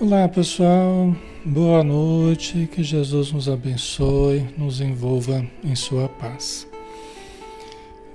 Olá 0.00 0.28
pessoal, 0.28 1.12
boa 1.44 1.82
noite, 1.82 2.68
que 2.72 2.84
Jesus 2.84 3.32
nos 3.32 3.48
abençoe, 3.48 4.46
nos 4.56 4.80
envolva 4.80 5.44
em 5.64 5.74
Sua 5.74 6.08
paz. 6.08 6.68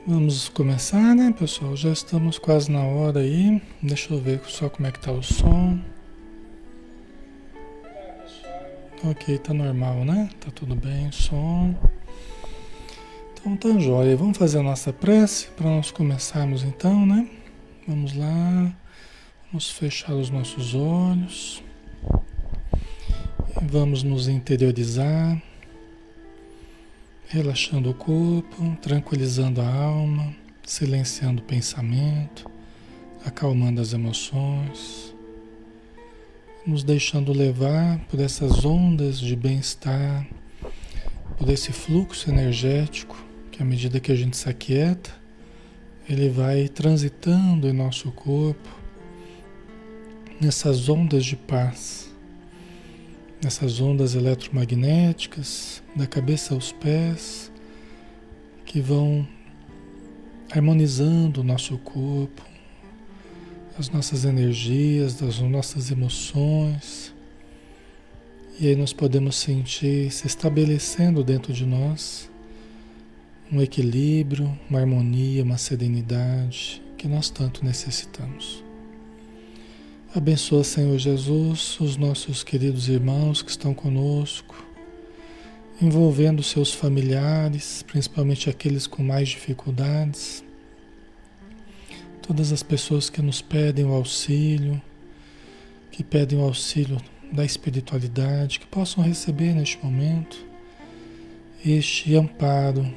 Vamos 0.07 0.47
começar, 0.47 1.13
né 1.13 1.35
pessoal? 1.38 1.75
Já 1.75 1.91
estamos 1.91 2.39
quase 2.39 2.71
na 2.71 2.81
hora 2.83 3.19
aí, 3.19 3.61
deixa 3.81 4.13
eu 4.13 4.17
ver 4.21 4.39
só 4.47 4.69
como 4.69 4.88
é 4.88 4.91
que 4.94 4.99
tá 5.01 5.11
o 5.11 5.21
som. 5.21 5.77
Ok, 9.03 9.38
tá 9.39 9.53
normal, 9.53 10.05
né? 10.05 10.29
Tá 10.39 10.51
tudo 10.51 10.75
bem, 10.75 11.11
som. 11.11 11.75
Então 13.33 13.57
tá 13.57 13.77
jóia, 13.77 14.15
vamos 14.15 14.38
fazer 14.38 14.59
a 14.59 14.63
nossa 14.63 14.94
prece 14.94 15.47
para 15.47 15.69
nós 15.69 15.91
começarmos 15.91 16.63
então, 16.63 17.05
né? 17.05 17.27
Vamos 17.85 18.15
lá, 18.15 18.73
vamos 19.51 19.69
fechar 19.69 20.13
os 20.13 20.29
nossos 20.29 20.73
olhos. 20.73 21.61
Vamos 23.72 24.03
nos 24.03 24.28
interiorizar, 24.28 25.41
relaxando 27.29 27.91
o 27.91 27.94
corpo, 27.94 28.78
tranquilizando 28.81 29.62
a 29.62 29.74
alma, 29.74 30.35
silenciando 30.66 31.41
o 31.41 31.46
pensamento, 31.46 32.46
acalmando 33.25 33.79
as 33.79 33.94
emoções, 33.94 35.16
nos 36.68 36.84
deixando 36.84 37.31
levar 37.31 38.00
por 38.09 38.19
essas 38.19 38.66
ondas 38.66 39.18
de 39.18 39.34
bem-estar, 39.34 40.28
por 41.38 41.50
esse 41.50 41.72
fluxo 41.72 42.30
energético 42.30 43.16
que 43.50 43.63
à 43.63 43.66
medida 43.66 44.00
que 44.01 44.12
a 44.12 44.16
gente 44.16 44.35
se 44.35 44.50
aquieta, 44.50 45.09
ele 46.07 46.28
vai 46.28 46.68
transitando 46.68 47.69
em 47.69 47.74
nosso 47.74 48.12
corpo 48.12 48.69
nessas 50.41 50.90
ondas 50.90 51.24
de 51.24 51.38
paz 51.38 52.12
nessas 53.43 53.81
ondas 53.81 54.15
eletromagnéticas, 54.15 55.83
da 55.95 56.07
cabeça 56.07 56.53
aos 56.53 56.71
pés, 56.71 57.51
que 58.65 58.79
vão 58.79 59.27
harmonizando 60.51 61.41
o 61.41 61.43
nosso 61.43 61.77
corpo, 61.79 62.41
as 63.77 63.89
nossas 63.89 64.23
energias, 64.23 65.21
as 65.21 65.39
nossas 65.39 65.91
emoções. 65.91 67.13
E 68.59 68.67
aí 68.67 68.75
nós 68.75 68.94
podemos 68.94 69.35
sentir 69.35 70.12
se 70.12 70.27
estabelecendo 70.27 71.23
dentro 71.23 71.51
de 71.51 71.65
nós 71.65 72.29
um 73.51 73.62
equilíbrio, 73.62 74.57
uma 74.69 74.79
harmonia, 74.79 75.44
uma 75.44 75.57
serenidade 75.57 76.81
que 76.97 77.07
nós 77.07 77.29
tanto 77.29 77.65
necessitamos. 77.65 78.63
Abençoa, 80.15 80.63
Senhor 80.63 80.95
Jesus, 81.00 81.80
os 81.80 81.98
nossos 81.98 82.44
queridos 82.44 82.88
irmãos 82.88 83.42
que 83.42 83.50
estão 83.50 83.74
conosco, 83.74 84.63
envolvendo 85.81 86.44
seus 86.44 86.71
familiares, 86.71 87.81
principalmente 87.81 88.48
aqueles 88.48 88.86
com 88.86 89.01
mais 89.01 89.30
dificuldades, 89.30 90.44
todas 92.21 92.51
as 92.51 92.62
pessoas 92.62 93.10
que 93.10 93.24
nos 93.24 93.42
pedem 93.42 93.86
o 93.86 93.92
auxílio, 93.92 94.80
que 95.92 96.04
pedem 96.04 96.38
o 96.38 96.44
auxílio 96.44 97.01
da 97.31 97.44
espiritualidade, 97.44 98.59
que 98.59 98.68
possam 98.68 99.04
receber 99.04 99.56
neste 99.56 99.83
momento 99.83 100.45
este 101.66 102.16
amparo, 102.16 102.88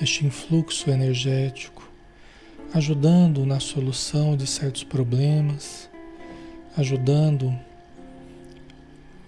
este 0.00 0.24
influxo 0.24 0.88
energético, 0.88 1.90
ajudando 2.72 3.44
na 3.44 3.58
solução 3.58 4.36
de 4.36 4.46
certos 4.46 4.84
problemas 4.84 5.92
ajudando 6.76 7.56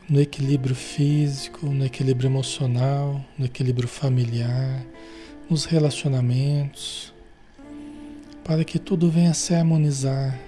no 0.08 0.20
equilíbrio 0.20 0.74
físico, 0.74 1.66
no 1.66 1.84
equilíbrio 1.84 2.28
emocional, 2.28 3.24
no 3.38 3.46
equilíbrio 3.46 3.88
familiar, 3.88 4.84
nos 5.48 5.64
relacionamentos, 5.64 7.12
para 8.44 8.64
que 8.64 8.78
tudo 8.78 9.10
venha 9.10 9.34
se 9.34 9.54
harmonizar 9.54 10.38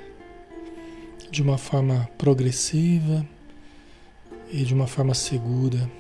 de 1.31 1.43
uma 1.43 1.59
forma 1.59 2.09
progressiva 2.17 3.27
e 4.53 4.65
de 4.65 4.73
uma 4.73 4.87
forma 4.87 5.15
segura. 5.15 5.91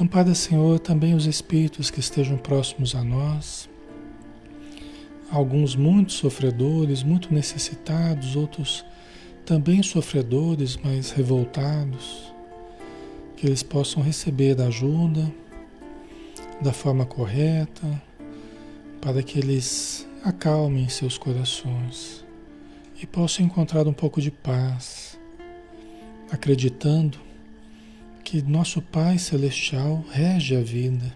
Ampara, 0.00 0.34
Senhor, 0.34 0.78
também 0.78 1.14
os 1.14 1.26
espíritos 1.26 1.90
que 1.90 2.00
estejam 2.00 2.36
próximos 2.36 2.94
a 2.94 3.04
nós, 3.04 3.68
alguns 5.30 5.76
muito 5.76 6.12
sofredores, 6.12 7.02
muito 7.02 7.32
necessitados, 7.32 8.36
outros 8.36 8.84
também 9.52 9.82
sofredores, 9.82 10.78
mas 10.82 11.10
revoltados, 11.10 12.32
que 13.36 13.46
eles 13.46 13.62
possam 13.62 14.02
receber 14.02 14.58
ajuda 14.58 15.30
da 16.62 16.72
forma 16.72 17.04
correta, 17.04 18.02
para 18.98 19.22
que 19.22 19.38
eles 19.38 20.08
acalmem 20.24 20.88
seus 20.88 21.18
corações 21.18 22.24
e 23.02 23.06
possam 23.06 23.44
encontrar 23.44 23.86
um 23.86 23.92
pouco 23.92 24.22
de 24.22 24.30
paz, 24.30 25.20
acreditando 26.30 27.18
que 28.24 28.40
nosso 28.40 28.80
Pai 28.80 29.18
Celestial 29.18 30.02
rege 30.10 30.56
a 30.56 30.62
vida 30.62 31.14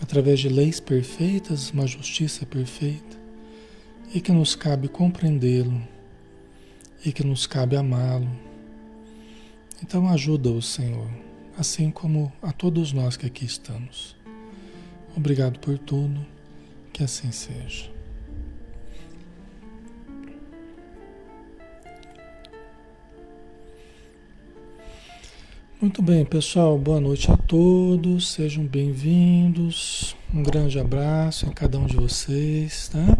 através 0.00 0.40
de 0.40 0.48
leis 0.48 0.80
perfeitas, 0.80 1.70
uma 1.72 1.86
justiça 1.86 2.46
perfeita, 2.46 3.18
e 4.14 4.20
que 4.22 4.32
nos 4.32 4.56
cabe 4.56 4.88
compreendê-lo 4.88 5.92
e 7.04 7.12
que 7.12 7.24
nos 7.24 7.46
cabe 7.46 7.76
amá-lo. 7.76 8.28
Então 9.82 10.08
ajuda-o, 10.08 10.62
Senhor, 10.62 11.08
assim 11.58 11.90
como 11.90 12.32
a 12.42 12.50
todos 12.50 12.92
nós 12.92 13.16
que 13.16 13.26
aqui 13.26 13.44
estamos. 13.44 14.16
Obrigado 15.14 15.58
por 15.58 15.78
tudo, 15.78 16.24
que 16.92 17.04
assim 17.04 17.30
seja. 17.30 17.92
Muito 25.80 26.00
bem, 26.00 26.24
pessoal, 26.24 26.78
boa 26.78 26.98
noite 26.98 27.30
a 27.30 27.36
todos, 27.36 28.32
sejam 28.32 28.64
bem-vindos. 28.64 30.16
Um 30.32 30.42
grande 30.42 30.78
abraço 30.78 31.44
em 31.44 31.52
cada 31.52 31.78
um 31.78 31.84
de 31.84 31.96
vocês, 31.96 32.88
tá? 32.88 33.18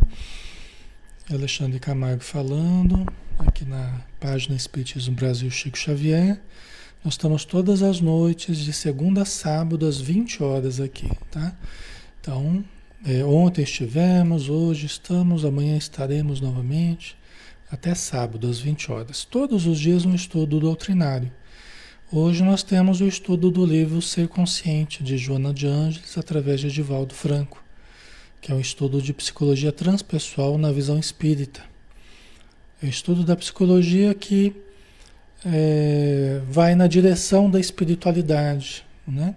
Alexandre 1.30 1.78
Camargo 1.78 2.22
falando 2.22 3.04
aqui 3.38 3.64
na 3.64 4.00
página 4.20 4.54
Espiritismo 4.54 5.14
Brasil 5.14 5.50
Chico 5.50 5.76
Xavier. 5.76 6.40
Nós 7.04 7.14
estamos 7.14 7.44
todas 7.44 7.82
as 7.82 8.00
noites, 8.00 8.58
de 8.58 8.72
segunda 8.72 9.22
a 9.22 9.25
sábado, 9.25 9.86
às 9.86 10.00
20 10.00 10.42
horas 10.42 10.81
aqui, 10.81 11.10
tá? 11.31 11.54
Então, 12.20 12.64
é, 13.04 13.25
ontem 13.25 13.62
estivemos, 13.62 14.48
hoje 14.48 14.86
estamos, 14.86 15.44
amanhã 15.44 15.76
estaremos 15.76 16.40
novamente, 16.40 17.16
até 17.70 17.94
sábado, 17.94 18.48
às 18.48 18.58
20 18.58 18.92
horas. 18.92 19.25
Todos 19.25 19.66
os 19.66 19.78
dias 19.78 20.04
um 20.04 20.14
estudo 20.14 20.60
doutrinário. 20.60 21.30
Hoje 22.10 22.42
nós 22.42 22.62
temos 22.62 23.00
o 23.00 23.06
estudo 23.06 23.50
do 23.50 23.66
livro 23.66 24.00
Ser 24.00 24.28
Consciente, 24.28 25.02
de 25.02 25.19
Joana 25.19 25.52
de 25.52 25.66
Ângeles, 25.66 26.16
através 26.16 26.60
de 26.60 26.69
Edivaldo 26.69 27.14
Franco, 27.14 27.62
que 28.40 28.52
é 28.52 28.54
um 28.54 28.60
estudo 28.60 29.02
de 29.02 29.12
psicologia 29.12 29.72
transpessoal 29.72 30.56
na 30.56 30.70
visão 30.70 30.98
espírita. 30.98 31.74
Estudo 32.88 33.25
da 33.25 33.36
psicologia 33.36 34.14
que 34.14 34.54
é, 35.44 36.40
vai 36.48 36.75
na 36.75 36.86
direção 36.86 37.50
da 37.50 37.60
espiritualidade, 37.60 38.84
né? 39.06 39.34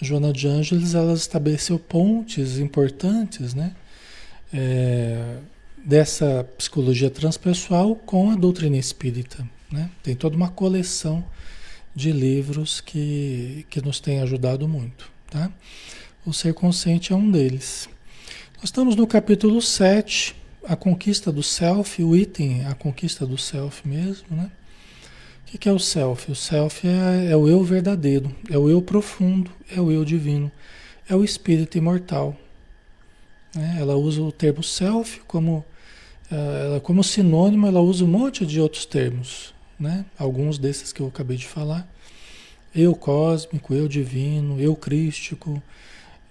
Joana 0.00 0.32
de 0.32 0.46
Ângeles 0.46 0.94
ela 0.94 1.12
estabeleceu 1.12 1.78
pontes 1.78 2.58
importantes, 2.58 3.54
né? 3.54 3.74
É, 4.52 5.38
dessa 5.84 6.44
psicologia 6.56 7.10
transpessoal 7.10 7.94
com 7.94 8.30
a 8.30 8.36
doutrina 8.36 8.76
espírita, 8.76 9.48
né? 9.70 9.90
Tem 10.02 10.14
toda 10.14 10.36
uma 10.36 10.48
coleção 10.48 11.24
de 11.94 12.12
livros 12.12 12.80
que, 12.80 13.66
que 13.68 13.80
nos 13.80 13.98
tem 13.98 14.20
ajudado 14.20 14.68
muito, 14.68 15.10
tá? 15.30 15.50
O 16.24 16.32
ser 16.32 16.54
consciente 16.54 17.12
é 17.12 17.16
um 17.16 17.30
deles. 17.30 17.88
Nós 18.56 18.64
estamos 18.66 18.96
no 18.96 19.06
capítulo 19.06 19.62
7, 19.62 20.34
a 20.68 20.76
conquista 20.76 21.32
do 21.32 21.42
self, 21.42 22.02
o 22.04 22.14
item, 22.14 22.66
a 22.66 22.74
conquista 22.74 23.24
do 23.24 23.38
self 23.38 23.88
mesmo, 23.88 24.26
né? 24.30 24.50
O 25.42 25.50
que, 25.50 25.56
que 25.56 25.66
é 25.66 25.72
o 25.72 25.78
self? 25.78 26.30
O 26.30 26.34
self 26.34 26.86
é, 26.86 27.30
é, 27.30 27.36
o 27.36 27.48
eu 27.48 27.64
verdadeiro, 27.64 28.30
é 28.50 28.58
o 28.58 28.68
eu 28.68 28.82
profundo, 28.82 29.50
é 29.74 29.80
o 29.80 29.90
eu 29.90 30.04
divino, 30.04 30.52
é 31.08 31.16
o 31.16 31.24
espírito 31.24 31.78
imortal. 31.78 32.36
Né? 33.54 33.78
Ela 33.80 33.96
usa 33.96 34.20
o 34.20 34.30
termo 34.30 34.62
self 34.62 35.22
como, 35.26 35.64
eh, 36.30 36.62
ela, 36.66 36.80
como 36.80 37.02
sinônimo, 37.02 37.66
ela 37.66 37.80
usa 37.80 38.04
um 38.04 38.08
monte 38.08 38.44
de 38.44 38.60
outros 38.60 38.84
termos, 38.84 39.54
né? 39.80 40.04
alguns 40.18 40.58
desses 40.58 40.92
que 40.92 41.00
eu 41.00 41.06
acabei 41.06 41.38
de 41.38 41.46
falar. 41.46 41.88
Eu 42.74 42.94
cósmico, 42.94 43.72
eu 43.72 43.88
divino, 43.88 44.60
eu 44.60 44.76
crístico, 44.76 45.62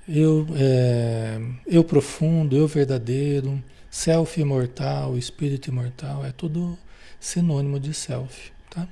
eu, 0.07 0.45
é, 0.56 1.42
eu 1.66 1.84
profundo, 1.84 2.56
eu 2.56 2.68
verdadeiro, 2.68 3.60
self 3.89 4.39
imortal, 4.39 5.18
espírito 5.18 5.69
imortal, 5.69 6.25
é 6.25 6.31
tudo 6.31 6.78
sinônimo 7.19 7.80
de 7.80 7.94
self, 7.94 8.51
tá? 8.69 8.88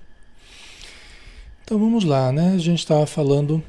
Então 1.63 1.77
vamos 1.79 2.03
lá, 2.03 2.31
né? 2.31 2.53
A 2.53 2.57
gente 2.57 2.79
estava 2.79 3.05
falando 3.05 3.63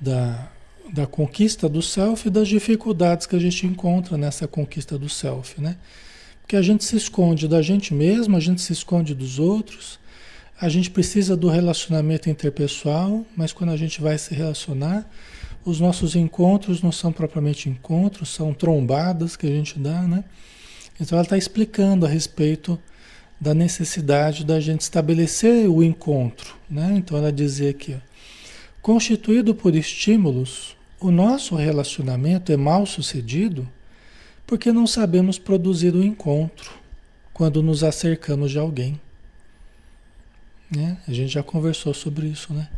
da, 0.00 0.48
da 0.92 1.06
conquista 1.06 1.68
do 1.68 1.82
self 1.82 2.28
e 2.28 2.30
das 2.30 2.48
dificuldades 2.48 3.26
que 3.26 3.36
a 3.36 3.38
gente 3.38 3.66
encontra 3.66 4.16
nessa 4.16 4.46
conquista 4.46 4.98
do 4.98 5.08
self, 5.08 5.60
né? 5.60 5.76
Porque 6.42 6.56
a 6.56 6.62
gente 6.62 6.84
se 6.84 6.96
esconde 6.96 7.48
da 7.48 7.62
gente 7.62 7.94
mesmo, 7.94 8.36
a 8.36 8.40
gente 8.40 8.60
se 8.60 8.72
esconde 8.72 9.14
dos 9.14 9.38
outros, 9.38 9.98
a 10.60 10.68
gente 10.68 10.90
precisa 10.90 11.36
do 11.36 11.48
relacionamento 11.48 12.28
interpessoal, 12.28 13.24
mas 13.34 13.52
quando 13.52 13.70
a 13.70 13.76
gente 13.76 14.00
vai 14.00 14.18
se 14.18 14.34
relacionar, 14.34 15.08
os 15.64 15.80
nossos 15.80 16.14
encontros 16.14 16.82
não 16.82 16.92
são 16.92 17.12
propriamente 17.12 17.68
encontros, 17.68 18.28
são 18.28 18.52
trombadas 18.52 19.36
que 19.36 19.46
a 19.46 19.50
gente 19.50 19.78
dá, 19.78 20.02
né? 20.02 20.24
Então 21.00 21.16
ela 21.16 21.24
está 21.24 21.36
explicando 21.36 22.04
a 22.06 22.08
respeito 22.08 22.78
da 23.40 23.54
necessidade 23.54 24.44
da 24.44 24.60
gente 24.60 24.82
estabelecer 24.82 25.68
o 25.68 25.82
encontro, 25.82 26.54
né? 26.68 26.94
Então 26.96 27.16
ela 27.16 27.32
dizia 27.32 27.70
aqui, 27.70 27.94
ó, 27.94 27.98
constituído 28.80 29.54
por 29.54 29.74
estímulos, 29.74 30.76
o 31.00 31.10
nosso 31.10 31.54
relacionamento 31.54 32.52
é 32.52 32.56
mal 32.56 32.86
sucedido 32.86 33.68
porque 34.46 34.72
não 34.72 34.86
sabemos 34.86 35.38
produzir 35.38 35.94
o 35.94 36.04
encontro 36.04 36.72
quando 37.32 37.62
nos 37.62 37.82
acercamos 37.82 38.50
de 38.50 38.58
alguém. 38.58 39.00
Né? 40.70 40.98
A 41.06 41.12
gente 41.12 41.32
já 41.32 41.42
conversou 41.42 41.92
sobre 41.92 42.26
isso, 42.26 42.52
né? 42.52 42.68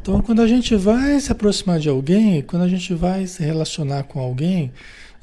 Então, 0.00 0.22
quando 0.22 0.40
a 0.40 0.46
gente 0.46 0.74
vai 0.76 1.20
se 1.20 1.30
aproximar 1.30 1.78
de 1.78 1.88
alguém, 1.88 2.42
quando 2.42 2.62
a 2.62 2.68
gente 2.68 2.94
vai 2.94 3.26
se 3.26 3.42
relacionar 3.42 4.04
com 4.04 4.20
alguém, 4.20 4.72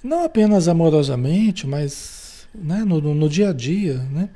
não 0.03 0.23
apenas 0.23 0.67
amorosamente, 0.67 1.65
mas 1.65 2.47
né, 2.53 2.83
no, 2.85 3.01
no 3.01 3.29
dia 3.29 3.49
a 3.49 3.53
dia, 3.53 3.97
né? 4.11 4.29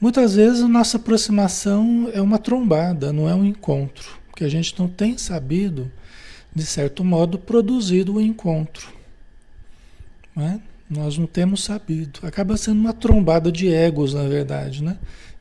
Muitas 0.00 0.36
vezes 0.36 0.62
a 0.62 0.68
nossa 0.68 0.96
aproximação 0.96 2.08
é 2.14 2.22
uma 2.22 2.38
trombada, 2.38 3.12
não 3.12 3.28
é 3.28 3.34
um 3.34 3.44
encontro, 3.44 4.16
porque 4.28 4.44
a 4.44 4.48
gente 4.48 4.78
não 4.78 4.86
tem 4.86 5.18
sabido, 5.18 5.90
de 6.54 6.64
certo 6.64 7.02
modo, 7.02 7.36
produzir 7.36 8.08
o 8.08 8.20
encontro. 8.20 8.92
Né? 10.36 10.60
Nós 10.88 11.18
não 11.18 11.26
temos 11.26 11.64
sabido. 11.64 12.20
Acaba 12.22 12.56
sendo 12.56 12.78
uma 12.78 12.92
trombada 12.92 13.50
de 13.50 13.68
egos, 13.68 14.14
na 14.14 14.22
verdade, 14.22 14.84
né? 14.84 14.96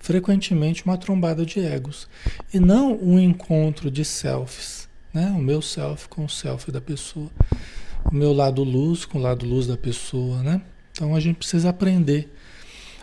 Frequentemente 0.08 0.86
uma 0.86 0.98
trombada 0.98 1.46
de 1.46 1.60
egos. 1.60 2.08
E 2.54 2.62
não 2.62 2.98
um 2.98 3.20
encontro 3.20 3.92
de 3.92 4.06
selfies, 4.06 4.88
né? 5.14 5.34
O 5.36 5.40
meu 5.40 5.62
self 5.62 6.08
com 6.08 6.24
o 6.24 6.30
self 6.30 6.72
da 6.72 6.80
pessoa. 6.80 7.30
O 8.10 8.16
meu 8.16 8.32
lado 8.32 8.64
luz 8.64 9.04
com 9.04 9.18
o 9.18 9.22
lado 9.22 9.46
luz 9.46 9.68
da 9.68 9.76
pessoa, 9.76 10.42
né? 10.42 10.62
Então 10.94 11.14
a 11.14 11.20
gente 11.20 11.36
precisa 11.36 11.72
aprender. 11.72 12.34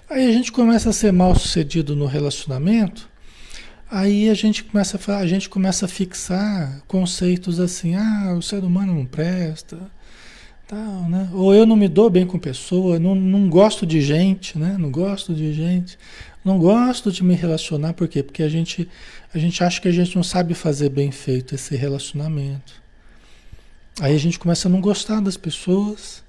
Aí 0.09 0.27
a 0.27 0.33
gente 0.33 0.51
começa 0.51 0.89
a 0.89 0.95
ser 0.95 1.13
mal 1.13 1.35
sucedido 1.35 1.95
no 1.95 2.07
relacionamento, 2.07 3.07
aí 3.91 4.31
a 4.31 4.35
gente 4.35 4.65
começa 4.65 4.99
a, 5.13 5.19
a 5.19 5.27
gente 5.27 5.51
começa 5.51 5.85
a 5.85 5.89
fixar 5.89 6.81
conceitos 6.89 7.61
assim, 7.61 7.97
ah, 7.97 8.35
o 8.35 8.41
ser 8.41 8.65
humano 8.65 8.95
não 8.95 9.05
presta, 9.05 9.79
Tal, 10.67 11.11
né? 11.11 11.29
Ou 11.35 11.55
eu 11.55 11.67
não 11.67 11.77
me 11.77 11.89
dou 11.89 12.09
bem 12.09 12.27
com 12.27 12.39
pessoa, 12.39 12.99
não, 12.99 13.15
não 13.15 13.51
gosto 13.51 13.85
de 13.85 14.01
gente, 14.01 14.59
né? 14.59 14.77
Não 14.79 14.91
gosto 14.91 15.35
de 15.35 15.53
gente, 15.53 15.99
não 16.45 16.59
gosto 16.59 17.11
de 17.11 17.25
me 17.25 17.35
relacionar, 17.35 17.95
por 17.95 18.07
quê? 18.07 18.23
Porque 18.23 18.43
a 18.43 18.49
gente, 18.49 18.89
a 19.33 19.39
gente 19.39 19.65
acha 19.65 19.81
que 19.81 19.89
a 19.89 19.93
gente 19.93 20.15
não 20.15 20.23
sabe 20.23 20.55
fazer 20.55 20.91
bem 20.91 21.11
feito 21.11 21.55
esse 21.55 21.75
relacionamento. 21.75 22.83
Aí 24.01 24.15
a 24.15 24.19
gente 24.19 24.39
começa 24.39 24.69
a 24.69 24.71
não 24.71 24.81
gostar 24.81 25.21
das 25.21 25.37
pessoas, 25.37 26.23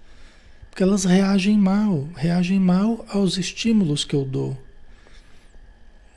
porque 0.70 0.84
elas 0.84 1.04
reagem 1.04 1.58
mal, 1.58 2.08
reagem 2.16 2.60
mal 2.60 3.06
aos 3.10 3.38
estímulos 3.38 4.06
que 4.06 4.16
eu 4.16 4.24
dou. 4.24 4.58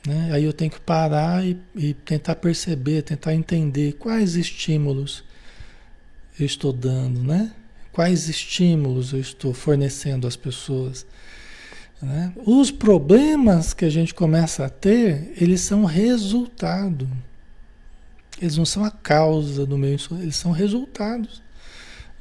Né? 0.05 0.29
Aí 0.31 0.43
eu 0.43 0.53
tenho 0.53 0.71
que 0.71 0.79
parar 0.79 1.45
e, 1.45 1.57
e 1.75 1.93
tentar 1.93 2.35
perceber, 2.35 3.01
tentar 3.01 3.33
entender 3.33 3.93
quais 3.93 4.35
estímulos 4.35 5.23
eu 6.39 6.45
estou 6.45 6.71
dando, 6.71 7.21
né? 7.21 7.51
quais 7.91 8.29
estímulos 8.29 9.11
eu 9.11 9.19
estou 9.19 9.53
fornecendo 9.53 10.25
às 10.25 10.35
pessoas. 10.35 11.05
Né? 12.01 12.33
Os 12.45 12.71
problemas 12.71 13.73
que 13.73 13.85
a 13.85 13.89
gente 13.89 14.13
começa 14.13 14.65
a 14.65 14.69
ter, 14.69 15.33
eles 15.39 15.61
são 15.61 15.85
resultado. 15.85 17.07
Eles 18.41 18.57
não 18.57 18.65
são 18.65 18.85
a 18.85 18.91
causa 18.91 19.65
do 19.65 19.77
meio, 19.77 19.99
eles 20.19 20.35
são 20.35 20.51
resultados. 20.51 21.41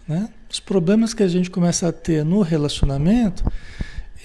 Né? 0.06 0.28
Os 0.50 0.58
problemas 0.58 1.14
que 1.14 1.22
a 1.22 1.28
gente 1.28 1.50
começa 1.50 1.88
a 1.88 1.92
ter 1.92 2.24
no 2.24 2.42
relacionamento, 2.42 3.44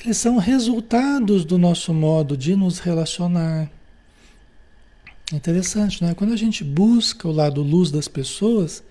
eles 0.03 0.17
são 0.17 0.37
resultados 0.37 1.45
do 1.45 1.57
nosso 1.57 1.93
modo 1.93 2.35
de 2.35 2.55
nos 2.55 2.79
relacionar. 2.79 3.69
Interessante, 5.31 6.03
né? 6.03 6.13
Quando 6.13 6.33
a 6.33 6.37
gente 6.37 6.63
busca 6.63 7.27
o 7.27 7.31
lado 7.31 7.61
luz 7.61 7.89
das 7.89 8.07
pessoas, 8.07 8.83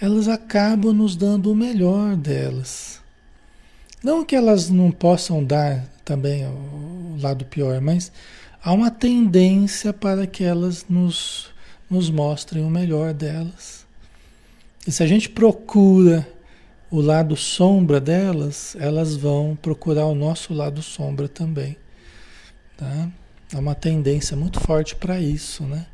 elas 0.00 0.28
acabam 0.28 0.92
nos 0.92 1.16
dando 1.16 1.50
o 1.50 1.56
melhor 1.56 2.16
delas. 2.16 3.00
Não 4.02 4.24
que 4.24 4.36
elas 4.36 4.70
não 4.70 4.90
possam 4.90 5.42
dar 5.42 5.84
também 6.04 6.46
o 6.46 7.16
lado 7.20 7.44
pior, 7.44 7.80
mas 7.80 8.12
há 8.62 8.72
uma 8.72 8.90
tendência 8.90 9.92
para 9.92 10.26
que 10.26 10.44
elas 10.44 10.86
nos, 10.88 11.50
nos 11.90 12.08
mostrem 12.08 12.64
o 12.64 12.70
melhor 12.70 13.12
delas. 13.12 13.84
E 14.86 14.92
se 14.92 15.02
a 15.02 15.06
gente 15.06 15.28
procura 15.28 16.26
o 16.90 17.00
lado 17.00 17.36
sombra 17.36 18.00
delas, 18.00 18.76
elas 18.78 19.14
vão 19.16 19.58
procurar 19.60 20.06
o 20.06 20.14
nosso 20.14 20.54
lado 20.54 20.80
sombra 20.80 21.28
também. 21.28 21.76
Tá? 22.76 23.08
Há 23.52 23.58
uma 23.58 23.74
tendência 23.74 24.36
muito 24.36 24.60
forte 24.60 24.94
para 24.94 25.20
isso, 25.20 25.64
né? 25.64 25.86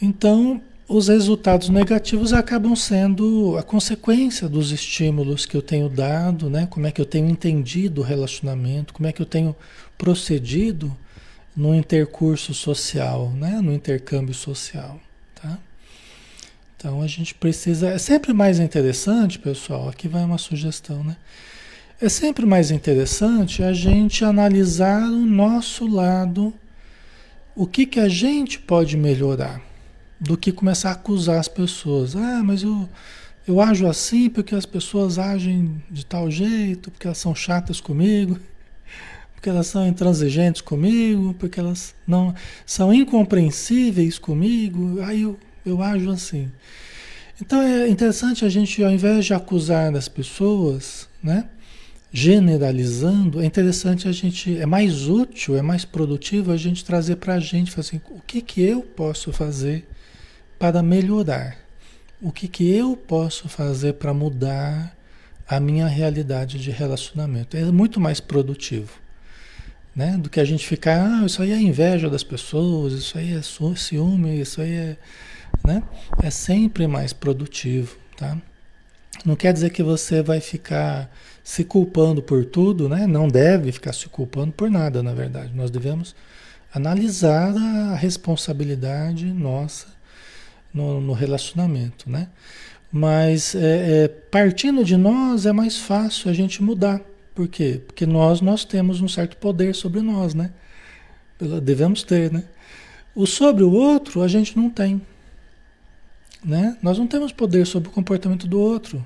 Então, 0.00 0.62
os 0.88 1.08
resultados 1.08 1.68
negativos 1.68 2.32
acabam 2.32 2.74
sendo 2.74 3.58
a 3.58 3.62
consequência 3.62 4.48
dos 4.48 4.72
estímulos 4.72 5.44
que 5.44 5.54
eu 5.54 5.60
tenho 5.60 5.86
dado, 5.86 6.48
né? 6.48 6.66
Como 6.70 6.86
é 6.86 6.90
que 6.90 6.98
eu 6.98 7.04
tenho 7.04 7.28
entendido 7.28 8.00
o 8.00 8.04
relacionamento, 8.04 8.94
como 8.94 9.06
é 9.06 9.12
que 9.12 9.20
eu 9.20 9.26
tenho 9.26 9.54
procedido 9.98 10.96
no 11.54 11.74
intercurso 11.74 12.54
social, 12.54 13.30
né? 13.32 13.60
No 13.60 13.70
intercâmbio 13.70 14.32
social, 14.32 14.98
tá? 15.34 15.58
Então 16.74 17.02
a 17.02 17.06
gente 17.06 17.34
precisa, 17.34 17.90
é 17.90 17.98
sempre 17.98 18.32
mais 18.32 18.58
interessante, 18.58 19.38
pessoal, 19.38 19.90
aqui 19.90 20.08
vai 20.08 20.24
uma 20.24 20.38
sugestão, 20.38 21.04
né? 21.04 21.18
É 22.00 22.08
sempre 22.08 22.46
mais 22.46 22.70
interessante 22.70 23.62
a 23.62 23.74
gente 23.74 24.24
analisar 24.24 25.02
o 25.02 25.26
nosso 25.26 25.86
lado, 25.86 26.54
o 27.54 27.66
que 27.66 27.84
que 27.84 28.00
a 28.00 28.08
gente 28.08 28.58
pode 28.58 28.96
melhorar 28.96 29.67
do 30.20 30.36
que 30.36 30.52
começar 30.52 30.90
a 30.90 30.92
acusar 30.92 31.38
as 31.38 31.48
pessoas. 31.48 32.16
Ah, 32.16 32.42
mas 32.44 32.62
eu, 32.62 32.88
eu 33.46 33.60
ajo 33.60 33.86
assim 33.86 34.28
porque 34.28 34.54
as 34.54 34.66
pessoas 34.66 35.18
agem 35.18 35.82
de 35.90 36.04
tal 36.04 36.30
jeito, 36.30 36.90
porque 36.90 37.06
elas 37.06 37.18
são 37.18 37.34
chatas 37.34 37.80
comigo, 37.80 38.38
porque 39.34 39.48
elas 39.48 39.66
são 39.66 39.86
intransigentes 39.86 40.60
comigo, 40.60 41.34
porque 41.38 41.60
elas 41.60 41.94
não 42.06 42.34
são 42.66 42.92
incompreensíveis 42.92 44.18
comigo, 44.18 45.00
aí 45.02 45.22
eu, 45.22 45.38
eu 45.64 45.82
ajo 45.82 46.10
assim. 46.10 46.50
Então 47.40 47.62
é 47.62 47.88
interessante 47.88 48.44
a 48.44 48.48
gente, 48.48 48.82
ao 48.82 48.90
invés 48.90 49.24
de 49.24 49.32
acusar 49.32 49.94
as 49.94 50.08
pessoas, 50.08 51.08
né? 51.22 51.48
generalizando, 52.10 53.40
é 53.40 53.44
interessante 53.44 54.08
a 54.08 54.12
gente, 54.12 54.58
é 54.58 54.64
mais 54.64 55.08
útil, 55.08 55.56
é 55.56 55.62
mais 55.62 55.84
produtivo 55.84 56.50
a 56.50 56.56
gente 56.56 56.84
trazer 56.84 57.16
para 57.16 57.34
a 57.34 57.40
gente, 57.40 57.78
assim, 57.78 58.00
o 58.10 58.20
que, 58.26 58.40
que 58.40 58.62
eu 58.62 58.80
posso 58.80 59.30
fazer 59.30 59.86
para 60.58 60.82
melhorar? 60.82 61.56
O 62.20 62.32
que, 62.32 62.48
que 62.48 62.74
eu 62.74 62.96
posso 62.96 63.48
fazer 63.48 63.94
para 63.94 64.12
mudar 64.12 64.96
a 65.48 65.60
minha 65.60 65.86
realidade 65.86 66.58
de 66.58 66.70
relacionamento? 66.70 67.56
É 67.56 67.64
muito 67.66 68.00
mais 68.00 68.18
produtivo. 68.18 68.92
Né? 69.94 70.16
Do 70.16 70.28
que 70.28 70.40
a 70.40 70.44
gente 70.44 70.66
ficar, 70.66 71.00
ah, 71.00 71.26
isso 71.26 71.42
aí 71.42 71.52
é 71.52 71.60
inveja 71.60 72.10
das 72.10 72.24
pessoas, 72.24 72.92
isso 72.92 73.16
aí 73.18 73.34
é 73.34 73.40
ciúme, 73.76 74.40
isso 74.40 74.60
aí 74.60 74.72
é. 74.72 74.96
Né? 75.64 75.82
É 76.22 76.30
sempre 76.30 76.86
mais 76.86 77.12
produtivo. 77.12 77.96
Tá? 78.16 78.36
Não 79.24 79.36
quer 79.36 79.52
dizer 79.52 79.70
que 79.70 79.82
você 79.82 80.22
vai 80.22 80.40
ficar 80.40 81.10
se 81.42 81.64
culpando 81.64 82.22
por 82.22 82.44
tudo, 82.44 82.88
né? 82.88 83.06
Não 83.06 83.26
deve 83.26 83.72
ficar 83.72 83.92
se 83.92 84.08
culpando 84.08 84.52
por 84.52 84.70
nada, 84.70 85.02
na 85.02 85.14
verdade. 85.14 85.52
Nós 85.54 85.70
devemos 85.70 86.14
analisar 86.72 87.56
a 87.56 87.94
responsabilidade 87.94 89.24
nossa 89.32 89.97
no, 90.72 91.00
no 91.00 91.12
relacionamento, 91.12 92.10
né? 92.10 92.28
Mas 92.90 93.54
é, 93.54 94.04
é, 94.04 94.08
partindo 94.08 94.82
de 94.84 94.96
nós 94.96 95.44
é 95.46 95.52
mais 95.52 95.76
fácil 95.78 96.30
a 96.30 96.34
gente 96.34 96.62
mudar. 96.62 97.00
Por 97.34 97.46
quê? 97.46 97.80
Porque 97.86 98.06
nós, 98.06 98.40
nós 98.40 98.64
temos 98.64 99.00
um 99.00 99.08
certo 99.08 99.36
poder 99.36 99.74
sobre 99.74 100.00
nós, 100.00 100.34
né? 100.34 100.50
Devemos 101.62 102.02
ter, 102.02 102.32
né? 102.32 102.44
O 103.14 103.26
sobre 103.26 103.62
o 103.62 103.72
outro 103.72 104.22
a 104.22 104.28
gente 104.28 104.56
não 104.56 104.70
tem. 104.70 105.00
Né? 106.44 106.76
Nós 106.82 106.98
não 106.98 107.06
temos 107.06 107.32
poder 107.32 107.66
sobre 107.66 107.88
o 107.88 107.92
comportamento 107.92 108.46
do 108.46 108.60
outro. 108.60 109.04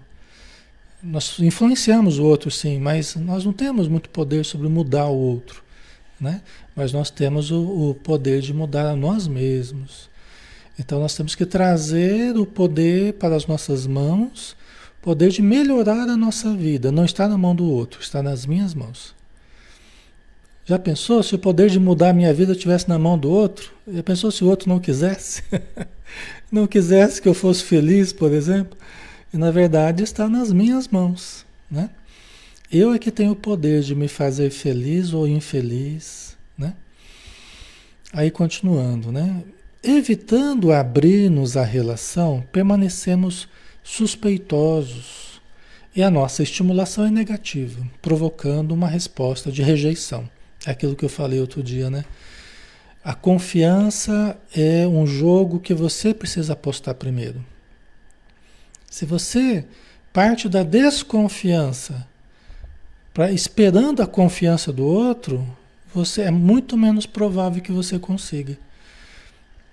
Nós 1.02 1.38
influenciamos 1.40 2.18
o 2.18 2.24
outro, 2.24 2.50
sim, 2.50 2.78
mas 2.78 3.16
nós 3.16 3.44
não 3.44 3.52
temos 3.52 3.88
muito 3.88 4.08
poder 4.10 4.44
sobre 4.44 4.68
mudar 4.68 5.06
o 5.06 5.16
outro. 5.16 5.62
né? 6.20 6.40
Mas 6.76 6.92
nós 6.92 7.10
temos 7.10 7.50
o, 7.50 7.90
o 7.90 7.94
poder 7.96 8.40
de 8.40 8.54
mudar 8.54 8.88
a 8.90 8.96
nós 8.96 9.26
mesmos. 9.26 10.08
Então 10.78 11.00
nós 11.00 11.14
temos 11.14 11.34
que 11.34 11.44
trazer 11.44 12.36
o 12.36 12.46
poder 12.46 13.14
para 13.14 13.36
as 13.36 13.46
nossas 13.46 13.86
mãos, 13.86 14.56
poder 15.00 15.30
de 15.30 15.42
melhorar 15.42 16.08
a 16.08 16.16
nossa 16.16 16.54
vida. 16.54 16.90
Não 16.90 17.04
está 17.04 17.28
na 17.28 17.36
mão 17.36 17.54
do 17.54 17.64
outro, 17.64 18.00
está 18.00 18.22
nas 18.22 18.46
minhas 18.46 18.74
mãos. 18.74 19.14
Já 20.64 20.78
pensou 20.78 21.22
se 21.22 21.34
o 21.34 21.38
poder 21.38 21.68
de 21.68 21.80
mudar 21.80 22.10
a 22.10 22.12
minha 22.12 22.32
vida 22.32 22.52
estivesse 22.52 22.88
na 22.88 22.98
mão 22.98 23.18
do 23.18 23.28
outro? 23.28 23.72
Já 23.86 24.02
pensou 24.02 24.30
se 24.30 24.44
o 24.44 24.48
outro 24.48 24.68
não 24.68 24.78
quisesse? 24.78 25.42
não 26.50 26.66
quisesse 26.66 27.20
que 27.20 27.28
eu 27.28 27.34
fosse 27.34 27.64
feliz, 27.64 28.12
por 28.12 28.32
exemplo? 28.32 28.78
E 29.34 29.36
na 29.36 29.50
verdade 29.50 30.02
está 30.02 30.28
nas 30.28 30.52
minhas 30.52 30.86
mãos, 30.86 31.44
né? 31.70 31.90
Eu 32.70 32.94
é 32.94 32.98
que 32.98 33.10
tenho 33.10 33.32
o 33.32 33.36
poder 33.36 33.82
de 33.82 33.94
me 33.94 34.08
fazer 34.08 34.50
feliz 34.50 35.12
ou 35.12 35.26
infeliz, 35.26 36.36
né? 36.56 36.74
Aí 38.12 38.30
continuando, 38.30 39.10
né? 39.10 39.42
Evitando 39.84 40.70
abrir-nos 40.70 41.56
à 41.56 41.64
relação, 41.64 42.44
permanecemos 42.52 43.48
suspeitosos 43.82 45.42
e 45.92 46.00
a 46.04 46.08
nossa 46.08 46.44
estimulação 46.44 47.04
é 47.04 47.10
negativa, 47.10 47.84
provocando 48.00 48.70
uma 48.70 48.86
resposta 48.86 49.50
de 49.50 49.60
rejeição. 49.60 50.30
É 50.64 50.70
aquilo 50.70 50.94
que 50.94 51.04
eu 51.04 51.08
falei 51.08 51.40
outro 51.40 51.64
dia, 51.64 51.90
né? 51.90 52.04
A 53.02 53.12
confiança 53.12 54.38
é 54.56 54.86
um 54.86 55.04
jogo 55.04 55.58
que 55.58 55.74
você 55.74 56.14
precisa 56.14 56.52
apostar 56.52 56.94
primeiro. 56.94 57.44
Se 58.88 59.04
você 59.04 59.66
parte 60.12 60.48
da 60.48 60.62
desconfiança 60.62 62.06
para 63.12 63.32
esperando 63.32 64.00
a 64.00 64.06
confiança 64.06 64.72
do 64.72 64.86
outro, 64.86 65.44
você 65.92 66.22
é 66.22 66.30
muito 66.30 66.76
menos 66.76 67.04
provável 67.04 67.60
que 67.60 67.72
você 67.72 67.98
consiga 67.98 68.56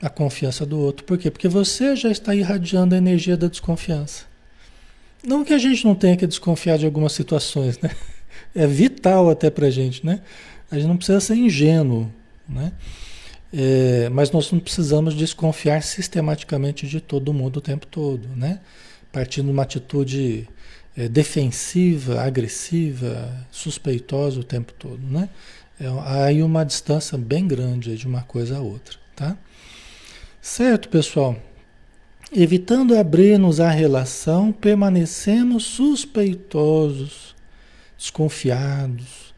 a 0.01 0.09
confiança 0.09 0.65
do 0.65 0.79
outro. 0.79 1.05
Por 1.05 1.17
quê? 1.17 1.29
Porque 1.29 1.47
você 1.47 1.95
já 1.95 2.09
está 2.09 2.33
irradiando 2.33 2.95
a 2.95 2.97
energia 2.97 3.35
da 3.35 3.47
desconfiança. 3.47 4.23
Não 5.23 5.43
que 5.43 5.53
a 5.53 5.57
gente 5.57 5.83
não 5.85 5.95
tenha 5.95 6.15
que 6.15 6.25
desconfiar 6.25 6.77
de 6.77 6.85
algumas 6.85 7.11
situações, 7.13 7.79
né? 7.79 7.91
É 8.55 8.65
vital 8.65 9.29
até 9.29 9.49
para 9.49 9.67
a 9.67 9.69
gente, 9.69 10.05
né? 10.05 10.21
A 10.71 10.75
gente 10.75 10.87
não 10.87 10.95
precisa 10.95 11.19
ser 11.19 11.35
ingênuo, 11.35 12.11
né? 12.47 12.71
É, 13.51 14.07
mas 14.09 14.31
nós 14.31 14.51
não 14.51 14.59
precisamos 14.59 15.13
desconfiar 15.13 15.81
sistematicamente 15.83 16.87
de 16.87 17.01
todo 17.01 17.33
mundo 17.33 17.57
o 17.57 17.61
tempo 17.61 17.85
todo, 17.85 18.27
né? 18.35 18.59
Partindo 19.11 19.45
de 19.45 19.51
uma 19.51 19.63
atitude 19.63 20.47
é, 20.95 21.09
defensiva, 21.09 22.21
agressiva, 22.21 23.29
suspeitosa 23.51 24.39
o 24.39 24.43
tempo 24.43 24.73
todo, 24.73 25.01
né? 25.01 25.29
É, 25.79 25.87
há 25.87 26.25
aí 26.25 26.41
uma 26.43 26.63
distância 26.63 27.17
bem 27.17 27.47
grande 27.47 27.97
de 27.97 28.07
uma 28.07 28.21
coisa 28.21 28.57
a 28.57 28.61
outra, 28.61 28.97
tá? 29.15 29.37
Certo, 30.41 30.87
pessoal? 30.87 31.35
Evitando 32.31 32.97
abrir-nos 32.97 33.59
à 33.59 33.69
relação, 33.69 34.51
permanecemos 34.51 35.63
suspeitosos, 35.63 37.35
desconfiados. 37.97 39.33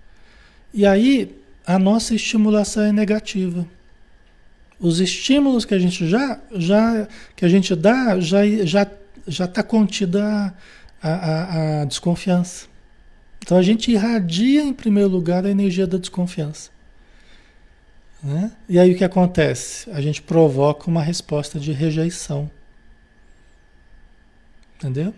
E 0.73 0.85
aí 0.85 1.35
a 1.65 1.79
nossa 1.79 2.13
estimulação 2.13 2.83
é 2.83 2.91
negativa. 2.91 3.65
Os 4.79 4.99
estímulos 4.99 5.63
que 5.65 5.73
a 5.73 5.79
gente 5.79 6.07
já, 6.07 6.39
já 6.53 7.07
que 7.35 7.45
a 7.45 7.49
gente 7.49 7.75
dá 7.75 8.19
já 8.19 8.45
já 8.65 8.87
já 9.27 9.45
está 9.45 9.61
contida 9.61 10.53
a, 11.01 11.09
a, 11.09 11.81
a 11.81 11.85
desconfiança. 11.85 12.67
Então 13.39 13.57
a 13.57 13.61
gente 13.61 13.91
irradia 13.91 14.63
em 14.63 14.73
primeiro 14.73 15.09
lugar 15.09 15.45
a 15.45 15.49
energia 15.49 15.87
da 15.87 15.97
desconfiança. 15.97 16.70
Né? 18.23 18.51
E 18.69 18.77
aí 18.77 18.93
o 18.93 18.97
que 18.97 19.03
acontece? 19.03 19.89
A 19.91 20.01
gente 20.01 20.21
provoca 20.21 20.89
uma 20.89 21.01
resposta 21.01 21.59
de 21.59 21.71
rejeição. 21.71 22.49
Entendeu? 24.77 25.13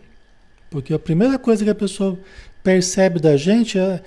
Porque 0.69 0.93
a 0.93 1.00
primeira 1.00 1.38
coisa 1.38 1.63
que 1.63 1.69
a 1.69 1.75
pessoa 1.75 2.17
percebe 2.63 3.19
da 3.19 3.36
gente 3.36 3.77
é, 3.77 4.01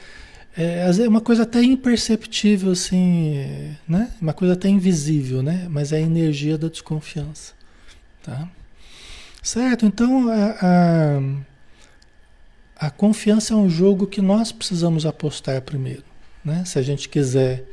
é, 0.57 1.09
uma 1.09 1.21
coisa 1.21 1.43
até 1.43 1.63
imperceptível, 1.63 2.73
assim, 2.73 3.77
né? 3.87 4.11
Uma 4.21 4.33
coisa 4.33 4.55
até 4.55 4.69
invisível, 4.69 5.43
né? 5.43 5.67
Mas 5.71 5.93
é 5.93 5.99
a 5.99 6.01
energia 6.01 6.57
da 6.57 6.69
desconfiança. 6.69 7.53
Tá? 8.23 8.49
Certo? 9.43 9.87
Então 9.87 10.29
a, 10.29 10.57
a, 12.79 12.87
a 12.87 12.91
confiança 12.91 13.55
é 13.55 13.57
um 13.57 13.69
jogo 13.71 14.07
que 14.07 14.21
nós 14.21 14.51
precisamos 14.51 15.07
apostar 15.07 15.61
primeiro. 15.63 16.03
Né? 16.45 16.65
Se 16.65 16.79
a 16.79 16.83
gente 16.83 17.09
quiser 17.09 17.65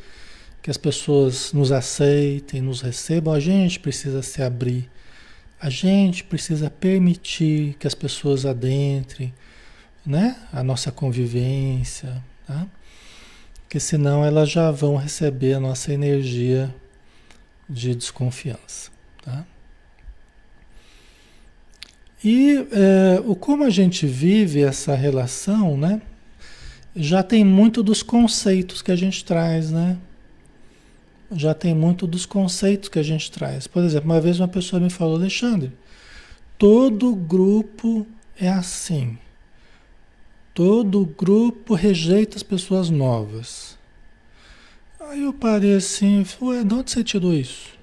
que 0.63 0.71
as 0.71 0.77
pessoas 0.77 1.51
nos 1.51 1.73
aceitem, 1.73 2.61
nos 2.61 2.79
recebam, 2.79 3.33
a 3.33 3.39
gente 3.39 3.81
precisa 3.81 4.21
se 4.21 4.41
abrir. 4.41 4.89
A 5.59 5.69
gente 5.69 6.23
precisa 6.23 6.69
permitir 6.69 7.75
que 7.77 7.85
as 7.85 7.93
pessoas 7.93 8.45
adentrem, 8.45 9.33
né? 10.05 10.37
A 10.53 10.63
nossa 10.63 10.89
convivência, 10.89 12.23
tá? 12.47 12.65
Porque 13.61 13.77
senão 13.77 14.23
elas 14.23 14.49
já 14.49 14.71
vão 14.71 14.95
receber 14.95 15.55
a 15.55 15.59
nossa 15.59 15.93
energia 15.93 16.73
de 17.69 17.93
desconfiança, 17.93 18.89
tá? 19.21 19.45
E 22.23 22.65
é, 22.71 23.21
o 23.25 23.35
como 23.35 23.65
a 23.65 23.69
gente 23.69 24.07
vive 24.07 24.61
essa 24.61 24.95
relação, 24.95 25.75
né? 25.75 26.01
Já 26.95 27.21
tem 27.21 27.43
muito 27.43 27.83
dos 27.83 28.01
conceitos 28.01 28.81
que 28.81 28.93
a 28.93 28.95
gente 28.95 29.25
traz, 29.25 29.69
né? 29.69 29.97
Já 31.35 31.53
tem 31.53 31.73
muito 31.73 32.07
dos 32.07 32.25
conceitos 32.25 32.89
que 32.89 32.99
a 32.99 33.03
gente 33.03 33.31
traz. 33.31 33.67
Por 33.67 33.83
exemplo, 33.83 34.09
uma 34.09 34.21
vez 34.21 34.39
uma 34.39 34.47
pessoa 34.47 34.79
me 34.79 34.89
falou, 34.89 35.15
Alexandre, 35.15 35.71
todo 36.57 37.15
grupo 37.15 38.05
é 38.39 38.49
assim. 38.49 39.17
Todo 40.53 41.05
grupo 41.05 41.73
rejeita 41.73 42.37
as 42.37 42.43
pessoas 42.43 42.89
novas. 42.89 43.77
Aí 44.99 45.23
eu 45.23 45.33
parei 45.33 45.75
assim, 45.75 46.25
ué, 46.41 46.63
de 46.63 46.73
onde 46.73 46.91
você 46.91 47.03
tirou 47.03 47.33
isso? 47.33 47.73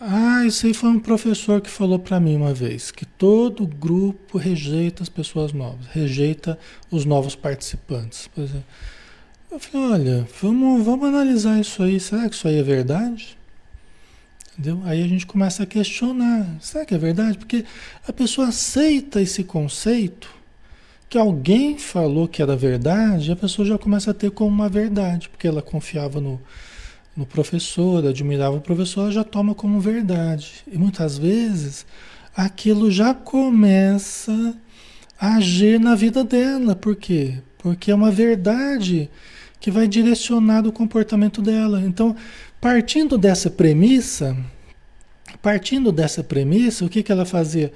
Ah, 0.00 0.46
isso 0.46 0.66
aí 0.66 0.72
foi 0.72 0.88
um 0.88 0.98
professor 0.98 1.60
que 1.60 1.68
falou 1.68 1.98
para 1.98 2.18
mim 2.18 2.34
uma 2.34 2.54
vez, 2.54 2.90
que 2.90 3.04
todo 3.04 3.66
grupo 3.66 4.38
rejeita 4.38 5.02
as 5.02 5.10
pessoas 5.10 5.52
novas, 5.52 5.86
rejeita 5.88 6.58
os 6.90 7.04
novos 7.04 7.36
participantes. 7.36 8.26
Por 8.28 8.44
exemplo, 8.44 8.64
eu 9.50 9.58
falei, 9.58 9.88
olha, 9.88 10.28
vamos, 10.40 10.84
vamos 10.84 11.08
analisar 11.08 11.60
isso 11.60 11.82
aí. 11.82 11.98
Será 11.98 12.28
que 12.28 12.34
isso 12.34 12.46
aí 12.46 12.58
é 12.58 12.62
verdade? 12.62 13.36
Entendeu? 14.52 14.82
Aí 14.84 15.02
a 15.02 15.08
gente 15.08 15.26
começa 15.26 15.62
a 15.62 15.66
questionar. 15.66 16.46
Será 16.60 16.84
que 16.84 16.94
é 16.94 16.98
verdade? 16.98 17.38
Porque 17.38 17.64
a 18.06 18.12
pessoa 18.12 18.48
aceita 18.48 19.20
esse 19.20 19.42
conceito 19.42 20.28
que 21.08 21.18
alguém 21.18 21.76
falou 21.76 22.28
que 22.28 22.40
era 22.40 22.54
verdade, 22.54 23.32
a 23.32 23.36
pessoa 23.36 23.66
já 23.66 23.76
começa 23.76 24.12
a 24.12 24.14
ter 24.14 24.30
como 24.30 24.50
uma 24.50 24.68
verdade, 24.68 25.28
porque 25.28 25.48
ela 25.48 25.60
confiava 25.60 26.20
no, 26.20 26.40
no 27.16 27.26
professor, 27.26 28.06
admirava 28.06 28.56
o 28.56 28.60
professor, 28.60 29.02
ela 29.02 29.12
já 29.12 29.24
toma 29.24 29.52
como 29.52 29.80
verdade. 29.80 30.62
E 30.70 30.78
muitas 30.78 31.18
vezes 31.18 31.84
aquilo 32.36 32.92
já 32.92 33.12
começa 33.12 34.54
a 35.18 35.34
agir 35.36 35.80
na 35.80 35.96
vida 35.96 36.22
dela. 36.22 36.76
Por 36.76 36.94
quê? 36.94 37.38
Porque 37.58 37.90
é 37.90 37.94
uma 37.94 38.12
verdade 38.12 39.10
que 39.60 39.70
vai 39.70 39.86
direcionar 39.86 40.66
o 40.66 40.72
comportamento 40.72 41.42
dela. 41.42 41.82
Então, 41.82 42.16
partindo 42.60 43.18
dessa 43.18 43.50
premissa, 43.50 44.36
partindo 45.42 45.92
dessa 45.92 46.24
premissa, 46.24 46.84
o 46.84 46.88
que, 46.88 47.02
que 47.02 47.12
ela 47.12 47.26
fazia? 47.26 47.72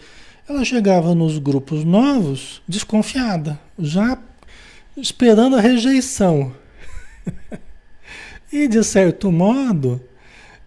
Ela 0.48 0.64
chegava 0.64 1.14
nos 1.14 1.38
grupos 1.38 1.84
novos 1.84 2.62
desconfiada, 2.66 3.60
já 3.78 4.18
esperando 4.96 5.56
a 5.56 5.60
rejeição. 5.60 6.54
e 8.52 8.66
de 8.66 8.82
certo 8.82 9.30
modo, 9.30 10.00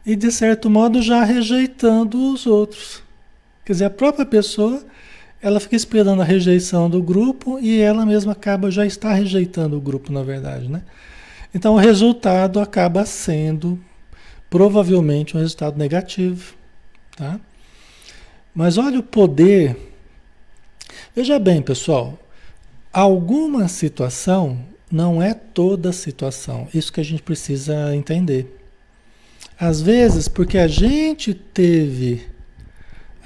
e 0.05 0.15
de 0.15 0.31
certo 0.31 0.69
modo 0.69 1.01
já 1.01 1.23
rejeitando 1.23 2.31
os 2.31 2.45
outros. 2.45 3.03
Quer 3.65 3.73
dizer, 3.73 3.85
a 3.85 3.89
própria 3.89 4.25
pessoa, 4.25 4.85
ela 5.41 5.59
fica 5.59 5.75
esperando 5.75 6.21
a 6.21 6.25
rejeição 6.25 6.89
do 6.89 7.01
grupo 7.01 7.59
e 7.59 7.79
ela 7.79 8.05
mesma 8.05 8.31
acaba 8.31 8.71
já 8.71 8.85
está 8.85 9.13
rejeitando 9.13 9.77
o 9.77 9.81
grupo, 9.81 10.11
na 10.11 10.23
verdade, 10.23 10.67
né? 10.67 10.81
Então 11.53 11.75
o 11.75 11.79
resultado 11.79 12.59
acaba 12.59 13.05
sendo 13.05 13.79
provavelmente 14.49 15.35
um 15.35 15.39
resultado 15.39 15.77
negativo, 15.77 16.55
tá? 17.15 17.39
Mas 18.53 18.77
olha 18.77 18.99
o 18.99 19.03
poder. 19.03 19.75
Veja 21.15 21.37
bem, 21.37 21.61
pessoal, 21.61 22.17
alguma 22.91 23.67
situação 23.67 24.59
não 24.91 25.21
é 25.21 25.33
toda 25.33 25.91
situação. 25.91 26.67
Isso 26.73 26.91
que 26.91 26.99
a 26.99 27.05
gente 27.05 27.21
precisa 27.21 27.95
entender. 27.95 28.55
Às 29.59 29.81
vezes, 29.81 30.27
porque 30.27 30.57
a 30.57 30.67
gente 30.67 31.33
teve 31.33 32.25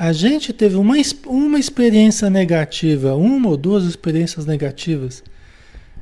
a 0.01 0.11
gente 0.11 0.51
teve 0.51 0.77
uma, 0.77 0.95
uma 1.27 1.59
experiência 1.59 2.27
negativa, 2.27 3.13
uma 3.13 3.49
ou 3.49 3.55
duas 3.55 3.83
experiências 3.83 4.47
negativas 4.47 5.23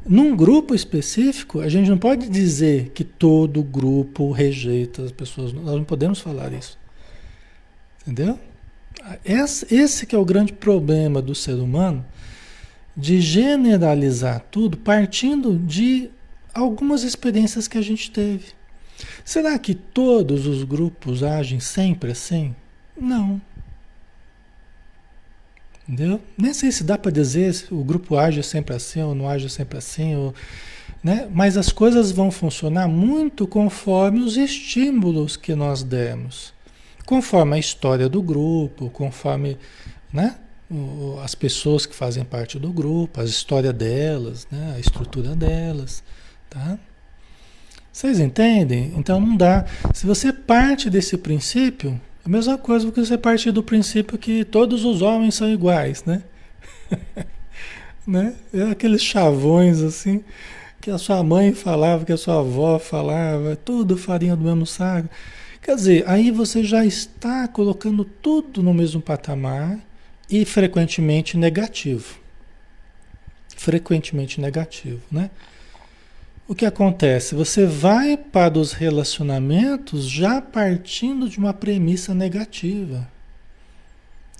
Num 0.06 0.38
grupo 0.38 0.74
específico, 0.74 1.60
a 1.60 1.68
gente 1.68 1.90
não 1.90 1.98
pode 1.98 2.30
dizer 2.30 2.92
que 2.92 3.04
todo 3.04 3.62
grupo 3.62 4.32
rejeita 4.32 5.04
as 5.04 5.12
pessoas. 5.12 5.52
Nós 5.52 5.76
não 5.76 5.84
podemos 5.84 6.22
falar 6.22 6.54
isso. 6.54 6.78
Entendeu? 8.08 8.40
Esse 9.70 10.06
que 10.06 10.16
é 10.16 10.18
o 10.18 10.24
grande 10.24 10.54
problema 10.54 11.22
do 11.22 11.36
ser 11.36 11.56
humano, 11.56 12.06
de 12.96 13.20
generalizar 13.20 14.46
tudo 14.50 14.78
partindo 14.78 15.60
de 15.60 16.10
algumas 16.54 17.04
experiências 17.04 17.68
que 17.68 17.78
a 17.78 17.82
gente 17.82 18.10
teve. 18.10 18.46
Será 19.26 19.60
que 19.60 19.76
todos 19.76 20.48
os 20.48 20.64
grupos 20.64 21.22
agem 21.22 21.60
sempre 21.60 22.12
assim? 22.12 22.56
Não. 22.98 23.42
Entendeu? 25.89 26.21
Nem 26.38 26.54
sei 26.54 26.71
se 26.71 26.84
dá 26.84 26.99
para 26.99 27.10
dizer 27.10 27.52
se 27.52 27.73
o 27.73 27.84
grupo 27.84 28.15
age 28.15 28.43
sempre 28.43 28.75
assim 28.75 29.02
ou 29.02 29.15
não 29.15 29.28
age 29.28 29.49
sempre 29.49 29.80
assim, 29.80 30.15
ou, 30.15 30.36
né? 31.04 31.28
mas 31.34 31.58
as 31.58 31.71
coisas 31.71 32.12
vão 32.12 32.30
funcionar 32.30 32.88
muito 32.88 33.47
conforme 33.47 34.19
os 34.19 34.38
estímulos 34.38 35.36
que 35.36 35.56
nós 35.56 35.82
demos, 35.82 36.54
conforme 37.08 37.56
a 37.56 37.60
história 37.60 38.08
do 38.08 38.21
grupo, 38.21 38.91
conforme 38.91 39.58
né? 40.13 40.36
as 41.23 41.34
pessoas 41.34 41.88
que 41.88 41.95
fazem 41.95 42.23
parte 42.23 42.60
do 42.60 42.71
grupo, 42.71 43.19
a 43.19 43.23
história 43.23 43.73
delas, 43.73 44.47
né? 44.52 44.75
a 44.75 44.80
estrutura 44.80 45.36
delas. 45.36 46.04
Tá? 46.52 46.78
Vocês 47.91 48.19
entendem? 48.19 48.93
Então 48.95 49.19
não 49.19 49.36
dá. 49.36 49.65
Se 49.91 50.06
você 50.06 50.32
parte 50.32 50.88
desse 50.88 51.17
princípio, 51.17 51.99
a 52.30 52.32
mesma 52.32 52.60
coisa 52.60 52.86
porque 52.86 53.04
você 53.04 53.18
partir 53.18 53.52
do 53.52 53.63
princípio 53.63 54.15
que 54.15 54.46
todos 54.46 54.86
os 54.86 55.02
homens 55.02 55.34
são 55.34 55.50
iguais, 55.50 56.04
né? 56.06 56.22
né? 58.06 58.36
É 58.54 58.70
aqueles 58.70 59.02
chavões 59.02 59.82
assim 59.82 60.24
que 60.80 60.92
a 60.92 61.00
sua 61.00 61.24
mãe 61.24 61.56
falava, 61.56 62.06
que 62.06 62.12
a 62.13 62.18
sua 62.18 62.42
avó 62.42 62.78
falava, 62.78 63.56
tudo 63.56 63.98
farinha 63.98 64.36
do 64.36 64.44
mesmo 64.44 64.63
saco. 64.68 65.10
Quer 65.60 65.76
dizer, 65.76 66.04
aí 66.08 66.30
você 66.30 66.63
já 66.63 66.86
está 66.86 67.48
colocando 67.48 68.06
tudo 68.06 68.62
no 68.62 68.76
mesmo 68.76 69.02
patamar 69.02 69.80
e 70.30 70.46
frequentemente 70.46 71.36
negativo. 71.36 72.20
Frequentemente 73.58 74.39
negativo, 74.39 75.02
né? 75.12 75.32
O 76.50 76.56
que 76.56 76.66
acontece? 76.66 77.36
Você 77.36 77.68
vai 77.68 78.18
para 78.18 78.58
os 78.58 78.74
relacionamentos 78.74 80.10
já 80.10 80.42
partindo 80.42 81.30
de 81.30 81.38
uma 81.38 81.54
premissa 81.54 82.12
negativa. 82.12 83.08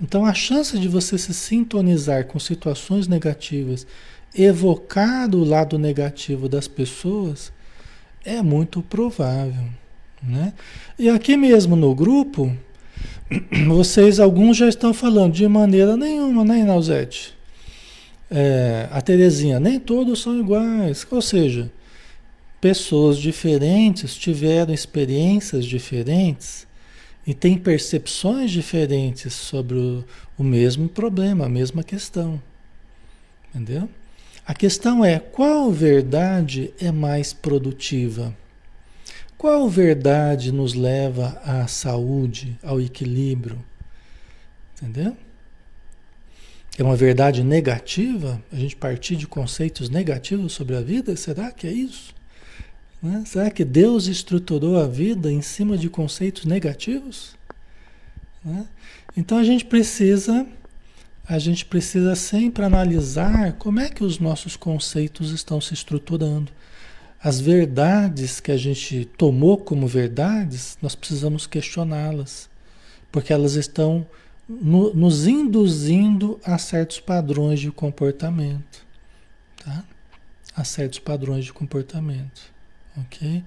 Então 0.02 0.26
a 0.26 0.34
chance 0.34 0.80
de 0.80 0.88
você 0.88 1.19
se 1.19 1.36
sintonizar 1.36 2.26
com 2.26 2.39
situações 2.39 3.08
negativas, 3.08 3.86
evocar 4.34 5.30
o 5.36 5.43
lado 5.43 5.78
negativo 5.78 6.50
das 6.50 6.67
pessoas, 6.67 7.54
é 8.26 8.41
muito 8.41 8.82
provável. 8.82 9.65
Né? 10.24 10.54
E 10.98 11.10
aqui 11.10 11.38
mesmo 11.38 11.76
no 11.76 11.93
grupo, 11.93 12.52
vocês, 13.67 14.19
alguns 14.19 14.58
já 14.58 14.67
estão 14.67 14.95
falando 14.95 15.34
de 15.34 15.48
maneira 15.48 15.95
nenhuma, 15.95 16.43
né, 16.43 16.62
Inauzete? 16.62 17.38
É, 18.32 18.88
a 18.91 19.00
Terezinha, 19.00 19.60
nem 19.60 19.80
todos 19.80 20.24
são 20.24 20.39
iguais. 20.39 21.06
Ou 21.12 21.22
seja, 21.22 21.72
pessoas 22.60 23.17
diferentes 23.17 24.15
tiveram 24.15 24.74
experiências 24.74 25.65
diferentes 25.65 26.67
e 27.26 27.34
têm 27.34 27.58
percepções 27.58 28.52
diferentes 28.52 29.34
sobre 29.34 29.78
o, 29.78 30.04
o 30.38 30.43
mesmo 30.43 30.89
problema, 30.89 31.45
a 31.45 31.50
mesma 31.50 31.84
questão. 31.84 32.41
Entendeu? 33.54 33.89
A 34.45 34.54
questão 34.54 35.06
é 35.06 35.19
qual 35.19 35.72
verdade 35.72 36.74
é 36.80 36.91
mais 36.91 37.34
produtiva? 37.34 38.36
Qual 39.38 39.69
verdade 39.69 40.52
nos 40.52 40.74
leva 40.74 41.39
à 41.45 41.67
saúde, 41.67 42.58
ao 42.63 42.82
equilíbrio? 42.82 43.63
Entendeu? 44.76 45.15
É 46.78 46.84
uma 46.84 46.95
verdade 46.95 47.43
negativa? 47.43 48.41
A 48.52 48.56
gente 48.56 48.76
partir 48.76 49.15
de 49.15 49.28
conceitos 49.28 49.89
negativos 49.89 50.54
sobre 50.54 50.76
a 50.76 50.82
vida? 50.82 51.15
Será 51.15 51.52
que 51.52 51.67
é 51.67 51.72
isso? 51.72 52.18
Né? 53.01 53.23
Será 53.25 53.49
que 53.49 53.63
Deus 53.63 54.07
estruturou 54.07 54.77
a 54.77 54.88
vida 54.88 55.31
em 55.31 55.41
cima 55.41 55.77
de 55.77 55.89
conceitos 55.89 56.45
negativos? 56.45 57.35
Né? 58.43 58.67
Então 59.15 59.38
a 59.38 59.43
gente 59.43 59.65
precisa, 59.65 60.45
a 61.27 61.39
gente 61.39 61.65
precisa 61.65 62.15
sempre 62.15 62.63
analisar 62.63 63.53
como 63.53 63.79
é 63.79 63.89
que 63.89 64.03
os 64.03 64.19
nossos 64.19 64.55
conceitos 64.55 65.31
estão 65.31 65.62
se 65.62 65.73
estruturando. 65.73 66.51
As 67.21 67.39
verdades 67.39 68.39
que 68.39 68.51
a 68.51 68.57
gente 68.57 69.05
tomou 69.17 69.57
como 69.57 69.88
verdades, 69.88 70.77
nós 70.81 70.95
precisamos 70.95 71.45
questioná-las, 71.45 72.49
porque 73.12 73.33
elas 73.33 73.55
estão 73.55 74.05
no, 74.47 74.93
nos 74.93 75.27
induzindo 75.27 76.39
a 76.43 76.57
certos 76.57 76.99
padrões 76.99 77.59
de 77.59 77.71
comportamento, 77.71 78.85
tá? 79.63 79.83
A 80.55 80.63
certos 80.63 80.99
padrões 80.99 81.45
de 81.45 81.53
comportamento. 81.53 82.59
Ok? 83.05 83.43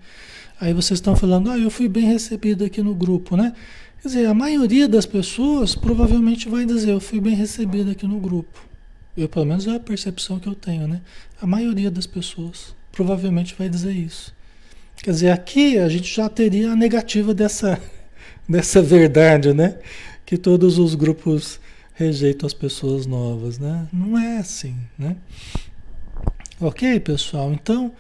Aí 0.60 0.72
vocês 0.72 0.98
estão 0.98 1.16
falando, 1.16 1.50
ah, 1.50 1.58
eu 1.58 1.70
fui 1.70 1.88
bem 1.88 2.06
recebido 2.06 2.64
aqui 2.64 2.82
no 2.82 2.94
grupo, 2.94 3.36
né? 3.36 3.52
Quer 4.00 4.08
dizer, 4.08 4.26
a 4.26 4.34
maioria 4.34 4.88
das 4.88 5.06
pessoas 5.06 5.74
provavelmente 5.74 6.48
vai 6.48 6.64
dizer, 6.64 6.90
eu 6.90 7.00
fui 7.00 7.20
bem 7.20 7.34
recebido 7.34 7.90
aqui 7.90 8.06
no 8.06 8.18
grupo. 8.18 8.66
Eu, 9.16 9.28
pelo 9.28 9.44
menos, 9.44 9.66
é 9.66 9.76
a 9.76 9.80
percepção 9.80 10.38
que 10.38 10.48
eu 10.48 10.54
tenho, 10.54 10.88
né? 10.88 11.00
A 11.40 11.46
maioria 11.46 11.90
das 11.90 12.06
pessoas 12.06 12.74
provavelmente 12.90 13.54
vai 13.58 13.68
dizer 13.68 13.92
isso. 13.92 14.34
Quer 15.02 15.10
dizer, 15.10 15.30
aqui 15.30 15.78
a 15.78 15.88
gente 15.88 16.14
já 16.14 16.28
teria 16.28 16.72
a 16.72 16.76
negativa 16.76 17.34
dessa, 17.34 17.80
dessa 18.48 18.80
verdade, 18.80 19.52
né? 19.52 19.78
Que 20.24 20.36
todos 20.36 20.78
os 20.78 20.94
grupos 20.94 21.60
rejeitam 21.94 22.46
as 22.46 22.54
pessoas 22.54 23.06
novas, 23.06 23.58
né? 23.58 23.86
Não 23.92 24.18
é 24.18 24.38
assim, 24.38 24.76
né? 24.98 25.16
Ok, 26.60 27.00
pessoal? 27.00 27.52
Então, 27.52 27.92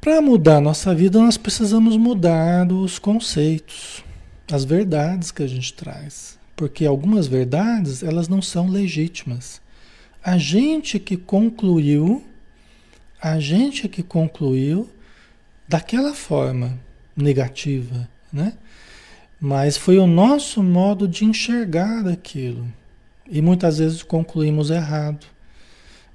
para 0.00 0.20
mudar 0.20 0.56
a 0.56 0.60
nossa 0.60 0.94
vida, 0.94 1.18
nós 1.18 1.36
precisamos 1.36 1.96
mudar 1.96 2.70
os 2.72 2.98
conceitos, 2.98 4.04
as 4.50 4.64
verdades 4.64 5.30
que 5.30 5.42
a 5.42 5.46
gente 5.46 5.72
traz. 5.74 6.38
Porque 6.54 6.86
algumas 6.86 7.26
verdades, 7.26 8.02
elas 8.02 8.28
não 8.28 8.40
são 8.40 8.68
legítimas. 8.68 9.60
A 10.22 10.38
gente 10.38 10.98
que 10.98 11.16
concluiu, 11.16 12.24
a 13.20 13.38
gente 13.38 13.88
que 13.88 14.02
concluiu 14.02 14.88
daquela 15.68 16.14
forma 16.14 16.78
negativa, 17.16 18.08
né? 18.32 18.54
Mas 19.40 19.76
foi 19.76 19.98
o 19.98 20.06
nosso 20.06 20.62
modo 20.62 21.06
de 21.06 21.24
enxergar 21.24 22.06
aquilo. 22.08 22.66
E 23.28 23.40
muitas 23.40 23.78
vezes 23.78 24.02
concluímos 24.02 24.70
errado. 24.70 25.26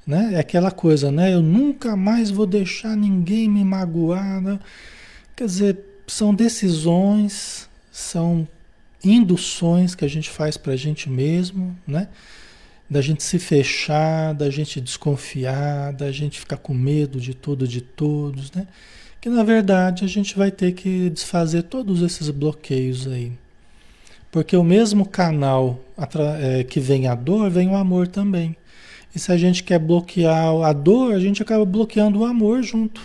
Né? 0.06 0.34
É 0.34 0.40
aquela 0.40 0.72
coisa, 0.72 1.12
né? 1.12 1.34
Eu 1.34 1.42
nunca 1.42 1.96
mais 1.96 2.30
vou 2.30 2.46
deixar 2.46 2.96
ninguém 2.96 3.50
me 3.50 3.64
magoar. 3.64 4.42
Né? 4.42 4.60
Quer 5.36 5.46
dizer, 5.46 5.80
são 6.06 6.34
decisões, 6.34 7.70
são 7.92 8.48
induções 9.04 9.96
que 9.96 10.06
a 10.06 10.08
gente 10.08 10.30
faz 10.30 10.58
para 10.58 10.74
a 10.74 10.78
gente 10.78 11.10
mesmo, 11.10 11.76
né? 11.86 12.08
Da 12.90 13.02
gente 13.02 13.24
se 13.24 13.40
fechar, 13.40 14.34
da 14.34 14.50
gente 14.50 14.80
desconfiar, 14.80 15.94
da 15.94 16.12
gente 16.12 16.40
ficar 16.40 16.58
com 16.58 16.74
medo 16.74 17.20
de 17.20 17.34
tudo, 17.34 17.68
de 17.68 17.82
todos, 17.82 18.52
né? 18.52 18.68
Que 19.20 19.30
na 19.30 19.44
verdade 19.44 20.04
a 20.04 20.08
gente 20.08 20.38
vai 20.38 20.52
ter 20.52 20.74
que 20.74 21.10
desfazer 21.10 21.64
todos 21.64 22.02
esses 22.02 22.30
bloqueios 22.30 23.08
aí. 23.08 23.32
Porque 24.32 24.56
o 24.58 24.64
mesmo 24.64 25.06
canal 25.06 25.80
é, 26.42 26.64
que 26.64 26.80
vem 26.80 27.08
a 27.08 27.16
dor, 27.16 27.50
vem 27.50 27.70
o 27.70 27.76
amor 27.76 28.08
também. 28.08 28.56
E 29.16 29.20
se 29.20 29.32
a 29.32 29.38
gente 29.38 29.64
quer 29.64 29.80
bloquear 29.80 30.62
a 30.64 30.74
dor, 30.74 31.14
a 31.14 31.20
gente 31.20 31.42
acaba 31.42 31.64
bloqueando 31.66 32.20
o 32.20 32.26
amor 32.26 32.64
junto. 32.64 33.02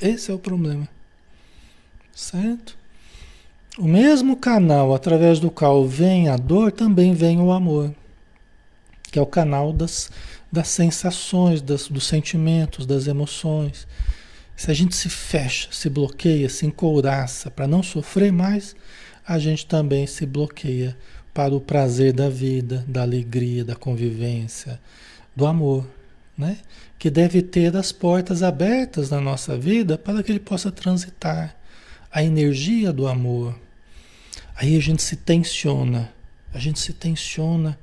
Esse 0.00 0.30
é 0.30 0.34
o 0.34 0.38
problema. 0.38 0.88
Certo? 2.14 2.76
O 3.78 3.84
mesmo 3.84 4.36
canal 4.36 4.94
através 4.94 5.40
do 5.40 5.50
qual 5.50 5.86
vem 5.86 6.28
a 6.28 6.36
dor, 6.36 6.72
também 6.72 7.14
vem 7.14 7.40
o 7.40 7.50
amor. 7.50 7.94
Que 9.10 9.18
é 9.18 9.22
o 9.22 9.26
canal 9.26 9.72
das, 9.72 10.10
das 10.52 10.68
sensações, 10.68 11.62
das, 11.62 11.88
dos 11.88 12.06
sentimentos, 12.06 12.84
das 12.84 13.06
emoções. 13.06 13.86
Se 14.54 14.70
a 14.70 14.74
gente 14.74 14.94
se 14.94 15.08
fecha, 15.08 15.68
se 15.72 15.88
bloqueia, 15.88 16.48
se 16.50 16.66
encouraça 16.66 17.50
para 17.50 17.66
não 17.66 17.82
sofrer 17.82 18.30
mais, 18.30 18.76
a 19.26 19.38
gente 19.38 19.64
também 19.64 20.06
se 20.06 20.26
bloqueia 20.26 20.94
para 21.32 21.54
o 21.54 21.60
prazer 21.60 22.12
da 22.12 22.28
vida, 22.28 22.84
da 22.86 23.02
alegria, 23.02 23.64
da 23.64 23.74
convivência, 23.74 24.78
do 25.40 25.46
amor, 25.46 25.86
né? 26.36 26.58
Que 26.98 27.08
deve 27.08 27.40
ter 27.40 27.74
as 27.74 27.90
portas 27.90 28.42
abertas 28.42 29.08
na 29.08 29.22
nossa 29.22 29.56
vida 29.56 29.96
para 29.96 30.22
que 30.22 30.30
ele 30.30 30.38
possa 30.38 30.70
transitar 30.70 31.56
a 32.12 32.22
energia 32.22 32.92
do 32.92 33.08
amor. 33.08 33.58
Aí 34.54 34.76
a 34.76 34.80
gente 34.80 35.02
se 35.02 35.16
tensiona, 35.16 36.12
a 36.52 36.58
gente 36.58 36.78
se 36.78 36.92
tensiona, 36.92 37.78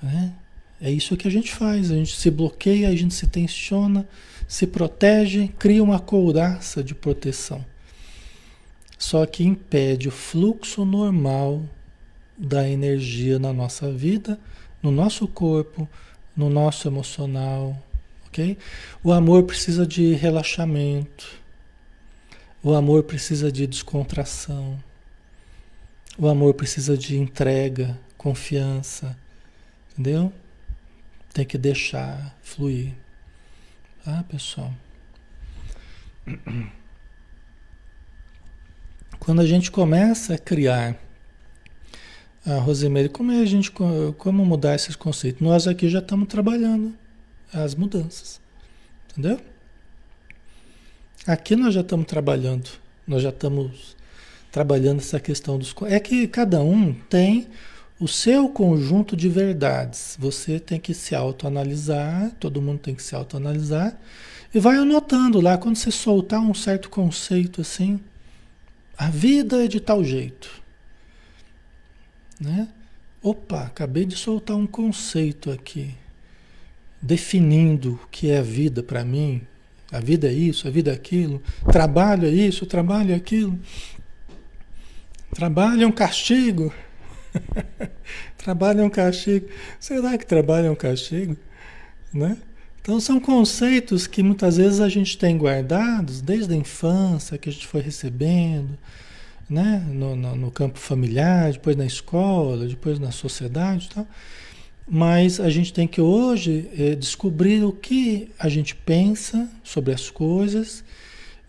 né? 0.00 0.32
É 0.80 0.88
isso 0.88 1.16
que 1.16 1.26
a 1.26 1.30
gente 1.30 1.52
faz, 1.52 1.90
a 1.90 1.96
gente 1.96 2.14
se 2.14 2.30
bloqueia, 2.30 2.88
a 2.88 2.94
gente 2.94 3.12
se 3.12 3.26
tensiona, 3.26 4.06
se 4.46 4.64
protege, 4.64 5.48
cria 5.58 5.82
uma 5.82 5.98
couraça 5.98 6.84
de 6.84 6.94
proteção. 6.94 7.66
Só 8.96 9.26
que 9.26 9.42
impede 9.42 10.06
o 10.06 10.12
fluxo 10.12 10.84
normal 10.84 11.64
da 12.36 12.68
energia 12.68 13.36
na 13.40 13.52
nossa 13.52 13.90
vida, 13.90 14.38
no 14.80 14.92
nosso 14.92 15.26
corpo, 15.26 15.88
no 16.38 16.48
nosso 16.48 16.86
emocional, 16.86 17.76
ok? 18.28 18.56
O 19.02 19.12
amor 19.12 19.42
precisa 19.42 19.84
de 19.84 20.14
relaxamento, 20.14 21.36
o 22.62 22.74
amor 22.74 23.02
precisa 23.02 23.50
de 23.50 23.66
descontração, 23.66 24.78
o 26.16 26.28
amor 26.28 26.54
precisa 26.54 26.96
de 26.96 27.18
entrega, 27.18 27.98
confiança, 28.16 29.18
entendeu? 29.90 30.32
Tem 31.34 31.44
que 31.44 31.58
deixar 31.58 32.38
fluir, 32.40 32.92
tá, 34.04 34.24
pessoal? 34.28 34.72
Quando 39.18 39.40
a 39.40 39.46
gente 39.46 39.72
começa 39.72 40.34
a 40.34 40.38
criar 40.38 40.96
a 42.48 42.58
Rosemary, 42.60 43.10
como 43.10 43.30
é 43.30 43.40
a 43.40 43.44
gente 43.44 43.70
como 43.70 44.44
mudar 44.44 44.74
esses 44.74 44.96
conceitos? 44.96 45.42
Nós 45.42 45.68
aqui 45.68 45.86
já 45.88 45.98
estamos 45.98 46.28
trabalhando 46.28 46.94
as 47.52 47.74
mudanças. 47.74 48.40
Entendeu? 49.10 49.38
Aqui 51.26 51.54
nós 51.54 51.74
já 51.74 51.82
estamos 51.82 52.06
trabalhando, 52.06 52.70
nós 53.06 53.22
já 53.22 53.28
estamos 53.28 53.94
trabalhando 54.50 55.00
essa 55.00 55.20
questão 55.20 55.58
dos 55.58 55.74
é 55.82 56.00
que 56.00 56.26
cada 56.26 56.62
um 56.62 56.94
tem 56.94 57.48
o 58.00 58.08
seu 58.08 58.48
conjunto 58.48 59.14
de 59.14 59.28
verdades. 59.28 60.16
Você 60.18 60.58
tem 60.58 60.80
que 60.80 60.94
se 60.94 61.14
autoanalisar, 61.14 62.32
todo 62.40 62.62
mundo 62.62 62.78
tem 62.78 62.94
que 62.94 63.02
se 63.02 63.14
autoanalisar 63.14 63.98
e 64.54 64.58
vai 64.58 64.76
anotando 64.78 65.38
lá 65.38 65.58
quando 65.58 65.76
você 65.76 65.90
soltar 65.90 66.40
um 66.40 66.54
certo 66.54 66.88
conceito 66.88 67.60
assim, 67.60 68.00
a 68.96 69.10
vida 69.10 69.62
é 69.62 69.68
de 69.68 69.80
tal 69.80 70.02
jeito 70.02 70.66
né? 72.40 72.68
Opa, 73.22 73.64
acabei 73.64 74.04
de 74.04 74.16
soltar 74.16 74.56
um 74.56 74.66
conceito 74.66 75.50
aqui, 75.50 75.94
definindo 77.02 77.94
o 77.94 78.08
que 78.10 78.30
é 78.30 78.38
a 78.38 78.42
vida 78.42 78.82
para 78.82 79.04
mim. 79.04 79.42
A 79.90 80.00
vida 80.00 80.28
é 80.28 80.32
isso, 80.32 80.68
a 80.68 80.70
vida 80.70 80.90
é 80.90 80.94
aquilo. 80.94 81.42
Trabalho 81.72 82.26
é 82.26 82.30
isso, 82.30 82.66
trabalho 82.66 83.12
é 83.12 83.14
aquilo. 83.14 83.58
Trabalho 85.34 85.82
é 85.82 85.86
um 85.86 85.92
castigo. 85.92 86.72
trabalho 88.38 88.82
é 88.82 88.84
um 88.84 88.90
castigo. 88.90 89.48
Será 89.80 90.16
que 90.16 90.26
trabalho 90.26 90.66
é 90.66 90.70
um 90.70 90.76
castigo? 90.76 91.36
Né? 92.12 92.36
Então 92.80 93.00
são 93.00 93.18
conceitos 93.18 94.06
que 94.06 94.22
muitas 94.22 94.56
vezes 94.56 94.80
a 94.80 94.88
gente 94.88 95.18
tem 95.18 95.36
guardados 95.36 96.20
desde 96.20 96.54
a 96.54 96.56
infância, 96.56 97.36
que 97.36 97.48
a 97.48 97.52
gente 97.52 97.66
foi 97.66 97.80
recebendo 97.80 98.78
né? 99.48 99.84
No, 99.90 100.14
no, 100.14 100.36
no, 100.36 100.50
campo 100.50 100.78
familiar, 100.78 101.52
depois 101.52 101.76
na 101.76 101.86
escola, 101.86 102.66
depois 102.66 102.98
na 102.98 103.10
sociedade 103.10 103.86
e 103.86 103.94
tal. 103.94 104.06
Mas 104.86 105.38
a 105.40 105.50
gente 105.50 105.72
tem 105.72 105.86
que 105.86 106.00
hoje 106.00 106.68
é, 106.76 106.94
descobrir 106.94 107.62
o 107.64 107.72
que 107.72 108.30
a 108.38 108.48
gente 108.48 108.74
pensa 108.74 109.48
sobre 109.62 109.92
as 109.92 110.10
coisas, 110.10 110.82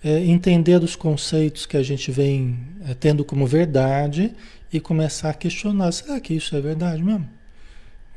é, 0.03 0.23
entender 0.25 0.81
os 0.83 0.95
conceitos 0.95 1.65
que 1.65 1.77
a 1.77 1.83
gente 1.83 2.11
vem 2.11 2.59
é, 2.85 2.93
tendo 2.93 3.23
como 3.23 3.45
verdade 3.45 4.33
e 4.71 4.79
começar 4.79 5.29
a 5.29 5.33
questionar: 5.33 5.91
será 5.91 6.19
que 6.19 6.33
isso 6.33 6.55
é 6.55 6.61
verdade 6.61 7.03
mesmo? 7.03 7.27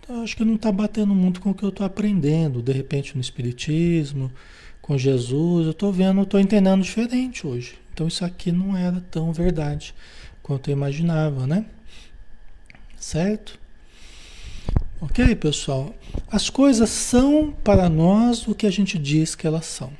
Então, 0.00 0.22
acho 0.22 0.36
que 0.36 0.44
não 0.44 0.56
está 0.56 0.72
batendo 0.72 1.14
muito 1.14 1.40
com 1.40 1.50
o 1.50 1.54
que 1.54 1.62
eu 1.62 1.68
estou 1.68 1.86
aprendendo, 1.86 2.60
de 2.60 2.72
repente 2.72 3.14
no 3.14 3.20
Espiritismo, 3.20 4.32
com 4.80 4.98
Jesus, 4.98 5.66
eu 5.66 5.70
estou 5.70 5.92
vendo, 5.92 6.22
estou 6.22 6.40
entendendo 6.40 6.82
diferente 6.82 7.46
hoje. 7.46 7.81
Então 7.92 8.08
isso 8.08 8.24
aqui 8.24 8.50
não 8.50 8.76
era 8.76 9.00
tão 9.10 9.32
verdade 9.32 9.94
quanto 10.42 10.68
eu 10.68 10.72
imaginava, 10.72 11.46
né? 11.46 11.66
Certo? 12.96 13.58
Ok, 15.00 15.34
pessoal? 15.36 15.94
As 16.30 16.48
coisas 16.48 16.88
são 16.88 17.52
para 17.64 17.88
nós 17.88 18.46
o 18.46 18.54
que 18.54 18.66
a 18.66 18.70
gente 18.70 18.98
diz 18.98 19.34
que 19.34 19.46
elas 19.46 19.66
são. 19.66 19.92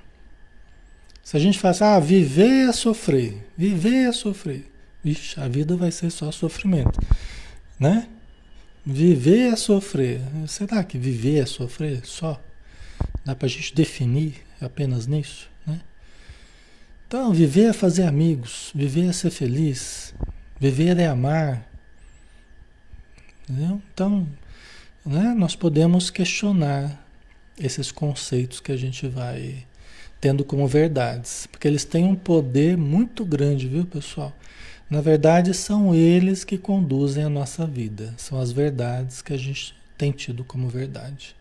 Se 1.23 1.37
a 1.37 1.41
gente 1.41 1.59
faz, 1.59 1.83
ah, 1.83 1.99
viver 2.01 2.69
é 2.69 2.73
sofrer, 2.73 3.47
viver 3.57 4.09
é 4.09 4.13
sofrer, 4.13 4.71
vixe, 5.03 5.39
a 5.41 5.49
vida 5.49 5.77
vai 5.77 5.91
ser 5.91 6.11
só 6.11 6.31
sofrimento, 6.33 7.01
né? 7.79 8.09
Viver 8.85 9.53
é 9.53 9.57
sofrer. 9.57 10.21
Será 10.49 10.83
que 10.83 10.99
viver 10.99 11.43
é 11.43 11.47
sofrer 11.47 12.05
só? 12.05 12.41
Dá 13.25 13.35
para 13.35 13.47
a 13.47 13.51
gente 13.51 13.75
definir 13.75 14.43
apenas 14.61 15.07
nisso? 15.07 15.52
Então, 17.13 17.31
viver 17.31 17.65
é 17.65 17.73
fazer 17.75 18.05
amigos, 18.05 18.73
viver 18.75 19.07
é 19.07 19.13
ser 19.13 19.29
feliz, 19.29 20.15
viver 20.59 20.99
é 20.99 21.09
amar. 21.09 21.63
Entendeu? 23.43 23.83
Então, 23.93 24.27
né, 25.05 25.35
nós 25.37 25.55
podemos 25.55 26.09
questionar 26.09 27.07
esses 27.61 27.93
conceitos 27.93 28.61
que 28.61 28.73
a 28.73 28.79
gente 28.79 29.07
vai 29.09 29.63
tendo 30.23 30.43
como 30.43 30.67
verdades, 30.67 31.47
porque 31.53 31.69
eles 31.69 31.85
têm 31.85 32.07
um 32.07 32.17
poder 32.17 32.79
muito 32.79 33.27
grande, 33.27 33.69
viu, 33.69 33.85
pessoal? 33.85 34.35
Na 34.89 35.03
verdade, 35.03 35.53
são 35.53 35.95
eles 35.95 36.45
que 36.45 36.57
conduzem 36.57 37.25
a 37.25 37.29
nossa 37.29 37.67
vida, 37.67 38.15
são 38.17 38.41
as 38.41 38.53
verdades 38.53 39.21
que 39.21 39.35
a 39.35 39.39
gente 39.39 39.75
tem 39.99 40.13
tido 40.13 40.45
como 40.45 40.67
verdade, 40.67 41.37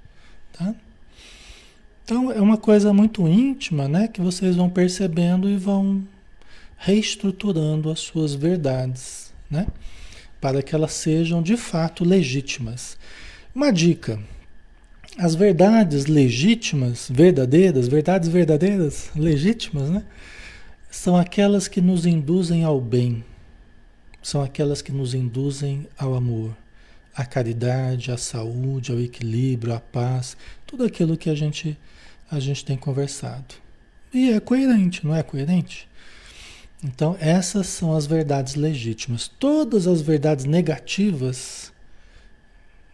tá? 0.51 0.75
Então 2.03 2.31
é 2.31 2.41
uma 2.41 2.57
coisa 2.57 2.93
muito 2.93 3.27
íntima, 3.27 3.87
né? 3.87 4.07
Que 4.07 4.21
vocês 4.21 4.55
vão 4.55 4.69
percebendo 4.69 5.49
e 5.49 5.57
vão 5.57 6.03
reestruturando 6.77 7.91
as 7.91 7.99
suas 7.99 8.33
verdades, 8.33 9.31
né? 9.49 9.67
Para 10.39 10.63
que 10.63 10.73
elas 10.73 10.93
sejam 10.93 11.41
de 11.41 11.55
fato 11.55 12.03
legítimas. 12.03 12.97
Uma 13.53 13.71
dica: 13.71 14.19
as 15.17 15.35
verdades 15.35 16.05
legítimas, 16.07 17.07
verdadeiras, 17.09 17.87
verdades 17.87 18.29
verdadeiras, 18.29 19.11
legítimas, 19.15 19.89
né? 19.89 20.03
São 20.89 21.15
aquelas 21.15 21.67
que 21.67 21.79
nos 21.79 22.05
induzem 22.05 22.63
ao 22.63 22.81
bem, 22.81 23.23
são 24.21 24.41
aquelas 24.41 24.81
que 24.81 24.91
nos 24.91 25.13
induzem 25.13 25.87
ao 25.97 26.15
amor, 26.15 26.55
à 27.15 27.25
caridade, 27.25 28.11
à 28.11 28.17
saúde, 28.17 28.91
ao 28.91 28.99
equilíbrio, 28.99 29.73
à 29.73 29.79
paz, 29.79 30.37
tudo 30.65 30.83
aquilo 30.83 31.17
que 31.17 31.29
a 31.29 31.35
gente 31.35 31.77
a 32.31 32.39
gente 32.39 32.63
tem 32.63 32.77
conversado. 32.77 33.55
E 34.13 34.31
é 34.31 34.39
coerente, 34.39 35.05
não 35.05 35.13
é 35.13 35.21
coerente? 35.21 35.87
Então, 36.81 37.15
essas 37.19 37.67
são 37.67 37.93
as 37.95 38.05
verdades 38.05 38.55
legítimas. 38.55 39.27
Todas 39.27 39.85
as 39.85 40.01
verdades 40.01 40.45
negativas 40.45 41.71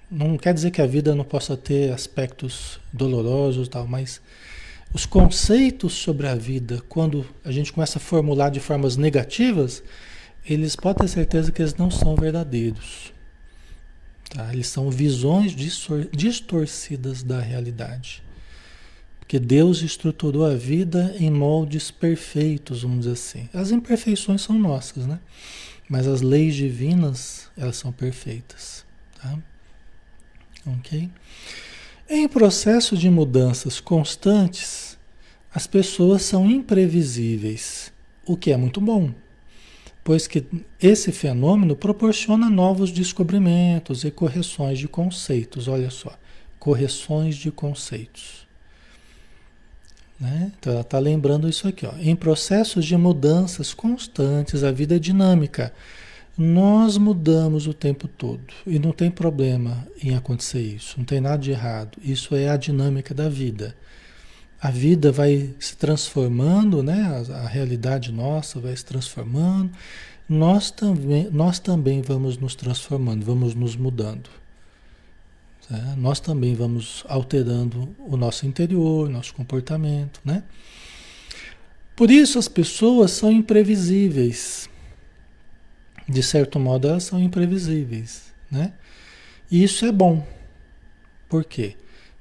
não 0.10 0.38
quer 0.38 0.54
dizer 0.54 0.72
que 0.72 0.82
a 0.82 0.88
vida 0.88 1.14
não 1.14 1.24
possa 1.24 1.56
ter 1.56 1.94
aspectos 1.94 2.80
dolorosos, 2.92 3.68
tal, 3.68 3.88
mas 3.88 4.20
os 4.94 5.06
conceitos 5.06 5.94
sobre 5.94 6.28
a 6.28 6.36
vida, 6.36 6.82
quando 6.90 7.26
a 7.46 7.52
gente 7.52 7.72
começa 7.72 8.00
a 8.00 8.02
formular 8.02 8.50
de 8.50 8.60
formas 8.60 8.98
negativas, 8.98 9.84
eles 10.46 10.76
podem 10.76 11.06
ter 11.06 11.10
certeza 11.10 11.52
que 11.52 11.62
eles 11.62 11.76
não 11.76 11.92
são 11.92 12.16
verdadeiros. 12.16 13.14
Tá? 14.30 14.54
Eles 14.54 14.68
são 14.68 14.90
visões 14.90 15.54
distorcidas 16.12 17.24
da 17.24 17.40
realidade. 17.40 18.24
Porque 19.20 19.40
Deus 19.40 19.82
estruturou 19.82 20.46
a 20.46 20.56
vida 20.56 21.14
em 21.20 21.30
moldes 21.30 21.92
perfeitos, 21.92 22.84
vamos 22.84 23.00
dizer 23.00 23.12
assim. 23.12 23.50
As 23.54 23.72
imperfeições 23.72 24.42
são 24.42 24.58
nossas, 24.58 25.06
né? 25.06 25.20
Mas 25.90 26.08
as 26.08 26.22
leis 26.22 26.56
divinas, 26.56 27.50
elas 27.58 27.78
são 27.78 27.92
perfeitas, 27.92 28.86
tá? 29.22 29.38
Ok? 30.66 31.10
Em 32.10 32.28
processo 32.28 32.96
de 32.96 33.10
mudanças 33.10 33.82
constantes, 33.82 34.98
as 35.54 35.68
pessoas 35.68 36.22
são 36.22 36.50
imprevisíveis, 36.50 37.92
o 38.26 38.38
que 38.38 38.52
é 38.52 38.58
muito 38.58 38.80
bom, 38.80 39.14
pois 40.08 40.26
que 40.26 40.46
esse 40.82 41.12
fenômeno 41.12 41.76
proporciona 41.76 42.50
novos 42.50 42.94
descobrimentos 42.94 44.06
e 44.06 44.10
correções 44.10 44.80
de 44.80 44.88
conceitos. 44.88 45.68
Olha 45.68 45.90
só, 45.90 46.18
correções 46.58 47.36
de 47.36 47.52
conceitos. 47.52 48.48
Né? 50.18 50.54
Então 50.58 50.72
ela 50.72 50.82
está 50.82 50.98
lembrando 50.98 51.50
isso 51.50 51.68
aqui. 51.68 51.86
Ó. 51.86 51.92
Em 52.00 52.16
processos 52.16 52.86
de 52.86 52.96
mudanças 52.96 53.74
constantes, 53.74 54.64
a 54.64 54.72
vida 54.72 54.96
é 54.96 55.00
dinâmica. 55.00 55.74
Nós 56.38 56.98
mudamos 56.98 57.68
o 57.68 57.74
tempo 57.74 58.08
todo 58.08 58.54
e 58.66 58.80
não 58.80 58.94
tem 58.94 59.12
problema 59.12 59.86
em 60.02 60.16
acontecer 60.16 60.62
isso, 60.62 60.96
não 60.98 61.04
tem 61.04 61.20
nada 61.20 61.40
de 61.40 61.52
errado. 61.52 61.98
Isso 62.02 62.34
é 62.34 62.48
a 62.48 62.56
dinâmica 62.56 63.14
da 63.14 63.28
vida. 63.28 63.76
A 64.60 64.72
vida 64.72 65.12
vai 65.12 65.54
se 65.60 65.78
transformando, 65.78 66.82
né? 66.82 67.24
a, 67.30 67.44
a 67.44 67.48
realidade 67.48 68.12
nossa 68.12 68.60
vai 68.60 68.76
se 68.76 68.84
transformando. 68.84 69.72
Nós 70.28 70.72
também, 70.72 71.30
nós 71.32 71.60
também 71.60 72.02
vamos 72.02 72.38
nos 72.38 72.56
transformando, 72.56 73.24
vamos 73.24 73.54
nos 73.54 73.76
mudando. 73.76 74.30
Tá? 75.70 75.96
Nós 75.96 76.20
também 76.20 76.56
vamos 76.56 77.04
alterando 77.08 77.96
o 78.00 78.18
nosso 78.18 78.46
interior, 78.46 79.10
nosso 79.10 79.34
comportamento, 79.34 80.20
né? 80.26 80.44
Por 81.96 82.12
isso 82.12 82.38
as 82.38 82.48
pessoas 82.48 83.12
são 83.12 83.32
imprevisíveis. 83.32 84.70
De 86.08 86.24
certo 86.24 86.60
modo, 86.60 86.88
elas 86.88 87.04
são 87.04 87.20
imprevisíveis, 87.20 88.34
né? 88.50 88.74
E 89.52 89.64
isso 89.64 89.86
é 89.86 89.92
bom. 89.92 90.26
Por 91.28 91.44
quê? 91.44 91.76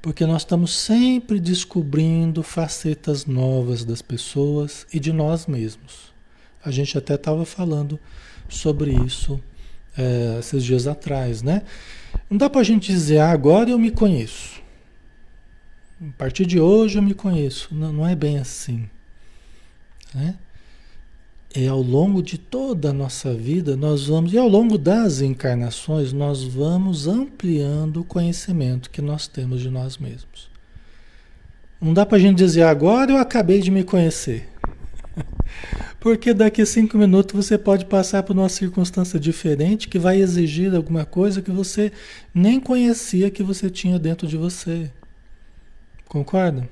Porque 0.06 0.24
nós 0.24 0.42
estamos 0.42 0.72
sempre 0.72 1.40
descobrindo 1.40 2.40
facetas 2.40 3.26
novas 3.26 3.84
das 3.84 4.00
pessoas 4.00 4.86
e 4.94 5.00
de 5.00 5.12
nós 5.12 5.48
mesmos. 5.48 6.14
A 6.64 6.70
gente 6.70 6.96
até 6.96 7.16
estava 7.16 7.44
falando 7.44 7.98
sobre 8.48 8.92
isso 9.04 9.42
é, 9.98 10.36
esses 10.38 10.62
dias 10.62 10.86
atrás, 10.86 11.42
né? 11.42 11.62
Não 12.30 12.38
dá 12.38 12.48
para 12.48 12.60
a 12.60 12.64
gente 12.64 12.86
dizer, 12.86 13.18
ah, 13.18 13.32
agora 13.32 13.68
eu 13.68 13.80
me 13.80 13.90
conheço. 13.90 14.62
A 16.00 16.12
partir 16.16 16.46
de 16.46 16.60
hoje 16.60 16.98
eu 16.98 17.02
me 17.02 17.12
conheço. 17.12 17.74
Não, 17.74 17.92
não 17.92 18.06
é 18.06 18.14
bem 18.14 18.38
assim. 18.38 18.88
Né? 20.14 20.38
É 21.58 21.68
ao 21.68 21.80
longo 21.80 22.22
de 22.22 22.36
toda 22.36 22.90
a 22.90 22.92
nossa 22.92 23.32
vida, 23.32 23.78
nós 23.78 24.08
vamos, 24.08 24.30
e 24.34 24.36
ao 24.36 24.46
longo 24.46 24.76
das 24.76 25.22
encarnações, 25.22 26.12
nós 26.12 26.44
vamos 26.44 27.08
ampliando 27.08 28.02
o 28.02 28.04
conhecimento 28.04 28.90
que 28.90 29.00
nós 29.00 29.26
temos 29.26 29.62
de 29.62 29.70
nós 29.70 29.96
mesmos. 29.96 30.50
Não 31.80 31.94
dá 31.94 32.04
para 32.04 32.18
a 32.18 32.20
gente 32.20 32.36
dizer, 32.36 32.64
agora 32.64 33.10
eu 33.10 33.16
acabei 33.16 33.62
de 33.62 33.70
me 33.70 33.82
conhecer. 33.82 34.46
Porque 35.98 36.34
daqui 36.34 36.60
a 36.60 36.66
cinco 36.66 36.98
minutos 36.98 37.46
você 37.46 37.56
pode 37.56 37.86
passar 37.86 38.22
por 38.22 38.36
uma 38.36 38.50
circunstância 38.50 39.18
diferente 39.18 39.88
que 39.88 39.98
vai 39.98 40.20
exigir 40.20 40.74
alguma 40.74 41.06
coisa 41.06 41.40
que 41.40 41.50
você 41.50 41.90
nem 42.34 42.60
conhecia 42.60 43.30
que 43.30 43.42
você 43.42 43.70
tinha 43.70 43.98
dentro 43.98 44.26
de 44.26 44.36
você. 44.36 44.90
Concorda? 46.06 46.68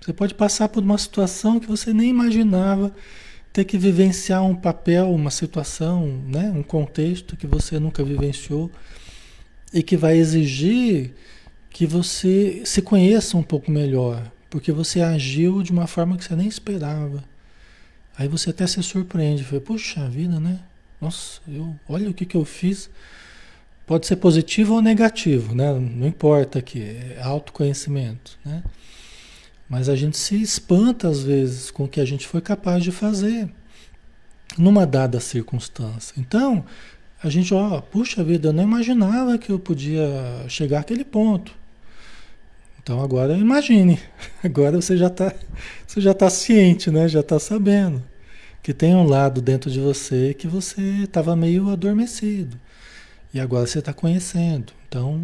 Você 0.00 0.14
pode 0.14 0.32
passar 0.32 0.70
por 0.70 0.82
uma 0.82 0.96
situação 0.96 1.60
que 1.60 1.66
você 1.66 1.92
nem 1.92 2.08
imaginava 2.08 2.90
ter 3.58 3.64
que 3.64 3.76
vivenciar 3.76 4.44
um 4.44 4.54
papel, 4.54 5.12
uma 5.12 5.32
situação, 5.32 6.06
né? 6.28 6.52
um 6.54 6.62
contexto 6.62 7.36
que 7.36 7.44
você 7.44 7.80
nunca 7.80 8.04
vivenciou 8.04 8.70
e 9.74 9.82
que 9.82 9.96
vai 9.96 10.16
exigir 10.16 11.12
que 11.68 11.84
você 11.84 12.62
se 12.64 12.80
conheça 12.80 13.36
um 13.36 13.42
pouco 13.42 13.68
melhor, 13.68 14.30
porque 14.48 14.70
você 14.70 15.00
agiu 15.00 15.60
de 15.60 15.72
uma 15.72 15.88
forma 15.88 16.16
que 16.16 16.22
você 16.22 16.36
nem 16.36 16.46
esperava. 16.46 17.24
Aí 18.16 18.28
você 18.28 18.50
até 18.50 18.64
se 18.64 18.80
surpreende, 18.80 19.42
fala, 19.42 19.60
puxa 19.60 20.08
vida, 20.08 20.38
né? 20.38 20.60
Nossa, 21.00 21.40
eu, 21.48 21.74
olha 21.88 22.08
o 22.08 22.14
que, 22.14 22.24
que 22.24 22.36
eu 22.36 22.44
fiz. 22.44 22.88
Pode 23.84 24.06
ser 24.06 24.16
positivo 24.16 24.74
ou 24.74 24.82
negativo, 24.82 25.52
né? 25.52 25.72
Não 25.72 26.06
importa 26.06 26.60
aqui, 26.60 26.80
é 26.80 27.20
autoconhecimento, 27.22 28.38
né? 28.44 28.62
Mas 29.68 29.88
a 29.88 29.96
gente 29.96 30.16
se 30.16 30.40
espanta 30.40 31.08
às 31.08 31.20
vezes 31.20 31.70
com 31.70 31.84
o 31.84 31.88
que 31.88 32.00
a 32.00 32.04
gente 32.04 32.26
foi 32.26 32.40
capaz 32.40 32.82
de 32.82 32.90
fazer 32.90 33.48
numa 34.56 34.86
dada 34.86 35.20
circunstância. 35.20 36.14
Então, 36.16 36.64
a 37.22 37.28
gente, 37.28 37.52
ó, 37.52 37.80
puxa 37.80 38.22
vida, 38.22 38.48
eu 38.48 38.52
não 38.52 38.62
imaginava 38.62 39.36
que 39.36 39.50
eu 39.50 39.58
podia 39.58 40.08
chegar 40.48 40.80
àquele 40.80 41.04
ponto. 41.04 41.52
Então 42.88 43.02
agora 43.02 43.36
imagine, 43.36 44.00
agora 44.42 44.80
você 44.80 44.96
já 44.96 45.08
está 45.08 45.34
você 45.86 46.00
já 46.00 46.14
tá 46.14 46.30
ciente, 46.30 46.90
né? 46.90 47.06
Já 47.06 47.20
está 47.20 47.38
sabendo 47.38 48.02
que 48.62 48.72
tem 48.72 48.94
um 48.94 49.04
lado 49.04 49.42
dentro 49.42 49.70
de 49.70 49.78
você 49.78 50.32
que 50.32 50.46
você 50.46 50.80
estava 51.02 51.36
meio 51.36 51.68
adormecido 51.70 52.58
e 53.34 53.40
agora 53.40 53.66
você 53.66 53.80
está 53.80 53.92
conhecendo. 53.92 54.72
Então, 54.88 55.20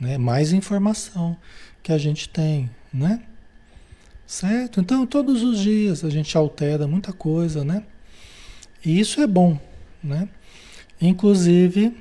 né? 0.00 0.18
Mais 0.18 0.52
informação 0.52 1.36
que 1.84 1.92
a 1.92 1.98
gente 1.98 2.28
tem, 2.28 2.68
né? 2.92 3.22
Certo? 4.28 4.78
Então 4.78 5.06
todos 5.06 5.42
os 5.42 5.58
dias 5.58 6.04
a 6.04 6.10
gente 6.10 6.36
altera 6.36 6.86
muita 6.86 7.14
coisa, 7.14 7.64
né? 7.64 7.82
E 8.84 9.00
isso 9.00 9.22
é 9.22 9.26
bom, 9.26 9.58
né? 10.04 10.28
Inclusive 11.00 11.96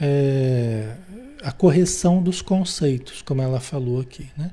é, 0.00 0.94
a 1.42 1.50
correção 1.50 2.22
dos 2.22 2.40
conceitos, 2.40 3.20
como 3.20 3.42
ela 3.42 3.58
falou 3.58 4.00
aqui, 4.00 4.30
né? 4.36 4.52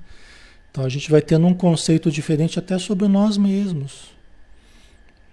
Então 0.72 0.84
a 0.84 0.90
gente 0.90 1.12
vai 1.12 1.22
tendo 1.22 1.46
um 1.46 1.54
conceito 1.54 2.10
diferente 2.10 2.58
até 2.58 2.80
sobre 2.80 3.08
nós 3.08 3.38
mesmos. 3.38 4.12